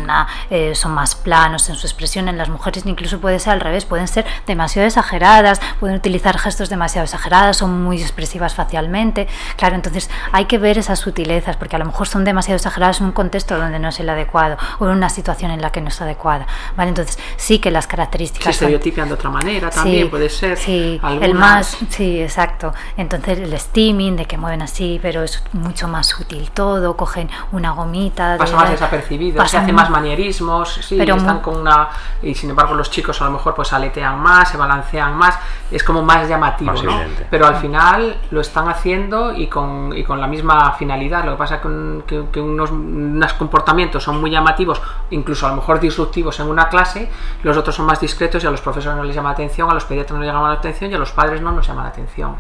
eh, 0.49 0.75
son 0.75 0.93
más 0.93 1.15
planos 1.15 1.69
en 1.69 1.75
su 1.75 1.87
expresión. 1.87 2.27
En 2.27 2.37
las 2.37 2.49
mujeres 2.49 2.85
incluso 2.85 3.19
puede 3.19 3.39
ser 3.39 3.53
al 3.53 3.61
revés, 3.61 3.85
pueden 3.85 4.07
ser 4.07 4.25
demasiado 4.45 4.87
exageradas, 4.87 5.59
pueden 5.79 5.95
utilizar 5.95 6.37
gestos 6.37 6.69
demasiado 6.69 7.05
exagerados, 7.05 7.57
son 7.57 7.83
muy 7.83 8.01
expresivas 8.01 8.53
facialmente. 8.53 9.27
Claro, 9.57 9.75
entonces 9.75 10.09
hay 10.31 10.45
que 10.45 10.59
ver 10.59 10.77
esas 10.77 10.99
sutilezas, 10.99 11.55
porque 11.57 11.75
a 11.77 11.79
lo 11.79 11.85
mejor 11.85 11.94
son 12.03 12.25
demasiado 12.25 12.57
exageradas 12.57 12.99
en 12.99 13.05
un 13.05 13.11
contexto 13.13 13.57
donde 13.57 13.79
no 13.79 13.87
es 13.87 13.99
el 14.01 14.09
adecuado 14.09 14.57
o 14.79 14.85
en 14.85 14.91
una 14.91 15.07
situación 15.09 15.51
en 15.51 15.61
la 15.61 15.71
que 15.71 15.79
no 15.79 15.87
es 15.87 16.01
adecuada. 16.01 16.45
¿vale? 16.75 16.89
Entonces 16.89 17.17
sí 17.37 17.59
que 17.59 17.71
las 17.71 17.85
Se 17.85 17.91
características... 17.91 18.43
son- 18.55 18.65
estereotipian 18.65 19.07
de 19.07 19.13
otra 19.13 19.29
manera 19.29 19.69
también, 19.69 20.03
Sí, 20.05 20.09
puede 20.09 20.29
ser. 20.29 20.57
Sí, 20.57 20.99
el 21.01 21.05
Algunas- 21.05 21.33
más, 21.35 21.77
sí, 21.89 22.19
exacto. 22.21 22.73
Entonces 22.97 23.39
el 23.39 23.57
steaming, 23.57 24.17
de 24.17 24.25
que 24.25 24.37
mueven 24.37 24.61
así, 24.61 24.99
pero 25.01 25.23
es 25.23 25.41
mucho 25.53 25.87
más 25.87 26.07
sutil 26.07 26.51
todo, 26.51 26.97
cogen 26.97 27.29
una 27.53 27.71
gomita. 27.71 28.35
pasa 28.37 28.51
de- 28.51 28.57
más 28.57 28.69
desapercibido, 28.71 29.33
se 29.37 29.37
pasan 29.43 29.63
hace 29.63 29.71
más 29.73 29.89
manierismos, 29.89 30.73
sí, 30.81 30.95
Pero 30.97 31.15
están 31.15 31.35
mu- 31.35 31.41
con 31.41 31.57
una 31.57 31.89
y 32.23 32.33
sin 32.33 32.49
embargo 32.49 32.73
los 32.73 32.89
chicos 32.89 33.21
a 33.21 33.25
lo 33.25 33.31
mejor 33.31 33.53
pues 33.55 33.71
aletean 33.73 34.19
más, 34.19 34.49
se 34.49 34.57
balancean 34.57 35.15
más, 35.15 35.35
es 35.71 35.83
como 35.83 36.03
más 36.03 36.29
llamativo, 36.29 36.71
Más 36.71 36.83
¿no? 36.83 36.91
Pero 37.31 37.47
al 37.47 37.55
final 37.55 38.17
lo 38.31 38.41
están 38.41 38.69
haciendo 38.69 39.33
y 39.33 39.47
con, 39.47 39.91
y 39.97 40.03
con 40.03 40.21
la 40.21 40.27
misma 40.27 40.71
finalidad. 40.73 41.25
Lo 41.25 41.31
que 41.31 41.37
pasa 41.37 41.59
que, 41.59 41.67
un- 41.67 42.03
que- 42.05 42.25
que 42.31 42.39
unos, 42.39 42.69
unos 42.71 43.33
comportamientos 43.33 44.03
son 44.03 44.21
muy 44.21 44.29
llamativos, 44.29 44.81
incluso 45.09 45.47
a 45.47 45.49
lo 45.49 45.55
mejor 45.55 45.79
disruptivos 45.79 46.39
en 46.39 46.47
una 46.47 46.69
clase, 46.69 47.09
los 47.43 47.57
otros 47.57 47.75
son 47.75 47.85
más 47.87 47.99
discretos 47.99 48.43
y 48.43 48.47
a 48.47 48.51
los 48.51 48.61
profesores 48.61 48.95
no 48.97 49.03
les 49.03 49.15
llama 49.15 49.29
la 49.29 49.33
atención, 49.33 49.69
a 49.69 49.73
los 49.73 49.85
pediatras 49.85 50.17
no 50.19 50.23
les 50.23 50.31
llama 50.33 50.49
la 50.49 50.55
atención 50.55 50.91
y 50.91 50.93
a 50.93 50.97
los 50.99 51.11
padres 51.11 51.41
no 51.41 51.51
nos 51.51 51.67
llama 51.67 51.83
la 51.83 51.89
atención. 51.89 52.35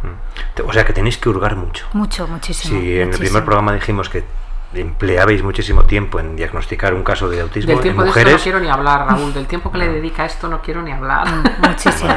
O 0.65 0.71
sea 0.73 0.85
que 0.85 0.93
tenéis 0.93 1.17
que 1.17 1.27
hurgar 1.29 1.55
mucho. 1.55 1.87
Mucho, 1.93 2.27
muchísimo. 2.27 2.79
Si 2.79 2.99
en 2.99 3.11
el 3.11 3.19
primer 3.19 3.43
programa 3.43 3.73
dijimos 3.73 4.07
que 4.09 4.23
empleabais 4.75 5.41
muchísimo 5.43 5.83
tiempo 5.83 6.19
en 6.19 6.35
diagnosticar 6.35 6.93
un 6.93 7.03
caso 7.03 7.29
de 7.29 7.41
autismo 7.41 7.69
Del 7.69 7.77
en 7.77 7.83
tiempo 7.83 8.01
de 8.03 8.09
esto 8.09 8.19
no 8.19 8.23
mujeres, 8.25 8.43
quiero 8.43 8.59
ni 8.59 8.67
hablar, 8.67 9.07
Raúl, 9.07 9.33
del 9.33 9.47
tiempo 9.47 9.71
que 9.71 9.77
le 9.77 9.87
dedica 9.93 10.23
a 10.23 10.25
esto 10.25 10.47
no 10.47 10.61
quiero 10.61 10.81
ni 10.81 10.91
hablar. 10.91 11.27
Mm, 11.27 11.67
Muchísimo. 11.67 12.11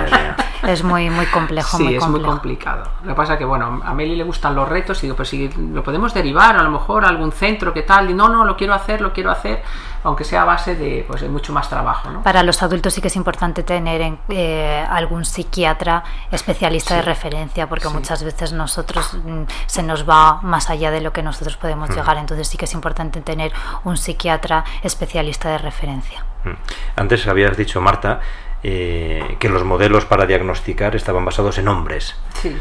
Es 0.66 0.82
muy, 0.82 1.08
muy 1.08 1.26
complejo, 1.26 1.76
Sí, 1.76 1.84
muy 1.84 1.94
es 1.94 2.00
complejo. 2.00 2.26
muy 2.26 2.34
complicado. 2.34 2.82
Lo 3.02 3.10
que 3.10 3.14
pasa 3.14 3.34
es 3.34 3.38
que, 3.38 3.44
bueno, 3.44 3.80
a 3.84 3.94
Meli 3.94 4.16
le 4.16 4.24
gustan 4.24 4.54
los 4.56 4.68
retos 4.68 4.98
y 5.02 5.06
digo, 5.06 5.16
pues 5.16 5.28
si 5.28 5.48
lo 5.72 5.82
podemos 5.84 6.12
derivar 6.12 6.56
a 6.56 6.62
lo 6.62 6.70
mejor 6.70 7.04
a 7.04 7.08
algún 7.08 7.30
centro, 7.32 7.72
¿qué 7.72 7.82
tal? 7.82 8.10
Y 8.10 8.14
no, 8.14 8.28
no, 8.28 8.44
lo 8.44 8.56
quiero 8.56 8.74
hacer, 8.74 9.00
lo 9.00 9.12
quiero 9.12 9.30
hacer. 9.30 9.62
Aunque 10.08 10.24
sea 10.24 10.42
a 10.42 10.44
base 10.44 10.74
de, 10.74 11.04
pues, 11.06 11.20
de 11.20 11.28
mucho 11.28 11.52
más 11.52 11.68
trabajo. 11.68 12.10
¿no? 12.10 12.22
Para 12.22 12.42
los 12.42 12.62
adultos 12.62 12.94
sí 12.94 13.00
que 13.00 13.08
es 13.08 13.16
importante 13.16 13.62
tener 13.62 14.00
en, 14.00 14.18
eh, 14.30 14.84
algún 14.88 15.24
psiquiatra 15.24 16.02
especialista 16.30 16.96
de 16.96 17.02
referencia, 17.02 17.68
porque 17.68 17.88
muchas 17.88 18.24
veces 18.24 18.52
nosotros 18.52 19.14
mm, 19.14 19.42
se 19.66 19.82
nos 19.82 20.08
va 20.08 20.40
más 20.42 20.70
allá 20.70 20.90
de 20.90 21.00
lo 21.00 21.12
que 21.12 21.22
nosotros 21.22 21.56
podemos 21.56 21.90
llegar, 21.90 22.16
entonces 22.16 22.48
sí 22.48 22.56
que 22.56 22.64
es 22.64 22.72
importante 22.72 23.20
tener 23.20 23.52
un 23.84 23.96
psiquiatra 23.96 24.64
especialista 24.82 25.50
de 25.50 25.58
referencia. 25.58 26.24
Antes 26.96 27.26
habías 27.26 27.56
dicho, 27.56 27.80
Marta, 27.80 28.20
eh, 28.62 29.36
que 29.38 29.48
los 29.50 29.64
modelos 29.64 30.06
para 30.06 30.24
diagnosticar 30.24 30.96
estaban 30.96 31.24
basados 31.24 31.58
en 31.58 31.68
hombres. 31.68 32.16
Sí. 32.40 32.56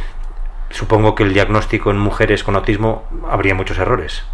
Supongo 0.70 1.16
que 1.16 1.24
el 1.24 1.34
diagnóstico 1.34 1.92
en 1.92 1.98
mujeres 1.98 2.44
con 2.44 2.58
autismo 2.58 3.06
habría 3.30 3.56
muchos 3.56 3.78
errores. 3.78 4.26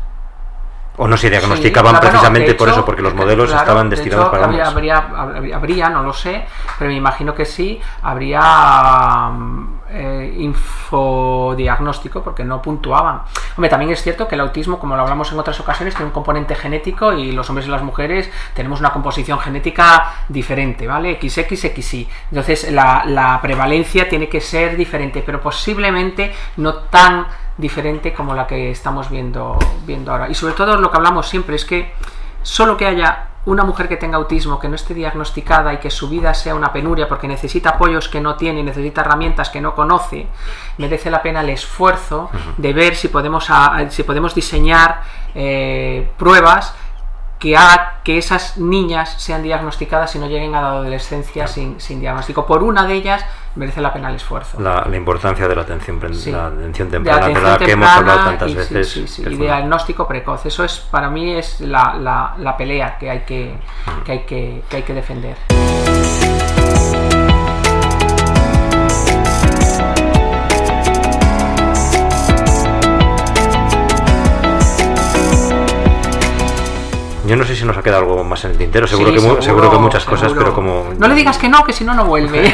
O 0.98 1.08
no 1.08 1.18
se 1.18 1.30
diagnosticaban 1.30 1.96
Sí, 1.96 2.00
claro, 2.00 2.12
precisamente 2.12 2.54
por 2.54 2.70
eso, 2.70 2.86
porque 2.86 3.02
los 3.02 3.14
eh, 3.14 3.16
modelos 3.16 3.48
claro, 3.50 3.64
estaban 3.64 3.90
de 3.90 3.96
destinados 3.96 4.26
hecho, 4.26 4.32
para 4.32 4.46
habría, 4.46 4.68
habría, 4.68 5.56
habría- 5.56 5.90
no 5.90 6.04
lo 6.04 6.14
sé, 6.14 6.46
pero 6.78 6.90
me 6.92 6.98
imagino 6.98 7.34
que 7.34 7.46
sí, 7.46 7.82
habría 8.04 9.30
mm, 9.32 9.80
eh, 9.90 10.36
infodiagnóstico 10.38 12.22
porque 12.24 12.44
no 12.44 12.62
puntuaban. 12.62 13.22
Hombre, 13.58 13.70
también 13.70 13.92
es 13.92 14.02
cierto 14.04 14.28
que 14.28 14.36
el 14.36 14.42
autismo, 14.42 14.80
como 14.80 14.96
lo 14.96 15.02
hablamos 15.02 15.32
en 15.32 15.40
otras 15.40 15.60
ocasiones, 15.60 15.96
tiene 15.96 16.08
un 16.08 16.14
componente 16.14 16.56
genético 16.56 17.14
y 17.14 17.32
los 17.32 17.50
hombres 17.50 17.68
y 17.68 17.72
las 17.72 17.82
mujeres 17.84 18.30
tenemos 18.54 18.80
una 18.80 18.92
composición 18.92 19.40
genética 19.40 20.14
diferente, 20.30 20.88
¿vale? 20.88 21.20
XXXY. 21.22 22.08
Entonces 22.32 22.72
la, 22.72 23.04
la 23.06 23.40
prevalencia 23.42 24.08
tiene 24.08 24.30
que 24.30 24.42
ser 24.42 24.78
diferente, 24.78 25.24
pero 25.26 25.42
posiblemente 25.42 26.34
no 26.58 26.76
tan 26.76 27.26
diferente 27.58 28.14
como 28.14 28.34
la 28.34 28.48
que 28.48 28.72
estamos 28.72 29.10
viendo, 29.10 29.58
viendo 29.86 30.12
ahora. 30.12 30.30
Y 30.30 30.36
sobre 30.36 30.54
todo 30.54 30.78
lo 30.78 30.90
que 30.92 30.98
hablamos 30.98 31.28
siempre 31.28 31.56
es 31.56 31.66
que 31.66 31.94
solo 32.42 32.76
que 32.78 32.86
haya 32.86 33.28
una 33.46 33.64
mujer 33.66 33.90
que 33.90 33.98
tenga 33.98 34.16
autismo, 34.18 34.58
que 34.58 34.70
no 34.70 34.76
esté 34.76 34.94
diagnosticada 34.94 35.74
y 35.74 35.78
que 35.78 35.92
su 35.92 36.08
vida 36.08 36.34
sea 36.34 36.56
una 36.56 36.72
penuria 36.72 37.10
porque 37.10 37.28
necesita 37.28 37.72
apoyos 37.72 38.08
que 38.08 38.22
no 38.22 38.36
tiene, 38.36 38.64
necesita 38.64 39.02
herramientas 39.02 39.50
que 39.50 39.60
no 39.60 39.76
conoce, 39.76 40.28
merece 40.78 41.12
la 41.12 41.22
pena 41.22 41.42
el 41.42 41.50
esfuerzo 41.50 42.30
de 42.58 42.72
ver 42.74 42.96
si 42.96 43.10
podemos, 43.10 43.50
a- 43.50 43.90
si 43.90 44.04
podemos 44.04 44.34
diseñar 44.34 45.02
eh, 45.36 46.10
pruebas 46.18 46.74
que 47.38 47.58
haga 47.58 47.96
que 48.06 48.18
esas 48.18 48.58
niñas 48.58 49.16
sean 49.22 49.44
diagnosticadas 49.44 50.16
y 50.16 50.20
no 50.20 50.28
lleguen 50.28 50.56
a 50.56 50.62
la 50.62 50.68
adolescencia 50.70 51.46
sin, 51.48 51.82
sin 51.82 52.00
diagnóstico. 52.00 52.46
Por 52.46 52.64
una 52.64 52.86
de 52.86 52.94
ellas 52.94 53.26
merece 53.56 53.82
la 53.82 53.92
pena 53.94 54.10
el 54.10 54.16
esfuerzo. 54.16 54.60
La, 54.60 54.86
la 54.90 54.98
importancia 54.98 55.48
de 55.48 55.56
la 55.56 55.62
atención, 55.62 56.00
pre- 56.00 56.14
Sí. 56.14 56.32
la 56.32 56.48
atención 56.48 56.90
De 56.90 56.98
temprana, 56.98 57.18
de, 57.28 57.32
atención 57.32 57.52
la 57.52 57.58
que 57.58 57.72
hemos 57.72 57.88
temprana 57.88 58.12
hablado 58.14 58.30
tantas 58.30 58.52
y, 58.52 58.56
veces. 58.56 58.90
sí, 58.90 59.08
sí, 59.08 59.24
y 59.28 59.36
diagnóstico 59.36 60.08
precoz. 60.08 60.46
Eso 60.46 60.64
es 60.64 60.80
para 60.80 61.10
mí 61.10 61.32
es 61.34 61.60
la, 61.62 61.96
la- 61.96 62.34
la 62.38 62.58
pelea 62.58 62.98
que 62.98 63.10
hay 63.10 63.20
que, 63.22 63.56
que 64.06 64.12
hay 64.12 64.20
que, 64.26 64.64
que 64.70 64.78
hay 64.78 64.84
que 64.84 64.94
defender. 64.94 65.38
Yo 77.26 77.36
no 77.38 77.46
sé 77.46 77.56
si 77.56 77.64
nos 77.66 77.78
ha 77.78 77.82
quedado 77.84 78.02
algo 78.02 78.24
más 78.24 78.44
en 78.46 78.52
el 78.52 78.58
tintero, 78.58 78.86
seguro, 78.86 79.10
Sí, 79.10 79.16
que, 79.16 79.42
seguro, 79.42 79.72
que 79.72 79.78
muchas 79.78 80.04
cosas, 80.06 80.34
pero 80.34 80.54
como... 80.54 80.94
No 80.98 81.08
le 81.08 81.16
digas 81.16 81.38
que 81.38 81.48
no, 81.48 81.64
que 81.64 81.72
si 81.72 81.84
no, 81.86 81.94
no 81.94 82.06
vuelve. 82.06 82.54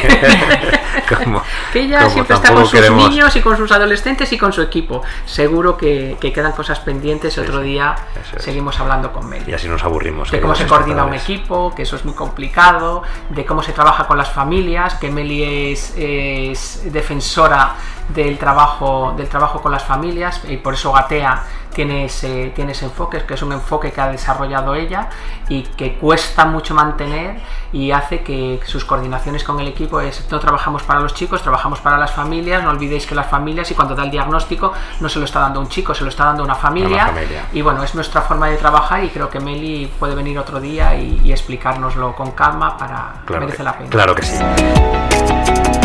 como- 1.24 1.42
que 1.72 1.80
ella 1.80 1.98
como 2.00 2.10
siempre 2.10 2.36
está 2.36 2.52
con 2.54 2.62
sus 2.66 2.72
queremos- 2.80 3.08
niños 3.08 3.34
y 3.36 3.40
con 3.40 3.56
sus 3.56 3.70
adolescentes 3.72 4.32
y 4.32 4.38
con 4.38 4.52
su 4.52 4.62
equipo. 4.62 5.02
Seguro 5.26 5.76
que, 5.76 6.16
que 6.20 6.32
quedan 6.32 6.52
cosas 6.52 6.78
pendientes 6.80 7.32
y 7.36 7.40
Sí, 7.40 7.46
otro 7.46 7.60
día 7.60 7.96
es. 8.36 8.42
seguimos 8.42 8.78
hablando 8.80 9.12
con 9.12 9.28
Mel. 9.28 9.42
Y 9.48 9.52
así 9.52 9.68
nos 9.68 9.82
aburrimos. 9.82 10.30
de 10.30 10.40
cómo 10.40 10.54
se 10.54 10.66
coordina 10.66 11.04
un 11.04 11.14
equipo, 11.14 11.74
que 11.74 11.82
eso 11.82 11.96
es 11.96 12.04
muy 12.04 12.14
complicado, 12.14 13.02
de 13.30 13.44
cómo 13.44 13.62
se 13.62 13.72
trabaja 13.72 14.06
con 14.06 14.18
las 14.18 14.30
familias, 14.30 14.94
que 14.94 15.10
Meli 15.10 15.72
es, 15.72 15.94
es 15.96 16.92
defensora 16.92 17.74
del 18.08 18.38
trabajo, 18.38 19.14
del 19.16 19.28
trabajo 19.28 19.60
con 19.62 19.70
las 19.72 19.84
familias 19.84 20.40
y 20.48 20.56
por 20.56 20.74
eso 20.74 20.92
Gatea 20.92 21.42
tiene 21.74 22.04
ese, 22.06 22.52
tiene 22.54 22.72
ese 22.72 22.86
enfoque, 22.86 23.22
que 23.24 23.34
es 23.34 23.42
un 23.42 23.52
enfoque 23.52 23.92
que 23.92 24.00
ha 24.00 24.08
desarrollado 24.08 24.74
ella 24.74 25.08
y 25.48 25.62
que 25.62 25.94
cuesta 25.94 26.44
mucho 26.44 26.74
mantener 26.74 27.38
y 27.72 27.90
hace 27.92 28.22
que 28.22 28.60
sus 28.64 28.84
coordinaciones 28.84 29.44
con 29.44 29.60
el 29.60 29.68
equipo 29.68 30.00
es 30.00 30.26
no 30.30 30.38
trabajamos 30.40 30.82
para 30.82 31.00
los 31.00 31.14
chicos, 31.14 31.42
trabajamos 31.42 31.80
para 31.80 31.98
las 31.98 32.12
familias, 32.12 32.62
no 32.62 32.70
olvidéis 32.70 33.06
que 33.06 33.14
las 33.14 33.26
familias 33.26 33.70
y 33.70 33.74
cuando 33.74 33.94
da 33.94 34.04
el 34.04 34.10
diagnóstico 34.10 34.72
no 35.00 35.08
se 35.08 35.18
lo 35.18 35.24
está 35.24 35.40
dando 35.40 35.60
un 35.60 35.68
chico, 35.68 35.94
se 35.94 36.02
lo 36.04 36.10
está 36.10 36.24
dando 36.24 36.42
una 36.44 36.54
familia, 36.54 37.06
familia. 37.06 37.44
y 37.52 37.62
bueno, 37.62 37.82
es 37.82 37.94
nuestra 37.94 38.22
forma 38.22 38.48
de 38.48 38.56
trabajar 38.56 39.04
y 39.04 39.08
creo 39.08 39.30
que 39.30 39.40
Meli 39.40 39.90
puede 39.98 40.14
venir 40.14 40.38
otro 40.38 40.60
día 40.60 40.94
y, 40.96 41.20
y 41.24 41.32
explicárnoslo 41.32 42.14
con 42.14 42.32
calma 42.32 42.76
para 42.76 43.22
Claro 43.24 43.40
merece 43.42 43.58
que, 43.58 43.62
la 43.62 43.72
pena. 43.78 43.90
claro 43.90 44.14
que 44.14 44.22
sí. 44.22 45.79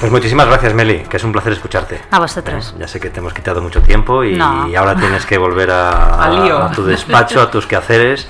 Pues 0.00 0.10
muchísimas 0.10 0.46
gracias, 0.46 0.72
Meli, 0.72 1.00
que 1.00 1.18
es 1.18 1.24
un 1.24 1.32
placer 1.32 1.52
escucharte. 1.52 2.00
A 2.10 2.18
vosotros. 2.18 2.74
Ya 2.78 2.88
sé 2.88 2.98
que 2.98 3.10
te 3.10 3.20
hemos 3.20 3.34
quitado 3.34 3.60
mucho 3.60 3.82
tiempo 3.82 4.24
y, 4.24 4.34
No. 4.34 4.66
ahora 4.78 4.96
tienes 4.96 5.26
que 5.26 5.36
volver 5.36 5.70
a 5.70 6.70
tu 6.74 6.84
despacho, 6.84 7.40
a 7.42 7.50
tus 7.50 7.66
quehaceres. 7.66 8.26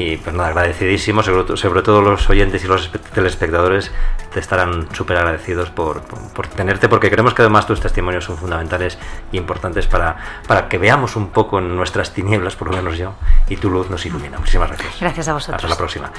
Y 0.00 0.16
pues 0.16 0.32
nada, 0.32 0.50
agradecidísimo, 0.50 1.24
sobre, 1.24 1.56
sobre 1.56 1.82
todo 1.82 2.00
los 2.02 2.30
oyentes 2.30 2.62
y 2.62 2.68
los 2.68 2.92
espe- 2.92 3.00
telespectadores 3.12 3.90
te 4.32 4.38
estarán 4.38 4.86
súper 4.94 5.16
agradecidos 5.16 5.70
por, 5.70 6.02
por- 6.02 6.20
por 6.32 6.46
tenerte, 6.46 6.88
porque 6.88 7.10
creemos 7.10 7.34
que 7.34 7.42
además 7.42 7.66
tus 7.66 7.80
testimonios 7.80 8.24
son 8.24 8.36
fundamentales 8.36 8.96
e 9.32 9.36
importantes 9.36 9.88
para, 9.88 10.14
para 10.46 10.68
que 10.68 10.78
veamos 10.78 11.16
un 11.16 11.30
poco 11.30 11.58
en 11.58 11.74
nuestras 11.74 12.12
tinieblas, 12.14 12.54
por 12.54 12.70
lo 12.70 12.76
menos 12.76 12.96
yo, 12.96 13.14
y 13.48 13.56
tu 13.56 13.70
luz 13.70 13.90
nos 13.90 14.06
ilumina. 14.06 14.38
Muchísimas 14.38 14.68
gracias. 14.68 15.00
Gracias 15.00 15.26
a 15.28 15.32
vosotros. 15.32 15.56
Hasta 15.56 15.68
la 15.68 15.76
próxima. 15.76 16.12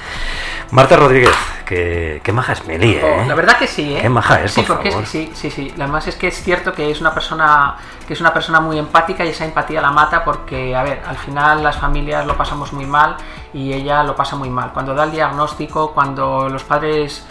Marta 0.72 0.96
Rodríguez, 0.96 1.32
que, 1.64 2.20
qué 2.22 2.32
maja 2.32 2.52
es 2.52 2.66
Meli, 2.66 2.96
¿eh? 2.96 3.02
Oh, 3.24 3.26
La 3.26 3.34
verdad 3.34 3.56
que 3.56 3.66
sí, 3.66 3.94
¿eh? 3.96 4.00
Qué 4.02 4.08
maja 4.10 4.42
es, 4.42 4.52
Sí, 4.52 4.60
por 4.60 4.76
porque 4.76 4.90
favor. 4.90 5.04
es, 5.04 5.10
sí, 5.10 5.30
sí, 5.32 5.50
sí. 5.50 5.72
Además 5.76 6.06
es 6.06 6.16
que 6.16 6.28
es 6.28 6.42
cierto 6.42 6.74
que 6.74 6.90
es 6.90 7.00
una 7.00 7.14
persona 7.14 7.76
que 8.06 8.14
es 8.14 8.20
una 8.20 8.34
persona 8.34 8.58
muy 8.60 8.76
empática 8.76 9.24
y 9.24 9.28
esa 9.28 9.44
empatía 9.44 9.80
la 9.80 9.92
mata 9.92 10.24
porque, 10.24 10.74
a 10.74 10.82
ver, 10.82 11.00
al 11.06 11.16
final 11.16 11.62
las 11.62 11.76
familias 11.76 12.26
lo 12.26 12.36
pasamos 12.36 12.72
muy 12.72 12.84
mal 12.84 13.16
y 13.54 13.72
ella 13.72 14.02
lo 14.02 14.14
pasa 14.14 14.36
muy 14.36 14.50
mal. 14.50 14.72
Cuando 14.72 14.94
da 14.94 15.04
el 15.04 15.12
diagnóstico, 15.12 15.92
cuando 15.92 16.48
los 16.48 16.64
padres 16.64 17.24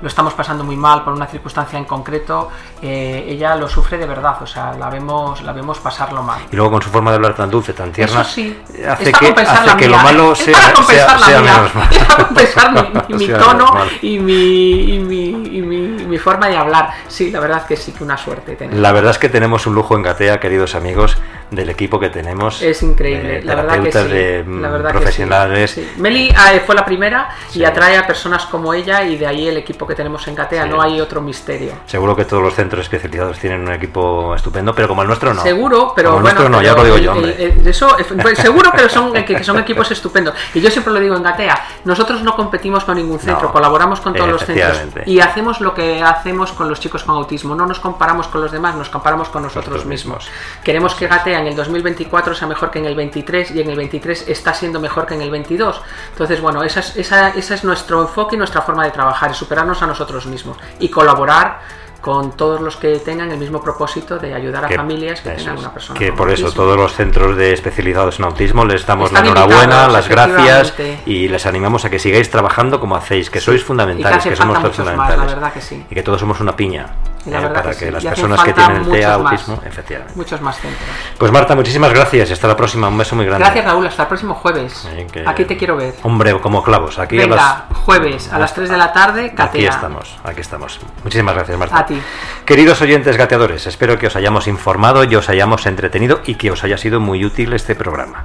lo 0.00 0.08
estamos 0.08 0.34
pasando 0.34 0.62
muy 0.62 0.76
mal 0.76 1.02
por 1.04 1.14
una 1.14 1.26
circunstancia 1.26 1.78
en 1.78 1.86
concreto, 1.86 2.50
eh, 2.82 3.24
ella 3.28 3.56
lo 3.56 3.68
sufre 3.68 3.96
de 3.96 4.06
verdad, 4.06 4.42
o 4.42 4.46
sea, 4.46 4.74
la 4.74 4.90
vemos, 4.90 5.42
la 5.42 5.52
vemos 5.52 5.78
pasarlo 5.78 6.22
mal. 6.22 6.40
Y 6.50 6.56
luego 6.56 6.72
con 6.72 6.82
su 6.82 6.90
forma 6.90 7.10
de 7.10 7.16
hablar 7.16 7.34
tan 7.34 7.50
dulce, 7.50 7.72
tan 7.72 7.92
tierna, 7.92 8.20
Eso 8.20 8.30
sí, 8.30 8.58
hace 8.86 9.12
que, 9.12 9.28
hace 9.28 9.76
que 9.76 9.88
lo 9.88 9.96
malo 9.98 10.32
es 10.32 10.38
sea, 10.38 10.76
sea, 10.76 11.18
sea 11.18 11.40
menos 11.40 11.74
mal. 11.74 11.88
es 11.90 12.04
para 12.04 12.24
compensar 12.26 13.06
mi, 13.08 13.14
mi 13.14 13.28
tono 13.38 13.74
y, 14.02 14.18
mi, 14.18 14.94
y, 14.94 14.98
mi, 14.98 15.30
y 15.30 15.62
y 16.06 16.08
mi 16.08 16.18
forma 16.18 16.48
de 16.48 16.56
hablar. 16.56 16.90
Sí, 17.08 17.30
la 17.30 17.40
verdad 17.40 17.66
que 17.66 17.76
sí, 17.76 17.92
que 17.92 18.04
una 18.04 18.16
suerte 18.16 18.56
tener. 18.56 18.78
La 18.78 18.92
verdad 18.92 19.10
es 19.10 19.18
que 19.18 19.28
tenemos 19.28 19.66
un 19.66 19.74
lujo 19.74 19.96
en 19.96 20.02
Gatea, 20.02 20.40
queridos 20.40 20.74
amigos, 20.74 21.16
del 21.50 21.68
equipo 21.70 21.98
que 22.00 22.08
tenemos. 22.10 22.60
Es 22.62 22.82
increíble, 22.82 23.42
la 23.42 23.54
verdad 23.54 23.82
que 23.82 23.92
sí. 23.92 23.98
de 24.08 24.44
la 24.48 24.68
verdad 24.68 24.90
que 24.92 24.98
profesionales. 24.98 25.70
sí, 25.70 25.82
sí. 25.94 26.00
Meli 26.00 26.32
ah, 26.36 26.52
fue 26.64 26.74
la 26.74 26.84
primera 26.84 27.28
y 27.54 27.64
atrae 27.64 27.96
a 27.96 28.06
personas 28.06 28.46
como 28.46 28.74
ella 28.74 29.02
y 29.04 29.16
de 29.16 29.26
ahí 29.26 29.48
el 29.48 29.56
equipo 29.56 29.86
que 29.86 29.94
tenemos 29.94 30.26
en 30.28 30.34
Gatea. 30.34 30.64
Sí. 30.64 30.68
No 30.68 30.82
hay 30.82 31.00
otro 31.00 31.20
misterio. 31.20 31.72
Seguro 31.86 32.16
que 32.16 32.24
todos 32.24 32.42
los 32.42 32.54
centros 32.54 32.82
especializados 32.82 33.38
tienen 33.38 33.60
un 33.62 33.72
equipo 33.72 34.34
estupendo, 34.34 34.74
pero 34.74 34.88
como 34.88 35.02
el 35.02 35.08
nuestro 35.08 35.32
no. 35.34 35.42
Seguro, 35.42 35.92
pero 35.94 36.10
Como 36.10 36.18
el 36.18 36.22
bueno, 36.34 36.40
nuestro 36.40 36.56
no, 36.56 36.62
ya 36.62 36.74
lo 36.74 36.84
digo 36.84 36.98
yo, 36.98 37.12
el- 37.12 37.18
hombre. 37.18 37.54
eso, 37.70 37.98
eh, 37.98 38.04
pues, 38.20 38.38
seguro 38.38 38.70
que 38.72 38.88
son, 38.88 39.12
que, 39.12 39.24
que 39.24 39.44
son 39.44 39.58
equipos 39.58 39.90
estupendos. 39.90 40.34
Y 40.54 40.60
yo 40.60 40.70
siempre 40.70 40.92
lo 40.92 41.00
digo 41.00 41.16
en 41.16 41.22
Gatea, 41.22 41.64
nosotros 41.84 42.22
no 42.22 42.34
competimos 42.34 42.84
con 42.84 42.96
ningún 42.96 43.18
centro, 43.18 43.46
No, 43.48 43.52
colaboramos 43.52 44.00
con 44.00 44.12
todos 44.14 44.28
los 44.30 44.44
centros 44.44 44.78
y 45.06 45.20
hacemos 45.20 45.60
lo 45.60 45.74
que 45.74 46.02
hacemos 46.02 46.52
con 46.52 46.68
los 46.68 46.80
chicos 46.80 47.04
con 47.04 47.14
autismo. 47.16 47.54
No 47.54 47.66
nos 47.66 47.78
comparamos 47.80 48.26
con 48.28 48.40
los 48.40 48.50
demás, 48.50 48.74
nos 48.74 48.88
comparamos 48.88 49.28
con 49.28 49.42
nosotros 49.42 49.66
Nosotros 49.66 49.86
mismos. 49.86 50.24
mismos. 50.24 50.62
Queremos 50.64 50.94
que 50.94 51.06
Gatea 51.06 51.35
en 51.38 51.46
el 51.46 51.56
2024 51.56 52.34
sea 52.34 52.48
mejor 52.48 52.70
que 52.70 52.78
en 52.78 52.86
el 52.86 52.94
23 52.96 53.50
y 53.52 53.60
en 53.60 53.70
el 53.70 53.76
23 53.76 54.28
está 54.28 54.54
siendo 54.54 54.80
mejor 54.80 55.06
que 55.06 55.14
en 55.14 55.22
el 55.22 55.30
22. 55.30 55.80
Entonces, 56.12 56.40
bueno, 56.40 56.62
esa 56.62 56.80
es, 56.80 56.96
esa, 56.96 57.30
esa 57.30 57.54
es 57.54 57.64
nuestro 57.64 58.00
enfoque 58.02 58.36
y 58.36 58.38
nuestra 58.38 58.62
forma 58.62 58.84
de 58.84 58.90
trabajar, 58.90 59.30
es 59.30 59.36
superarnos 59.36 59.82
a 59.82 59.86
nosotros 59.86 60.26
mismos 60.26 60.56
y 60.78 60.88
colaborar 60.88 61.60
con 62.00 62.36
todos 62.36 62.60
los 62.60 62.76
que 62.76 62.98
tengan 63.00 63.32
el 63.32 63.38
mismo 63.38 63.60
propósito 63.60 64.18
de 64.18 64.32
ayudar 64.32 64.64
a 64.64 64.68
Que- 64.68 64.76
familias 64.76 65.20
que 65.22 65.30
eso 65.30 65.38
tengan 65.38 65.54
es. 65.56 65.60
una 65.62 65.72
persona 65.72 65.98
Que 65.98 66.12
por 66.12 66.30
eso 66.30 66.44
autismo. 66.46 66.62
todos 66.64 66.76
los 66.76 66.92
centros 66.94 67.36
de 67.36 67.52
especializados 67.52 68.20
en 68.20 68.26
autismo 68.26 68.64
les 68.64 68.86
damos 68.86 69.10
la 69.10 69.18
Están 69.20 69.32
enhorabuena, 69.32 69.62
invitados, 69.62 69.92
las 69.92 70.08
gracias 70.08 70.74
y 71.06 71.26
les 71.26 71.46
animamos 71.46 71.84
a 71.84 71.90
que 71.90 71.98
sigáis 71.98 72.30
trabajando 72.30 72.78
como 72.78 72.94
hacéis, 72.94 73.28
que 73.28 73.40
sois 73.40 73.64
fundamentales, 73.64 74.22
que 74.22 74.36
somos 74.36 74.58
todos 74.60 74.70
muchos 74.70 74.84
más, 74.86 74.94
fundamentales. 74.94 75.26
la 75.30 75.34
verdad 75.34 75.52
que 75.52 75.60
sí. 75.60 75.84
Y 75.90 75.94
que 75.96 76.02
todos 76.04 76.20
somos 76.20 76.38
una 76.38 76.54
piña. 76.54 76.86
Eh, 77.26 77.48
para 77.54 77.70
que 77.72 77.76
que, 77.78 77.86
sí. 77.86 77.90
las 77.90 78.04
Y 78.04 78.08
personas 78.08 78.42
que 78.44 78.52
tienen 78.52 78.76
el 78.76 78.90
TEA, 78.90 79.18
más. 79.18 79.32
autismo, 79.32 79.60
efectivamente. 79.66 80.12
Muchos 80.16 80.40
más 80.40 80.56
centros. 80.60 80.88
Pues 81.18 81.32
Marta, 81.32 81.54
muchísimas 81.54 81.92
gracias 81.92 82.30
y 82.30 82.32
hasta 82.32 82.46
la 82.48 82.56
próxima. 82.56 82.88
Un 82.88 82.98
beso 82.98 83.16
muy 83.16 83.24
grande. 83.26 83.44
Gracias 83.44 83.64
Raúl, 83.64 83.86
hasta 83.86 84.02
el 84.02 84.08
próximo 84.08 84.34
jueves. 84.34 84.88
Que- 85.12 85.24
Aquí 85.26 85.44
te 85.44 85.56
quiero 85.56 85.76
ver. 85.76 85.94
Hombre, 86.02 86.38
como 86.40 86.62
clavos. 86.62 86.98
Aquí 86.98 87.20
a 87.20 87.26
las- 87.26 87.62
jueves 87.84 88.32
a 88.32 88.38
las 88.38 88.54
3 88.54 88.68
de 88.70 88.76
la 88.76 88.92
tarde, 88.92 89.34
Aquí 89.36 89.64
estamos, 89.66 90.16
aquí 90.24 90.40
estamos. 90.40 90.80
Muchísimas 91.02 91.34
gracias, 91.34 91.58
Marta. 91.58 91.78
A 91.78 91.86
ti. 91.86 92.00
Queridos 92.44 92.80
oyentes 92.80 93.16
gateadores, 93.16 93.66
espero 93.66 93.98
que 93.98 94.06
os 94.06 94.16
hayamos 94.16 94.46
informado 94.46 95.04
y 95.04 95.14
os 95.16 95.28
hayamos 95.28 95.66
entretenido 95.66 96.20
y 96.26 96.36
que 96.36 96.50
os 96.50 96.62
haya 96.64 96.78
sido 96.78 97.00
muy 97.00 97.24
útil 97.24 97.52
este 97.52 97.74
programa. 97.74 98.24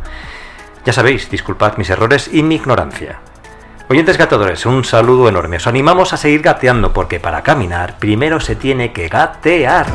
Ya 0.86 0.94
sabéis, 0.94 1.30
disculpad 1.30 1.78
mis 1.78 1.90
errores 1.90 2.30
y 2.32 2.42
mi 2.44 2.56
ignorancia. 2.56 3.20
Oyentes 3.92 4.18
gateadores, 4.18 4.66
un 4.66 4.86
saludo 4.86 5.28
enorme. 5.28 5.58
Os 5.58 5.68
animamos 5.68 6.14
a 6.14 6.18
seguir 6.18 6.42
gateando 6.42 6.94
porque 6.94 7.20
para 7.20 7.44
caminar 7.44 8.00
primero 8.00 8.40
se 8.40 8.56
tiene 8.56 8.94
que 8.94 9.10
gatear. 9.10 9.86